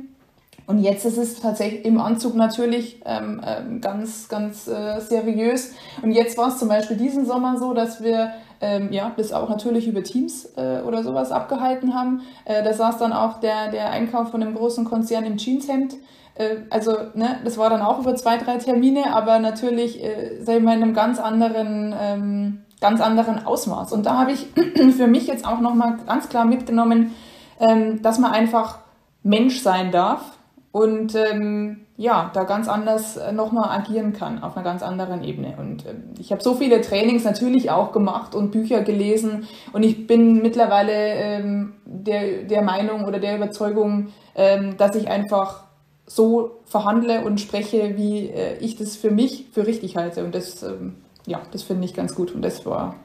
Und 0.65 0.79
jetzt 0.79 1.05
ist 1.05 1.17
es 1.17 1.39
tatsächlich 1.39 1.85
im 1.85 1.99
Anzug 1.99 2.35
natürlich 2.35 3.01
ähm, 3.05 3.41
ähm, 3.45 3.81
ganz, 3.81 4.29
ganz 4.29 4.67
äh, 4.67 4.99
seriös. 4.99 5.73
Und 6.01 6.11
jetzt 6.11 6.37
war 6.37 6.47
es 6.47 6.57
zum 6.57 6.69
Beispiel 6.69 6.97
diesen 6.97 7.25
Sommer 7.25 7.57
so, 7.57 7.73
dass 7.73 8.01
wir 8.01 8.31
ähm, 8.61 8.91
ja, 8.91 9.11
das 9.17 9.33
auch 9.33 9.49
natürlich 9.49 9.87
über 9.87 10.03
Teams 10.03 10.45
äh, 10.55 10.81
oder 10.81 11.03
sowas 11.03 11.31
abgehalten 11.31 11.95
haben. 11.95 12.21
Äh, 12.45 12.63
da 12.63 12.73
saß 12.73 12.97
dann 12.97 13.11
auch 13.11 13.39
der, 13.39 13.71
der 13.71 13.89
Einkauf 13.89 14.29
von 14.29 14.41
einem 14.41 14.55
großen 14.55 14.85
Konzern 14.85 15.25
im 15.25 15.37
Jeanshemd. 15.37 15.95
Äh, 16.35 16.57
also, 16.69 16.91
ne, 17.15 17.39
das 17.43 17.57
war 17.57 17.69
dann 17.69 17.81
auch 17.81 17.99
über 17.99 18.15
zwei, 18.15 18.37
drei 18.37 18.57
Termine, 18.57 19.13
aber 19.13 19.39
natürlich, 19.39 20.03
äh, 20.03 20.39
sag 20.43 20.57
ich 20.57 20.63
mal, 20.63 20.77
in 20.77 20.83
einem 20.83 20.93
ganz 20.93 21.19
anderen, 21.19 21.95
ähm, 21.99 22.61
ganz 22.79 23.01
anderen 23.01 23.45
Ausmaß. 23.45 23.91
Und 23.93 24.05
da 24.05 24.17
habe 24.17 24.31
ich 24.31 24.47
für 24.95 25.07
mich 25.07 25.27
jetzt 25.27 25.45
auch 25.45 25.59
nochmal 25.59 25.97
ganz 26.05 26.29
klar 26.29 26.45
mitgenommen, 26.45 27.13
ähm, 27.59 28.01
dass 28.01 28.19
man 28.19 28.31
einfach 28.31 28.79
Mensch 29.23 29.61
sein 29.61 29.91
darf 29.91 30.37
und 30.71 31.15
ähm, 31.15 31.85
ja, 32.01 32.31
da 32.33 32.45
ganz 32.45 32.67
anders 32.67 33.15
äh, 33.15 33.31
nochmal 33.31 33.69
agieren 33.69 34.11
kann, 34.11 34.41
auf 34.41 34.57
einer 34.57 34.63
ganz 34.63 34.81
anderen 34.81 35.23
Ebene. 35.23 35.53
Und 35.59 35.85
ähm, 35.85 36.03
ich 36.17 36.31
habe 36.31 36.41
so 36.41 36.55
viele 36.55 36.81
Trainings 36.81 37.23
natürlich 37.23 37.69
auch 37.69 37.91
gemacht 37.91 38.33
und 38.33 38.49
Bücher 38.49 38.81
gelesen 38.81 39.47
und 39.71 39.83
ich 39.83 40.07
bin 40.07 40.41
mittlerweile 40.41 40.93
ähm, 40.93 41.73
der, 41.85 42.43
der 42.43 42.63
Meinung 42.63 43.05
oder 43.05 43.19
der 43.19 43.35
Überzeugung, 43.35 44.07
ähm, 44.33 44.77
dass 44.77 44.95
ich 44.95 45.09
einfach 45.09 45.65
so 46.07 46.59
verhandle 46.65 47.23
und 47.23 47.39
spreche, 47.39 47.95
wie 47.97 48.29
äh, 48.29 48.57
ich 48.57 48.75
das 48.77 48.95
für 48.95 49.11
mich 49.11 49.45
für 49.51 49.67
richtig 49.67 49.95
halte. 49.95 50.25
Und 50.25 50.33
das, 50.33 50.63
ähm, 50.63 50.95
ja, 51.27 51.43
das 51.51 51.61
finde 51.61 51.85
ich 51.85 51.93
ganz 51.93 52.15
gut 52.15 52.33
und 52.33 52.41
das 52.41 52.65
war 52.65 52.95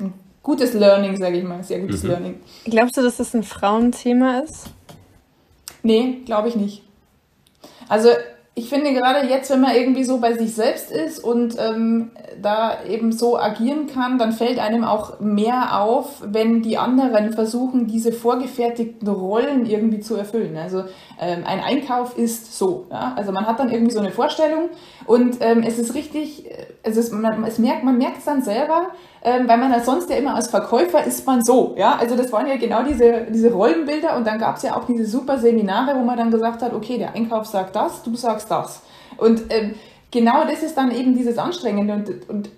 ein 0.00 0.14
gutes 0.42 0.72
Learning, 0.72 1.18
sage 1.18 1.36
ich 1.36 1.44
mal, 1.44 1.62
sehr 1.62 1.80
gutes 1.80 2.02
mhm. 2.02 2.08
Learning. 2.08 2.40
Glaubst 2.64 2.96
du, 2.96 3.02
dass 3.02 3.18
das 3.18 3.34
ein 3.34 3.42
Frauenthema 3.42 4.38
ist? 4.38 4.70
Nee, 5.82 6.22
glaube 6.24 6.48
ich 6.48 6.56
nicht. 6.56 6.82
Also 7.88 8.08
ich 8.58 8.68
finde 8.68 8.92
gerade 8.92 9.28
jetzt, 9.28 9.50
wenn 9.50 9.60
man 9.60 9.76
irgendwie 9.76 10.02
so 10.02 10.18
bei 10.18 10.32
sich 10.32 10.52
selbst 10.52 10.90
ist 10.90 11.22
und 11.22 11.56
ähm, 11.60 12.10
da 12.42 12.82
eben 12.84 13.12
so 13.12 13.38
agieren 13.38 13.86
kann, 13.86 14.18
dann 14.18 14.32
fällt 14.32 14.58
einem 14.58 14.82
auch 14.82 15.20
mehr 15.20 15.80
auf, 15.80 16.22
wenn 16.26 16.62
die 16.62 16.76
anderen 16.76 17.32
versuchen, 17.32 17.86
diese 17.86 18.10
vorgefertigten 18.10 19.06
Rollen 19.06 19.64
irgendwie 19.64 20.00
zu 20.00 20.16
erfüllen. 20.16 20.56
Also 20.56 20.84
ähm, 21.20 21.44
ein 21.46 21.60
Einkauf 21.60 22.18
ist 22.18 22.58
so. 22.58 22.86
Ja? 22.90 23.14
Also 23.16 23.30
man 23.30 23.46
hat 23.46 23.60
dann 23.60 23.70
irgendwie 23.70 23.92
so 23.92 24.00
eine 24.00 24.10
Vorstellung 24.10 24.70
und 25.06 25.36
ähm, 25.40 25.62
es 25.64 25.78
ist 25.78 25.94
richtig, 25.94 26.50
äh, 26.50 26.66
es, 26.82 26.96
ist, 26.96 27.12
man, 27.12 27.44
es 27.44 27.58
merkt, 27.58 27.84
man 27.84 27.96
merkt 27.96 28.18
es 28.18 28.24
dann 28.24 28.42
selber, 28.42 28.88
ähm, 29.28 29.46
weil 29.46 29.58
man 29.58 29.70
ja 29.70 29.80
sonst 29.80 30.08
ja 30.08 30.16
immer 30.16 30.34
als 30.34 30.48
Verkäufer 30.48 31.04
ist 31.04 31.26
man 31.26 31.44
so. 31.44 31.74
Ja? 31.76 31.96
Also 31.96 32.16
das 32.16 32.32
waren 32.32 32.46
ja 32.46 32.56
genau 32.56 32.82
diese, 32.82 33.26
diese 33.28 33.52
Rollenbilder 33.52 34.16
und 34.16 34.26
dann 34.26 34.38
gab 34.38 34.56
es 34.56 34.62
ja 34.62 34.74
auch 34.74 34.84
diese 34.84 35.04
super 35.04 35.38
Seminare, 35.38 35.98
wo 35.98 36.04
man 36.04 36.16
dann 36.16 36.30
gesagt 36.30 36.62
hat, 36.62 36.72
okay, 36.72 36.96
der 36.96 37.14
Einkauf 37.14 37.46
sagt 37.46 37.76
das, 37.76 38.02
du 38.02 38.16
sagst 38.16 38.50
das. 38.50 38.80
Und 39.18 39.42
ähm, 39.50 39.74
genau 40.10 40.44
das 40.44 40.62
ist 40.62 40.76
dann 40.76 40.90
eben 40.90 41.14
dieses 41.14 41.36
Anstrengende 41.36 41.94
und, 41.94 42.28
und 42.30 42.50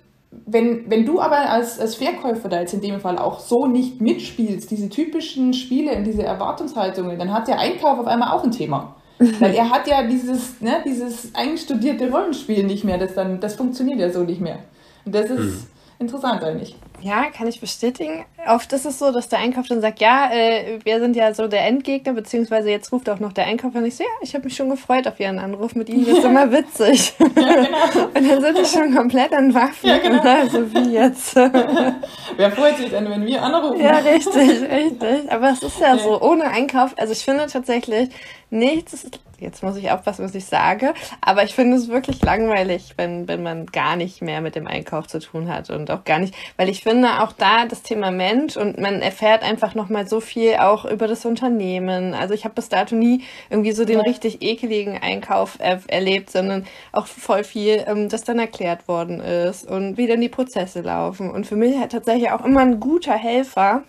wenn, 0.45 0.89
wenn 0.89 1.05
du 1.05 1.19
aber 1.19 1.49
als, 1.49 1.77
als 1.77 1.95
Verkäufer 1.95 2.47
da 2.47 2.61
jetzt 2.61 2.73
in 2.73 2.79
dem 2.79 3.01
Fall 3.01 3.17
auch 3.17 3.41
so 3.41 3.65
nicht 3.65 3.99
mitspielst, 3.99 4.71
diese 4.71 4.87
typischen 4.87 5.53
Spiele 5.53 5.93
und 5.97 6.05
diese 6.05 6.23
Erwartungshaltungen, 6.23 7.19
dann 7.19 7.33
hat 7.33 7.49
der 7.49 7.59
Einkauf 7.59 7.99
auf 7.99 8.07
einmal 8.07 8.31
auch 8.31 8.43
ein 8.45 8.51
Thema. 8.51 8.95
Weil 9.39 9.53
er 9.53 9.69
hat 9.69 9.87
ja 9.87 10.03
dieses, 10.03 10.61
ne, 10.61 10.77
dieses 10.85 11.35
einstudierte 11.35 12.09
Rollenspiel 12.09 12.63
nicht 12.63 12.85
mehr, 12.85 12.97
das, 12.97 13.13
dann, 13.13 13.41
das 13.41 13.55
funktioniert 13.55 13.99
ja 13.99 14.09
so 14.09 14.23
nicht 14.23 14.39
mehr. 14.39 14.59
Und 15.05 15.13
das 15.13 15.29
ist, 15.29 15.67
interessant 16.01 16.43
eigentlich. 16.43 16.75
Ja, 17.01 17.29
kann 17.35 17.47
ich 17.47 17.59
bestätigen. 17.59 18.25
Oft 18.47 18.71
ist 18.73 18.85
es 18.85 18.99
so, 18.99 19.11
dass 19.11 19.29
der 19.29 19.39
Einkauf 19.39 19.67
dann 19.67 19.81
sagt, 19.81 19.99
ja, 19.99 20.31
äh, 20.31 20.79
wir 20.83 20.99
sind 20.99 21.15
ja 21.15 21.33
so 21.33 21.47
der 21.47 21.65
Endgegner, 21.65 22.13
beziehungsweise 22.13 22.69
jetzt 22.69 22.91
ruft 22.91 23.09
auch 23.09 23.19
noch 23.19 23.33
der 23.33 23.45
Einkäufer 23.45 23.79
und 23.79 23.85
ich 23.85 23.95
so, 23.95 24.03
ja, 24.03 24.09
ich 24.21 24.33
habe 24.33 24.45
mich 24.45 24.55
schon 24.55 24.69
gefreut 24.69 25.07
auf 25.07 25.19
Ihren 25.19 25.39
Anruf, 25.39 25.75
mit 25.75 25.89
Ihnen 25.89 26.05
ist 26.07 26.23
immer 26.23 26.51
witzig. 26.51 27.13
Ja, 27.41 27.53
genau. 27.53 28.05
und 28.13 28.29
dann 28.29 28.41
sind 28.41 28.57
die 28.57 28.65
schon 28.65 28.95
komplett 28.95 29.33
an 29.33 29.53
Waffen, 29.53 29.89
ja, 29.89 29.97
genau. 29.97 30.21
also 30.21 30.71
wie 30.73 30.93
jetzt. 30.93 31.35
Wer 32.37 32.51
freut 32.51 32.77
sich 32.77 32.89
denn, 32.89 33.09
wenn 33.09 33.25
wir 33.25 33.41
anrufen? 33.41 33.81
Ja, 33.81 33.97
richtig, 33.97 34.61
richtig. 34.61 35.31
Aber 35.31 35.49
es 35.49 35.63
ist 35.63 35.79
ja 35.79 35.97
so, 35.97 36.21
ohne 36.21 36.45
Einkauf, 36.45 36.93
also 36.97 37.13
ich 37.13 37.23
finde 37.23 37.47
tatsächlich, 37.47 38.09
nichts 38.49 39.07
jetzt 39.41 39.63
muss 39.63 39.75
ich 39.75 39.91
aufpassen, 39.91 40.23
was 40.23 40.35
ich 40.35 40.45
sage, 40.45 40.93
aber 41.19 41.43
ich 41.43 41.53
finde 41.53 41.75
es 41.77 41.89
wirklich 41.89 42.21
langweilig, 42.21 42.93
wenn, 42.97 43.27
wenn 43.27 43.43
man 43.43 43.65
gar 43.65 43.95
nicht 43.95 44.21
mehr 44.21 44.39
mit 44.39 44.55
dem 44.55 44.67
Einkauf 44.67 45.07
zu 45.07 45.19
tun 45.19 45.49
hat 45.49 45.69
und 45.69 45.89
auch 45.91 46.03
gar 46.03 46.19
nicht, 46.19 46.35
weil 46.57 46.69
ich 46.69 46.83
finde 46.83 46.90
auch 47.05 47.31
da 47.31 47.65
das 47.65 47.81
Thema 47.81 48.11
Mensch 48.11 48.57
und 48.57 48.79
man 48.79 49.01
erfährt 49.01 49.43
einfach 49.43 49.75
nochmal 49.75 50.07
so 50.07 50.19
viel 50.19 50.55
auch 50.55 50.85
über 50.85 51.07
das 51.07 51.25
Unternehmen. 51.25 52.13
Also 52.13 52.33
ich 52.33 52.43
habe 52.43 52.55
bis 52.55 52.69
dato 52.69 52.95
nie 52.95 53.23
irgendwie 53.49 53.71
so 53.71 53.85
den 53.85 53.99
ja. 53.99 54.03
richtig 54.03 54.41
ekeligen 54.41 54.97
Einkauf 54.97 55.57
er 55.59 55.79
erlebt, 55.87 56.29
sondern 56.29 56.65
auch 56.91 57.07
voll 57.07 57.43
viel, 57.43 57.83
ähm, 57.87 58.09
das 58.09 58.23
dann 58.23 58.39
erklärt 58.39 58.87
worden 58.87 59.19
ist 59.19 59.69
und 59.69 59.97
wie 59.97 60.07
dann 60.07 60.21
die 60.21 60.29
Prozesse 60.29 60.81
laufen. 60.81 61.29
Und 61.31 61.47
für 61.47 61.55
mich 61.55 61.77
hat 61.77 61.91
tatsächlich 61.91 62.31
auch 62.31 62.45
immer 62.45 62.61
ein 62.61 62.79
guter 62.79 63.13
Helfer, 63.13 63.83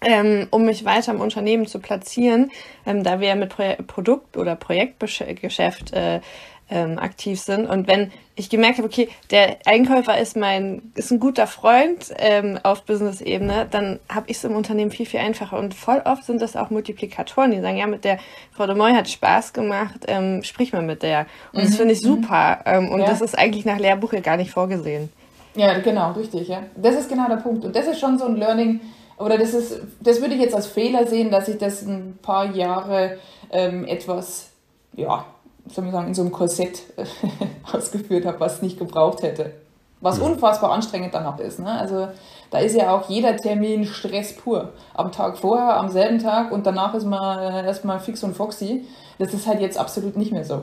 ähm, 0.00 0.46
um 0.50 0.64
mich 0.64 0.84
weiter 0.84 1.12
im 1.12 1.20
Unternehmen 1.20 1.66
zu 1.66 1.78
platzieren, 1.78 2.50
ähm, 2.84 3.02
da 3.02 3.20
wir 3.20 3.34
mit 3.34 3.50
Pro 3.50 3.64
Produkt- 3.86 4.36
oder 4.36 4.56
Projektgeschäft 4.56 5.92
äh, 5.92 6.20
ähm, 6.68 6.98
aktiv 6.98 7.40
sind. 7.40 7.66
Und 7.66 7.86
wenn 7.86 8.10
ich 8.34 8.50
gemerkt 8.50 8.78
habe, 8.78 8.88
okay, 8.88 9.08
der 9.30 9.58
Einkäufer 9.64 10.18
ist 10.18 10.36
mein, 10.36 10.92
ist 10.94 11.10
ein 11.10 11.20
guter 11.20 11.46
Freund 11.46 12.12
ähm, 12.18 12.58
auf 12.62 12.82
Business-Ebene, 12.82 13.66
dann 13.70 14.00
habe 14.08 14.26
ich 14.28 14.36
es 14.36 14.44
im 14.44 14.54
Unternehmen 14.54 14.90
viel, 14.90 15.06
viel 15.06 15.20
einfacher. 15.20 15.58
Und 15.58 15.74
voll 15.74 16.02
oft 16.04 16.24
sind 16.24 16.42
das 16.42 16.56
auch 16.56 16.70
Multiplikatoren, 16.70 17.52
die 17.52 17.60
sagen, 17.60 17.76
ja, 17.78 17.86
mit 17.86 18.04
der 18.04 18.18
Frau 18.52 18.66
de 18.66 18.74
Moy 18.74 18.92
hat 18.92 19.08
Spaß 19.08 19.52
gemacht, 19.52 20.00
ähm, 20.08 20.42
sprich 20.42 20.72
mal 20.72 20.82
mit 20.82 21.02
der. 21.02 21.26
Und 21.52 21.60
mhm. 21.60 21.66
das 21.66 21.76
finde 21.76 21.94
ich 21.94 22.02
mhm. 22.02 22.06
super. 22.06 22.58
Ähm, 22.66 22.90
und 22.90 23.00
ja. 23.00 23.06
das 23.06 23.20
ist 23.20 23.38
eigentlich 23.38 23.64
nach 23.64 23.78
Lehrbuch 23.78 24.12
ja 24.12 24.20
gar 24.20 24.36
nicht 24.36 24.50
vorgesehen. 24.50 25.10
Ja, 25.54 25.78
genau, 25.78 26.12
richtig, 26.12 26.48
ja. 26.48 26.64
Das 26.76 26.94
ist 26.96 27.08
genau 27.08 27.28
der 27.28 27.36
Punkt. 27.36 27.64
Und 27.64 27.74
das 27.74 27.86
ist 27.86 27.98
schon 27.98 28.18
so 28.18 28.26
ein 28.26 28.36
Learning, 28.36 28.80
oder 29.18 29.38
das 29.38 29.54
ist, 29.54 29.80
das 30.00 30.20
würde 30.20 30.34
ich 30.34 30.40
jetzt 30.40 30.54
als 30.54 30.66
Fehler 30.66 31.06
sehen, 31.06 31.30
dass 31.30 31.48
ich 31.48 31.56
das 31.56 31.82
ein 31.82 32.18
paar 32.20 32.54
Jahre 32.54 33.18
ähm, 33.50 33.86
etwas, 33.86 34.50
ja, 34.94 35.24
soll 35.72 35.84
man 35.84 35.92
sagen, 35.92 36.08
in 36.08 36.14
so 36.14 36.22
einem 36.22 36.32
Korsett 36.32 36.82
ausgeführt 37.72 38.26
habe, 38.26 38.40
was 38.40 38.62
nicht 38.62 38.78
gebraucht 38.78 39.22
hätte. 39.22 39.52
Was 40.00 40.18
ja. 40.18 40.24
unfassbar 40.24 40.72
anstrengend 40.72 41.14
dann 41.14 41.26
auch 41.26 41.38
ist. 41.38 41.58
Ne? 41.58 41.70
Also 41.70 42.08
da 42.50 42.58
ist 42.58 42.76
ja 42.76 42.94
auch 42.94 43.08
jeder 43.08 43.36
Termin 43.36 43.86
Stress 43.86 44.34
pur. 44.34 44.72
Am 44.94 45.10
Tag 45.10 45.38
vorher, 45.38 45.76
am 45.78 45.88
selben 45.88 46.18
Tag 46.18 46.52
und 46.52 46.66
danach 46.66 46.94
ist 46.94 47.06
man 47.06 47.38
äh, 47.38 47.66
erstmal 47.66 47.98
fix 47.98 48.22
und 48.22 48.36
foxy. 48.36 48.84
Das 49.18 49.32
ist 49.32 49.46
halt 49.46 49.60
jetzt 49.60 49.78
absolut 49.78 50.16
nicht 50.16 50.32
mehr 50.32 50.44
so. 50.44 50.62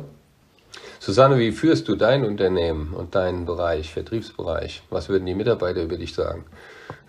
Susanne, 0.99 1.37
wie 1.37 1.51
führst 1.51 1.87
du 1.89 1.95
dein 1.95 2.23
Unternehmen 2.23 2.93
und 2.93 3.15
deinen 3.15 3.45
Bereich, 3.45 3.91
Vertriebsbereich? 3.91 4.83
Was 4.89 5.09
würden 5.09 5.25
die 5.25 5.35
Mitarbeiter 5.35 5.83
über 5.83 5.97
dich 5.97 6.13
sagen? 6.13 6.45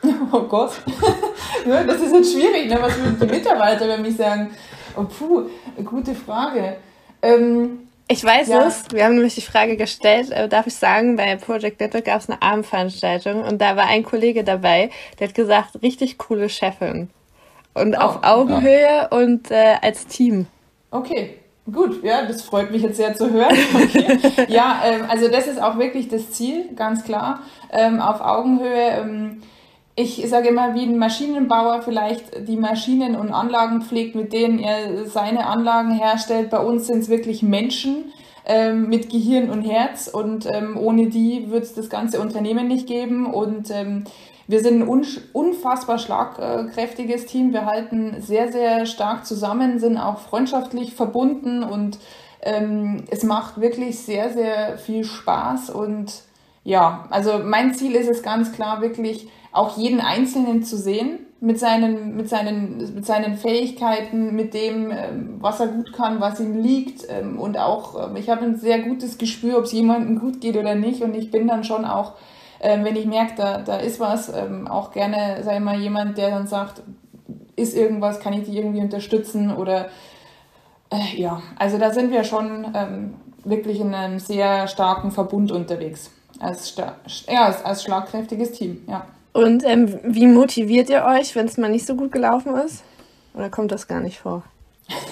Oh 0.32 0.42
Gott, 0.42 0.72
das 1.64 2.00
ist 2.00 2.12
jetzt 2.12 2.32
schwierig. 2.32 2.68
Ne? 2.68 2.76
Was 2.80 2.98
würden 2.98 3.18
die 3.20 3.26
Mitarbeiter 3.26 3.86
über 3.86 3.98
mich 3.98 4.16
sagen? 4.16 4.50
Oh, 4.96 5.04
puh, 5.04 5.44
gute 5.82 6.14
Frage. 6.14 6.76
Ähm, 7.22 7.83
ich 8.08 8.22
weiß 8.22 8.48
ja. 8.48 8.66
es. 8.66 8.84
Wir 8.92 9.04
haben 9.04 9.14
nämlich 9.14 9.34
die 9.34 9.40
Frage 9.40 9.76
gestellt, 9.76 10.30
äh, 10.30 10.48
darf 10.48 10.66
ich 10.66 10.74
sagen, 10.74 11.16
bei 11.16 11.36
Project 11.36 11.80
Network 11.80 12.04
gab 12.04 12.20
es 12.20 12.28
eine 12.28 12.42
Abendveranstaltung 12.42 13.42
und 13.42 13.60
da 13.60 13.76
war 13.76 13.86
ein 13.86 14.02
Kollege 14.02 14.44
dabei, 14.44 14.90
der 15.18 15.28
hat 15.28 15.34
gesagt, 15.34 15.82
richtig 15.82 16.18
coole 16.18 16.48
Chefin. 16.48 17.08
Und 17.72 17.94
oh, 17.96 18.00
auf 18.00 18.18
Augenhöhe 18.22 18.82
ja. 18.82 19.06
und 19.08 19.50
äh, 19.50 19.76
als 19.80 20.06
Team. 20.06 20.46
Okay, 20.90 21.38
gut. 21.70 22.04
Ja, 22.04 22.24
das 22.24 22.42
freut 22.42 22.70
mich 22.70 22.82
jetzt 22.82 22.98
sehr 22.98 23.14
zu 23.14 23.30
hören. 23.32 23.56
Okay. 23.74 24.46
ja, 24.48 24.82
ähm, 24.84 25.06
also 25.08 25.28
das 25.28 25.46
ist 25.46 25.60
auch 25.60 25.78
wirklich 25.78 26.08
das 26.08 26.30
Ziel, 26.30 26.70
ganz 26.76 27.04
klar. 27.04 27.40
Ähm, 27.72 28.00
auf 28.00 28.20
Augenhöhe. 28.20 29.00
Ähm, 29.00 29.42
ich 29.96 30.28
sage 30.28 30.48
immer, 30.48 30.74
wie 30.74 30.82
ein 30.82 30.98
Maschinenbauer 30.98 31.82
vielleicht 31.82 32.48
die 32.48 32.56
Maschinen 32.56 33.14
und 33.14 33.32
Anlagen 33.32 33.82
pflegt, 33.82 34.16
mit 34.16 34.32
denen 34.32 34.58
er 34.58 35.06
seine 35.06 35.46
Anlagen 35.46 35.92
herstellt. 35.92 36.50
Bei 36.50 36.58
uns 36.58 36.88
sind 36.88 37.00
es 37.00 37.08
wirklich 37.08 37.42
Menschen 37.42 38.12
ähm, 38.44 38.88
mit 38.88 39.08
Gehirn 39.08 39.50
und 39.50 39.62
Herz 39.62 40.08
und 40.08 40.46
ähm, 40.46 40.76
ohne 40.76 41.08
die 41.08 41.50
wird 41.50 41.62
es 41.62 41.74
das 41.74 41.88
ganze 41.88 42.20
Unternehmen 42.20 42.66
nicht 42.66 42.88
geben. 42.88 43.26
Und 43.26 43.70
ähm, 43.70 44.04
wir 44.48 44.60
sind 44.60 44.82
ein 44.82 45.06
unfassbar 45.32 45.98
schlagkräftiges 45.98 47.26
Team. 47.26 47.52
Wir 47.52 47.64
halten 47.64 48.16
sehr, 48.20 48.50
sehr 48.50 48.86
stark 48.86 49.24
zusammen, 49.24 49.78
sind 49.78 49.96
auch 49.96 50.18
freundschaftlich 50.18 50.92
verbunden 50.94 51.62
und 51.62 51.98
ähm, 52.42 53.04
es 53.10 53.22
macht 53.22 53.60
wirklich 53.60 54.00
sehr, 54.00 54.32
sehr 54.32 54.76
viel 54.76 55.04
Spaß. 55.04 55.70
Und 55.70 56.24
ja, 56.64 57.06
also 57.10 57.38
mein 57.38 57.74
Ziel 57.74 57.94
ist 57.94 58.10
es 58.10 58.22
ganz 58.22 58.52
klar, 58.52 58.82
wirklich 58.82 59.28
auch 59.54 59.76
jeden 59.76 60.00
Einzelnen 60.00 60.62
zu 60.62 60.76
sehen 60.76 61.20
mit 61.40 61.58
seinen, 61.58 62.16
mit 62.16 62.28
seinen, 62.28 62.94
mit 62.94 63.06
seinen 63.06 63.36
Fähigkeiten, 63.36 64.34
mit 64.34 64.54
dem, 64.54 64.90
ähm, 64.90 65.36
was 65.40 65.60
er 65.60 65.68
gut 65.68 65.92
kann, 65.92 66.20
was 66.20 66.40
ihm 66.40 66.60
liegt. 66.60 67.06
Ähm, 67.08 67.38
und 67.38 67.58
auch, 67.58 68.08
ähm, 68.08 68.16
ich 68.16 68.28
habe 68.28 68.44
ein 68.44 68.56
sehr 68.56 68.80
gutes 68.80 69.18
Gespür, 69.18 69.58
ob 69.58 69.64
es 69.64 69.72
jemandem 69.72 70.18
gut 70.20 70.40
geht 70.40 70.56
oder 70.56 70.74
nicht. 70.74 71.02
Und 71.02 71.14
ich 71.14 71.30
bin 71.30 71.46
dann 71.48 71.64
schon 71.64 71.84
auch, 71.84 72.12
wenn 72.60 72.96
ich 72.96 73.04
merke, 73.04 73.34
da, 73.36 73.58
da 73.58 73.76
ist 73.76 74.00
was, 74.00 74.32
auch 74.70 74.90
gerne, 74.90 75.42
sei 75.42 75.60
mal, 75.60 75.78
jemand, 75.78 76.16
der 76.16 76.30
dann 76.30 76.46
sagt, 76.46 76.82
ist 77.56 77.76
irgendwas, 77.76 78.20
kann 78.20 78.32
ich 78.32 78.44
die 78.44 78.56
irgendwie 78.56 78.80
unterstützen 78.80 79.54
oder 79.54 79.88
äh, 80.90 81.20
ja, 81.20 81.42
also 81.58 81.78
da 81.78 81.92
sind 81.92 82.10
wir 82.10 82.24
schon 82.24 82.66
ähm, 82.74 83.14
wirklich 83.44 83.80
in 83.80 83.94
einem 83.94 84.18
sehr 84.18 84.68
starken 84.68 85.10
Verbund 85.10 85.52
unterwegs. 85.52 86.10
Als, 86.40 86.74
ja, 86.76 87.44
als, 87.44 87.64
als 87.64 87.84
schlagkräftiges 87.84 88.52
Team, 88.52 88.82
ja. 88.88 89.06
Und 89.34 89.64
ähm, 89.66 89.98
wie 90.04 90.28
motiviert 90.28 90.88
ihr 90.88 91.04
euch, 91.04 91.34
wenn 91.34 91.46
es 91.46 91.58
mal 91.58 91.68
nicht 91.68 91.86
so 91.86 91.96
gut 91.96 92.12
gelaufen 92.12 92.54
ist? 92.56 92.84
Oder 93.34 93.50
kommt 93.50 93.72
das 93.72 93.88
gar 93.88 94.00
nicht 94.00 94.18
vor? 94.18 94.44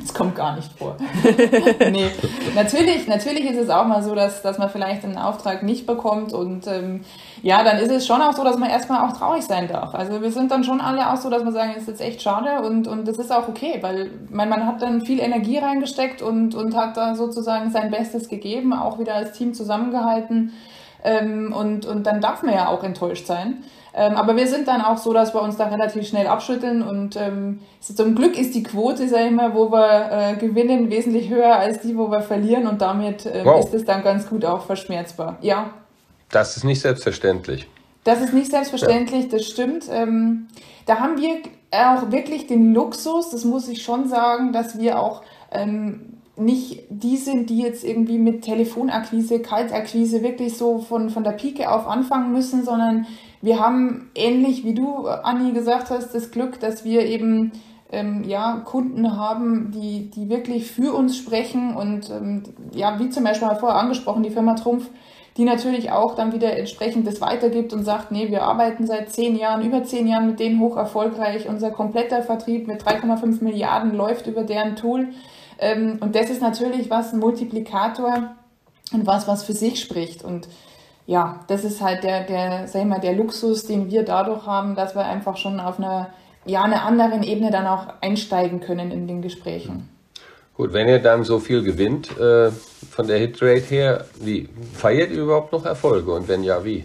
das 0.00 0.14
kommt 0.14 0.36
gar 0.36 0.56
nicht 0.56 0.72
vor. 0.78 0.96
nee, 1.90 2.06
natürlich, 2.54 3.06
natürlich 3.08 3.44
ist 3.50 3.58
es 3.58 3.68
auch 3.68 3.84
mal 3.84 4.02
so, 4.02 4.14
dass, 4.14 4.40
dass 4.40 4.56
man 4.56 4.70
vielleicht 4.70 5.04
einen 5.04 5.18
Auftrag 5.18 5.64
nicht 5.64 5.86
bekommt 5.86 6.32
und 6.32 6.66
ähm, 6.66 7.04
ja, 7.42 7.62
dann 7.62 7.78
ist 7.78 7.90
es 7.90 8.06
schon 8.06 8.22
auch 8.22 8.32
so, 8.32 8.42
dass 8.42 8.58
man 8.58 8.70
erstmal 8.70 9.06
auch 9.06 9.14
traurig 9.14 9.42
sein 9.42 9.68
darf. 9.68 9.94
Also 9.94 10.22
wir 10.22 10.30
sind 10.30 10.50
dann 10.50 10.64
schon 10.64 10.80
alle 10.80 11.12
auch 11.12 11.16
so, 11.16 11.28
dass 11.28 11.44
wir 11.44 11.52
sagen, 11.52 11.72
es 11.76 11.82
ist 11.82 11.88
jetzt 11.88 12.00
echt 12.00 12.22
schade 12.22 12.66
und, 12.66 12.86
und 12.86 13.06
das 13.06 13.18
ist 13.18 13.32
auch 13.32 13.48
okay, 13.48 13.78
weil 13.82 14.12
man, 14.30 14.48
man 14.48 14.66
hat 14.66 14.80
dann 14.80 15.02
viel 15.02 15.18
Energie 15.18 15.58
reingesteckt 15.58 16.22
und, 16.22 16.54
und 16.54 16.76
hat 16.76 16.96
da 16.96 17.16
sozusagen 17.16 17.70
sein 17.70 17.90
Bestes 17.90 18.28
gegeben, 18.28 18.72
auch 18.72 18.98
wieder 18.98 19.14
als 19.14 19.32
Team 19.32 19.52
zusammengehalten. 19.52 20.52
Ähm, 21.04 21.52
und, 21.52 21.86
und 21.86 22.06
dann 22.06 22.20
darf 22.20 22.42
man 22.42 22.54
ja 22.54 22.68
auch 22.68 22.84
enttäuscht 22.84 23.26
sein. 23.26 23.64
Ähm, 23.94 24.16
aber 24.16 24.36
wir 24.36 24.46
sind 24.46 24.68
dann 24.68 24.80
auch 24.80 24.96
so, 24.96 25.12
dass 25.12 25.34
wir 25.34 25.42
uns 25.42 25.56
da 25.56 25.66
relativ 25.66 26.06
schnell 26.08 26.26
abschütteln 26.26 26.82
und 26.82 27.16
ähm, 27.16 27.60
zum 27.80 28.14
Glück 28.14 28.38
ist 28.38 28.54
die 28.54 28.62
Quote, 28.62 29.06
sag 29.06 29.26
ich 29.26 29.32
mal, 29.32 29.54
wo 29.54 29.70
wir 29.70 30.08
äh, 30.10 30.36
gewinnen, 30.36 30.90
wesentlich 30.90 31.28
höher 31.28 31.56
als 31.56 31.80
die, 31.80 31.96
wo 31.96 32.10
wir 32.10 32.22
verlieren 32.22 32.66
und 32.66 32.80
damit 32.80 33.26
ähm, 33.26 33.44
wow. 33.44 33.62
ist 33.62 33.74
es 33.74 33.84
dann 33.84 34.02
ganz 34.02 34.26
gut 34.26 34.46
auch 34.46 34.64
verschmerzbar. 34.64 35.36
Ja. 35.42 35.74
Das 36.30 36.56
ist 36.56 36.64
nicht 36.64 36.80
selbstverständlich. 36.80 37.68
Das 38.04 38.20
ist 38.22 38.32
nicht 38.32 38.50
selbstverständlich, 38.50 39.24
ja. 39.24 39.30
das 39.32 39.46
stimmt. 39.46 39.84
Ähm, 39.90 40.48
da 40.86 40.98
haben 40.98 41.18
wir 41.18 41.42
auch 41.70 42.10
wirklich 42.10 42.46
den 42.46 42.72
Luxus, 42.72 43.30
das 43.30 43.44
muss 43.44 43.68
ich 43.68 43.82
schon 43.82 44.08
sagen, 44.08 44.52
dass 44.52 44.78
wir 44.78 44.98
auch 44.98 45.22
ähm, 45.50 46.11
nicht 46.36 46.84
die 46.88 47.18
sind, 47.18 47.50
die 47.50 47.58
jetzt 47.58 47.84
irgendwie 47.84 48.18
mit 48.18 48.42
Telefonakquise, 48.42 49.40
Kaltakquise 49.40 50.22
wirklich 50.22 50.56
so 50.56 50.78
von, 50.78 51.10
von 51.10 51.24
der 51.24 51.32
Pike 51.32 51.70
auf 51.70 51.86
anfangen 51.86 52.32
müssen, 52.32 52.64
sondern 52.64 53.06
wir 53.42 53.60
haben 53.60 54.10
ähnlich 54.14 54.64
wie 54.64 54.74
du, 54.74 55.06
Anni, 55.06 55.52
gesagt 55.52 55.90
hast, 55.90 56.14
das 56.14 56.30
Glück, 56.30 56.58
dass 56.60 56.84
wir 56.84 57.04
eben 57.04 57.52
ähm, 57.90 58.24
ja, 58.24 58.62
Kunden 58.64 59.16
haben, 59.16 59.70
die, 59.72 60.10
die 60.10 60.30
wirklich 60.30 60.70
für 60.70 60.94
uns 60.94 61.16
sprechen 61.16 61.76
und 61.76 62.08
ähm, 62.10 62.42
ja, 62.72 62.98
wie 62.98 63.10
zum 63.10 63.24
Beispiel 63.24 63.48
vorher 63.60 63.78
angesprochen, 63.78 64.22
die 64.22 64.30
Firma 64.30 64.54
Trumpf, 64.54 64.88
die 65.36 65.44
natürlich 65.44 65.90
auch 65.90 66.14
dann 66.14 66.32
wieder 66.32 66.56
entsprechend 66.56 67.06
das 67.06 67.20
weitergibt 67.20 67.72
und 67.72 67.84
sagt, 67.84 68.10
nee, 68.10 68.30
wir 68.30 68.42
arbeiten 68.42 68.86
seit 68.86 69.10
zehn 69.10 69.36
Jahren, 69.36 69.64
über 69.64 69.82
zehn 69.84 70.06
Jahren 70.06 70.26
mit 70.26 70.40
denen 70.40 70.60
hoch 70.60 70.76
erfolgreich. 70.76 71.48
Unser 71.48 71.70
kompletter 71.70 72.22
Vertrieb 72.22 72.66
mit 72.66 72.82
3,5 72.82 73.42
Milliarden 73.42 73.94
läuft 73.94 74.26
über 74.26 74.44
deren 74.44 74.76
Tool. 74.76 75.08
Ähm, 75.62 75.98
und 76.00 76.16
das 76.16 76.28
ist 76.28 76.42
natürlich 76.42 76.90
was, 76.90 77.12
ein 77.12 77.20
Multiplikator 77.20 78.34
und 78.92 79.06
was, 79.06 79.28
was 79.28 79.44
für 79.44 79.52
sich 79.52 79.80
spricht. 79.80 80.24
Und 80.24 80.48
ja, 81.06 81.40
das 81.46 81.62
ist 81.62 81.80
halt 81.80 82.02
der, 82.02 82.24
der, 82.24 82.66
sag 82.66 82.82
ich 82.82 82.88
mal, 82.88 83.00
der 83.00 83.14
Luxus, 83.14 83.64
den 83.64 83.88
wir 83.90 84.04
dadurch 84.04 84.44
haben, 84.44 84.74
dass 84.74 84.96
wir 84.96 85.04
einfach 85.04 85.36
schon 85.36 85.60
auf 85.60 85.78
einer, 85.78 86.10
ja, 86.44 86.62
einer 86.62 86.84
anderen 86.84 87.22
Ebene 87.22 87.52
dann 87.52 87.66
auch 87.68 87.86
einsteigen 88.00 88.60
können 88.60 88.90
in 88.90 89.06
den 89.06 89.22
Gesprächen. 89.22 89.88
Gut, 90.54 90.74
wenn 90.74 90.86
ihr 90.86 90.98
dann 90.98 91.24
so 91.24 91.38
viel 91.38 91.62
gewinnt 91.62 92.10
äh, 92.18 92.50
von 92.90 93.06
der 93.06 93.18
Hitrate 93.18 93.64
her, 93.70 94.04
wie 94.20 94.50
feiert 94.74 95.10
ihr 95.10 95.22
überhaupt 95.22 95.50
noch 95.52 95.64
Erfolge 95.64 96.12
und 96.12 96.28
wenn 96.28 96.44
ja, 96.44 96.62
wie? 96.62 96.84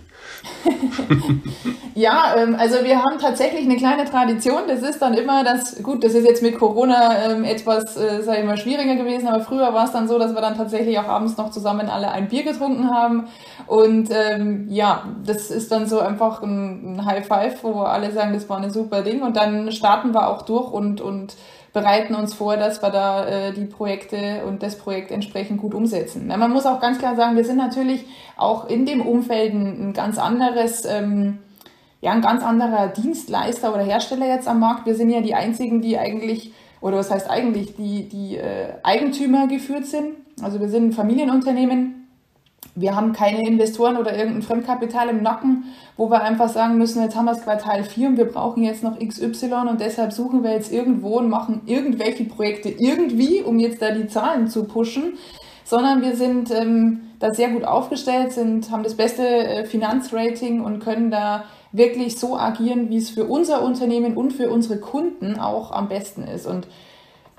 ja, 1.96 2.36
ähm, 2.38 2.56
also 2.58 2.84
wir 2.86 3.04
haben 3.04 3.20
tatsächlich 3.20 3.66
eine 3.66 3.76
kleine 3.76 4.06
Tradition. 4.06 4.62
Das 4.70 4.84
ist 4.84 5.02
dann 5.02 5.16
immer 5.16 5.44
das, 5.44 5.84
gut, 5.84 6.06
das 6.06 6.14
ist 6.14 6.26
jetzt 6.26 6.42
mit 6.42 6.58
Corona 6.58 7.26
ähm, 7.26 7.44
etwas, 7.44 7.98
äh, 7.98 8.22
sag 8.22 8.40
ich 8.40 8.46
mal, 8.46 8.56
schwieriger 8.56 8.96
gewesen, 8.96 9.28
aber 9.28 9.44
früher 9.44 9.74
war 9.74 9.84
es 9.84 9.92
dann 9.92 10.08
so, 10.08 10.18
dass 10.18 10.34
wir 10.34 10.42
dann 10.42 10.56
tatsächlich 10.56 10.98
auch 11.00 11.08
abends 11.08 11.36
noch 11.36 11.52
zusammen 11.52 11.90
alle 11.90 12.10
ein 12.12 12.30
Bier 12.30 12.44
getrunken 12.44 12.90
haben. 12.90 13.28
Und 13.66 14.10
ähm, 14.12 14.68
ja, 14.70 15.04
das 15.26 15.52
ist 15.52 15.74
dann 15.74 15.88
so 15.88 16.00
einfach 16.00 16.42
ein, 16.42 17.00
ein 17.00 17.06
High 17.06 17.28
Five, 17.28 17.64
wo 17.64 17.82
alle 17.82 18.14
sagen, 18.14 18.34
das 18.34 18.48
war 18.48 18.62
ein 18.62 18.72
super 18.72 19.02
Ding. 19.02 19.24
Und 19.24 19.36
dann 19.36 19.74
starten 19.74 20.14
wir 20.14 20.30
auch 20.30 20.44
durch 20.44 20.72
und, 20.72 21.02
und 21.02 21.36
bereiten 21.78 22.16
uns 22.16 22.34
vor, 22.34 22.58
dass 22.58 22.82
wir 22.82 22.90
da 22.90 23.28
äh, 23.28 23.54
die 23.54 23.66
Projekte 23.66 24.44
und 24.48 24.64
das 24.64 24.80
Projekt 24.80 25.12
entsprechend 25.12 25.62
gut 25.62 25.76
umsetzen. 25.76 26.24
Na, 26.26 26.36
man 26.36 26.52
muss 26.52 26.66
auch 26.66 26.80
ganz 26.80 26.98
klar 26.98 27.16
sagen, 27.16 27.36
wir 27.36 27.46
sind 27.46 27.58
natürlich 27.58 28.04
auch 28.36 28.68
in 28.68 28.88
dem 28.88 29.02
Umfeld 29.02 29.54
ein, 29.54 29.90
ein 29.90 29.94
ganz 29.94 30.18
anderes, 30.18 30.86
ähm, 30.86 31.38
ja, 32.02 32.14
ein 32.14 32.22
ganz 32.22 32.44
anderer 32.44 32.88
Dienstleister 32.88 33.72
oder 33.76 33.84
Hersteller 33.84 34.26
jetzt 34.26 34.48
am 34.48 34.60
Markt. 34.60 34.88
Wir 34.88 34.96
sind 34.96 35.12
ja 35.12 35.22
die 35.22 35.36
einzigen, 35.36 35.82
die 35.84 36.00
eigentlich, 36.00 36.52
oder 36.82 36.98
was 36.98 37.12
heißt 37.12 37.30
eigentlich, 37.30 37.76
die, 37.76 38.10
die 38.10 38.38
äh, 38.38 38.74
Eigentümer 38.82 39.46
geführt 39.46 39.86
sind. 39.86 40.16
Also 40.42 40.60
wir 40.60 40.70
sind 40.70 40.88
ein 40.88 40.94
Familienunternehmen 40.94 41.97
wir 42.80 42.96
haben 42.96 43.12
keine 43.12 43.48
Investoren 43.48 43.98
oder 43.98 44.16
irgendein 44.16 44.44
Fremdkapital 44.44 45.10
im 45.10 45.24
Nacken, 45.24 45.66
wo 45.98 46.12
wir 46.12 46.22
einfach 46.22 46.48
sagen 46.48 46.78
müssen, 46.78 47.02
jetzt 47.02 47.16
haben 47.16 47.26
wir 47.26 47.34
das 47.34 47.44
Quartal 47.44 47.84
4 47.84 48.10
und 48.10 48.18
wir 48.18 48.26
brauchen 48.26 48.64
jetzt 48.64 48.84
noch 48.84 49.00
XY 49.00 49.68
und 49.68 49.82
deshalb 49.82 50.14
suchen 50.14 50.44
wir 50.44 50.52
jetzt 50.52 50.72
irgendwo 50.72 51.18
und 51.18 51.28
machen 51.28 51.62
irgendwelche 51.66 52.26
Projekte 52.26 52.70
irgendwie, 52.70 53.42
um 53.42 53.58
jetzt 53.58 53.82
da 53.82 53.92
die 53.92 54.08
Zahlen 54.08 54.48
zu 54.48 54.66
pushen, 54.66 55.18
sondern 55.64 56.04
wir 56.04 56.16
sind 56.16 56.52
ähm, 56.52 57.02
da 57.20 57.34
sehr 57.34 57.50
gut 57.50 57.64
aufgestellt, 57.64 58.32
sind, 58.32 58.70
haben 58.70 58.84
das 58.84 58.96
beste 58.96 59.26
äh, 59.26 59.66
Finanzrating 59.66 60.62
und 60.62 60.80
können 60.80 61.10
da 61.10 61.46
wirklich 61.72 62.20
so 62.20 62.38
agieren, 62.38 62.92
wie 62.92 62.98
es 62.98 63.10
für 63.10 63.26
unser 63.26 63.64
Unternehmen 63.64 64.16
und 64.16 64.34
für 64.34 64.52
unsere 64.52 64.80
Kunden 64.80 65.40
auch 65.40 65.72
am 65.72 65.90
besten 65.90 66.24
ist. 66.24 66.46
Und 66.46 66.68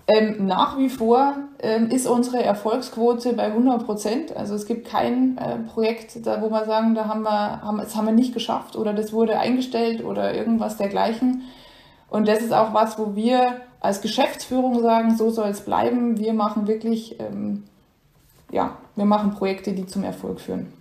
ähm, 0.08 0.46
nach 0.46 0.78
wie 0.78 0.88
vor 0.88 1.36
ähm, 1.60 1.90
ist 1.90 2.06
unsere 2.06 2.42
Erfolgsquote 2.42 3.34
bei 3.34 3.44
100 3.44 3.84
Prozent. 3.84 4.36
Also 4.36 4.54
es 4.54 4.64
gibt 4.64 4.88
kein 4.88 5.36
äh, 5.36 5.58
Projekt, 5.58 6.26
da, 6.26 6.40
wo 6.40 6.50
wir 6.50 6.64
sagen, 6.64 6.94
da 6.94 7.06
haben 7.06 7.22
wir, 7.22 7.60
haben, 7.60 7.76
das 7.76 7.94
haben 7.94 8.06
wir 8.06 8.14
nicht 8.14 8.32
geschafft 8.32 8.74
oder 8.74 8.94
das 8.94 9.12
wurde 9.12 9.38
eingestellt 9.38 10.02
oder 10.02 10.34
irgendwas 10.34 10.78
dergleichen. 10.78 11.42
Und 12.08 12.26
das 12.26 12.40
ist 12.40 12.54
auch 12.54 12.72
was, 12.72 12.98
wo 12.98 13.14
wir 13.16 13.60
als 13.80 14.00
Geschäftsführung 14.00 14.80
sagen, 14.80 15.14
so 15.16 15.28
soll 15.28 15.48
es 15.48 15.60
bleiben. 15.60 16.18
Wir 16.18 16.32
machen 16.32 16.66
wirklich, 16.66 17.20
ähm, 17.20 17.64
ja, 18.50 18.78
wir 18.96 19.04
machen 19.04 19.32
Projekte, 19.32 19.74
die 19.74 19.86
zum 19.86 20.04
Erfolg 20.04 20.40
führen. 20.40 20.72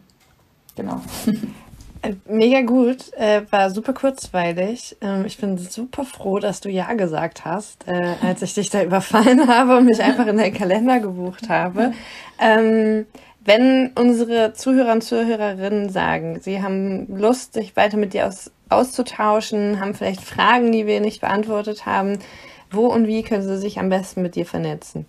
Genau. 0.78 1.02
Äh, 2.02 2.14
mega 2.28 2.62
gut, 2.62 3.14
äh, 3.14 3.41
war 3.50 3.70
super 3.70 3.93
kurzweilig. 3.93 4.98
Ähm, 5.02 5.26
ich 5.26 5.38
bin 5.38 5.58
super 5.58 6.04
froh, 6.04 6.39
dass 6.39 6.62
du 6.62 6.70
Ja 6.70 6.93
gesagt 6.93 7.45
hast, 7.45 7.88
äh, 7.88 8.14
als 8.22 8.41
ich 8.41 8.54
dich 8.54 8.70
da 8.70 8.84
überfallen 8.84 9.48
habe 9.48 9.78
und 9.78 9.86
mich 9.86 10.02
einfach 10.02 10.28
in 10.28 10.38
deinen 10.38 10.54
Kalender 10.54 11.00
gebucht 11.00 11.50
habe. 11.50 11.93
Ähm, 12.39 13.06
wenn 13.43 13.91
unsere 13.98 14.54
Zuhörer 14.54 14.91
und 14.91 15.04
Zuhörerinnen 15.04 15.89
sagen, 15.89 16.39
sie 16.41 16.62
haben 16.62 17.08
Lust, 17.18 17.54
sich 17.54 17.76
weiter 17.78 17.98
mit 17.98 18.14
dir 18.14 18.28
aus, 18.28 18.52
auszutauschen, 18.70 19.80
haben 19.80 19.93
vielleicht 19.93 20.22
Fragen, 20.22 20.72
die 20.72 20.86
wir 20.86 21.00
nicht 21.00 21.22
beantwortet 21.22 21.86
haben, 21.86 22.20
wo 22.70 22.88
und 22.88 23.08
wie 23.08 23.24
können 23.24 23.48
sie 23.48 23.58
sich 23.58 23.80
am 23.80 23.88
besten 23.88 24.22
mit 24.22 24.36
dir 24.36 24.45
vernetzen? 24.45 25.06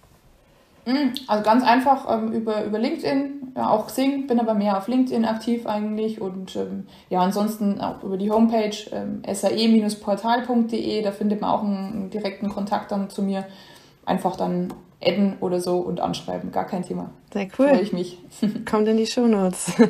Hm, 0.85 1.13
also 1.27 1.45
ganz 1.45 1.65
einfach 1.65 2.07
ähm, 2.11 2.33
über, 2.33 2.65
über 2.65 2.79
LinkedIn, 2.79 3.53
ja, 3.57 3.69
auch 3.71 3.87
Xing, 3.89 4.27
bin 4.27 4.41
aber 4.41 4.55
mehr 4.55 4.79
auf 4.79 4.89
LinkedIn 4.89 5.25
aktiv 5.25 5.67
eigentlich 5.67 6.21
und 6.21 6.57
ähm, 6.57 6.87
ja, 7.11 7.21
ansonsten 7.21 7.81
auch 7.81 8.03
über 8.03 8.17
die 8.17 8.31
Homepage 8.31 8.77
ähm, 8.93 9.23
sae-portal.de, 9.31 11.03
da 11.03 11.13
findet 11.13 11.41
man 11.41 11.51
auch 11.51 11.63
einen, 11.63 11.93
einen, 11.93 12.11
direkten 12.11 12.49
Kontakt 12.49 12.93
dann 12.93 13.11
zu 13.11 13.23
mir. 13.23 13.45
Einfach 14.07 14.37
dann 14.37 14.73
adden 15.03 15.37
oder 15.41 15.61
so 15.61 15.79
und 15.79 16.01
anschreiben, 16.01 16.51
gar 16.51 16.65
kein 16.65 16.83
Thema. 16.83 17.11
Sehr 17.33 17.49
cool. 17.59 17.69
Freue 17.69 17.81
ich 17.81 17.93
mich. 17.93 18.19
Kommt 18.69 18.89
in 18.89 18.97
die 18.97 19.07
Shownotes. 19.07 19.73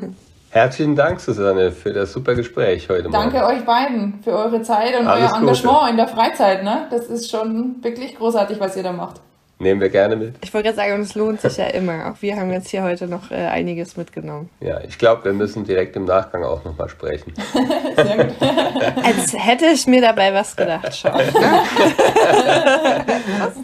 Herzlichen 0.51 0.97
Dank, 0.97 1.21
Susanne, 1.21 1.73
für 1.73 1.93
das 1.93 2.13
super 2.13 2.35
Gespräch 2.35 2.89
heute 2.89 3.11
Danke 3.11 3.39
Morgen. 3.39 3.59
euch 3.59 3.65
beiden 3.67 4.23
für 4.23 4.33
eure 4.33 4.63
Zeit 4.63 4.99
und 4.99 5.07
Alles 5.07 5.31
euer 5.31 5.39
Engagement 5.39 5.79
Gute. 5.79 5.91
in 5.91 5.97
der 5.99 6.09
Freizeit. 6.09 6.65
Ne? 6.65 6.87
Das 6.91 7.07
ist 7.07 7.31
schon 7.31 7.77
wirklich 7.83 8.17
großartig, 8.17 8.59
was 8.59 8.75
ihr 8.75 8.83
da 8.83 8.93
macht. 8.93 9.21
Nehmen 9.61 9.81
wir 9.81 9.89
gerne 9.89 10.15
mit. 10.15 10.37
Ich 10.41 10.55
wollte 10.55 10.69
gerade 10.69 10.77
sagen, 10.77 11.03
es 11.03 11.17
lohnt 11.17 11.41
sich 11.41 11.57
ja 11.57 11.67
immer. 11.67 12.11
Auch 12.11 12.23
wir 12.23 12.37
haben 12.37 12.53
jetzt 12.53 12.69
hier 12.69 12.85
heute 12.85 13.09
noch 13.09 13.33
äh, 13.33 13.35
einiges 13.35 13.97
mitgenommen. 13.97 14.49
Ja, 14.61 14.81
ich 14.81 14.99
glaube, 14.99 15.25
wir 15.25 15.33
müssen 15.33 15.65
direkt 15.65 15.97
im 15.97 16.05
Nachgang 16.05 16.45
auch 16.45 16.63
nochmal 16.65 16.89
sprechen. 16.89 17.35
Sehr 17.97 18.25
gut. 18.25 18.37
Als 18.41 19.33
hätte 19.37 19.67
ich 19.67 19.89
mir 19.89 20.01
dabei 20.01 20.33
was 20.33 20.55
gedacht. 20.55 20.95
Schau. 20.95 21.13
was 21.13 21.25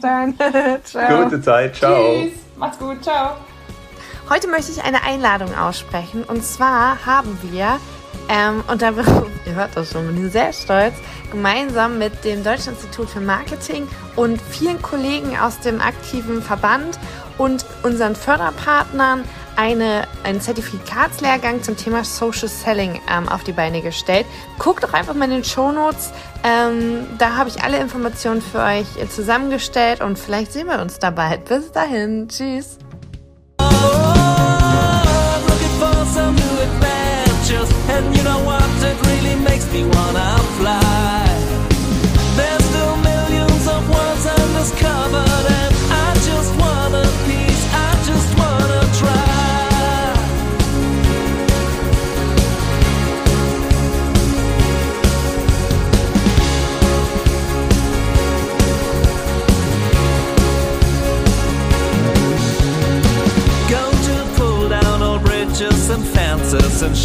dann? 0.00 0.34
ciao. 0.82 1.24
Gute 1.24 1.40
Zeit. 1.40 1.76
Ciao. 1.76 2.22
Tschüss. 2.22 2.32
Macht's 2.56 2.78
gut. 2.78 3.00
Ciao. 3.04 3.36
Heute 4.28 4.48
möchte 4.48 4.72
ich 4.72 4.82
eine 4.82 5.04
Einladung 5.04 5.54
aussprechen. 5.54 6.24
Und 6.24 6.42
zwar 6.42 7.06
haben 7.06 7.38
wir 7.52 7.78
ähm, 8.28 8.62
und 8.68 8.82
da, 8.82 8.90
ihr 9.46 9.54
hört 9.54 9.76
das 9.76 9.92
schon, 9.92 10.06
bin 10.06 10.26
ich 10.26 10.32
sehr 10.32 10.52
stolz, 10.52 10.94
gemeinsam 11.30 11.98
mit 11.98 12.24
dem 12.24 12.42
Deutschen 12.42 12.74
Institut 12.74 13.08
für 13.08 13.20
Marketing 13.20 13.88
und 14.16 14.40
vielen 14.40 14.80
Kollegen 14.82 15.36
aus 15.38 15.60
dem 15.60 15.80
aktiven 15.80 16.42
Verband 16.42 16.98
und 17.38 17.64
unseren 17.82 18.14
Förderpartnern 18.14 19.24
eine, 19.56 20.06
einen 20.24 20.40
Zertifikatslehrgang 20.40 21.62
zum 21.62 21.76
Thema 21.76 22.04
Social 22.04 22.48
Selling 22.48 23.00
ähm, 23.10 23.28
auf 23.28 23.44
die 23.44 23.52
Beine 23.52 23.82
gestellt. 23.82 24.26
Guckt 24.58 24.84
doch 24.84 24.92
einfach 24.92 25.14
mal 25.14 25.26
in 25.26 25.30
den 25.30 25.44
Show 25.44 25.72
Notes. 25.72 26.12
Ähm, 26.42 27.06
da 27.18 27.36
habe 27.36 27.48
ich 27.48 27.62
alle 27.62 27.78
Informationen 27.78 28.42
für 28.42 28.60
euch 28.60 28.86
zusammengestellt 29.10 30.00
und 30.00 30.18
vielleicht 30.18 30.52
sehen 30.52 30.66
wir 30.66 30.80
uns 30.80 30.98
dabei. 30.98 31.36
Bis 31.38 31.72
dahin. 31.72 32.28
Tschüss. 32.28 32.78
And 37.96 38.16
you 38.16 38.24
know 38.24 38.42
what? 38.42 38.68
It 38.82 38.98
really 39.06 39.36
makes 39.44 39.70
me 39.72 39.84
wanna 39.84 40.43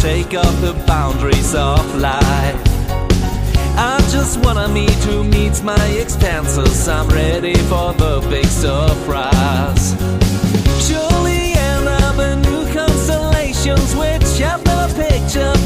shake 0.01 0.33
up 0.33 0.55
the 0.61 0.73
boundaries 0.87 1.53
of 1.53 1.83
life. 1.99 2.55
I 3.75 3.97
just 4.11 4.39
wanna 4.43 4.69
meet 4.69 4.99
who 5.07 5.25
meets 5.25 5.61
my 5.61 5.85
expenses. 6.03 6.87
I'm 6.87 7.07
ready 7.09 7.55
for 7.71 7.91
the 7.93 8.25
big 8.29 8.45
surprise. 8.45 9.85
Surely, 10.87 11.51
and 11.67 11.89
I'm 11.89 12.19
a 12.19 12.35
new 12.47 12.63
constellations 12.73 13.93
which 13.95 14.29
have 14.39 14.63
the 14.63 14.83
picture 14.95 15.58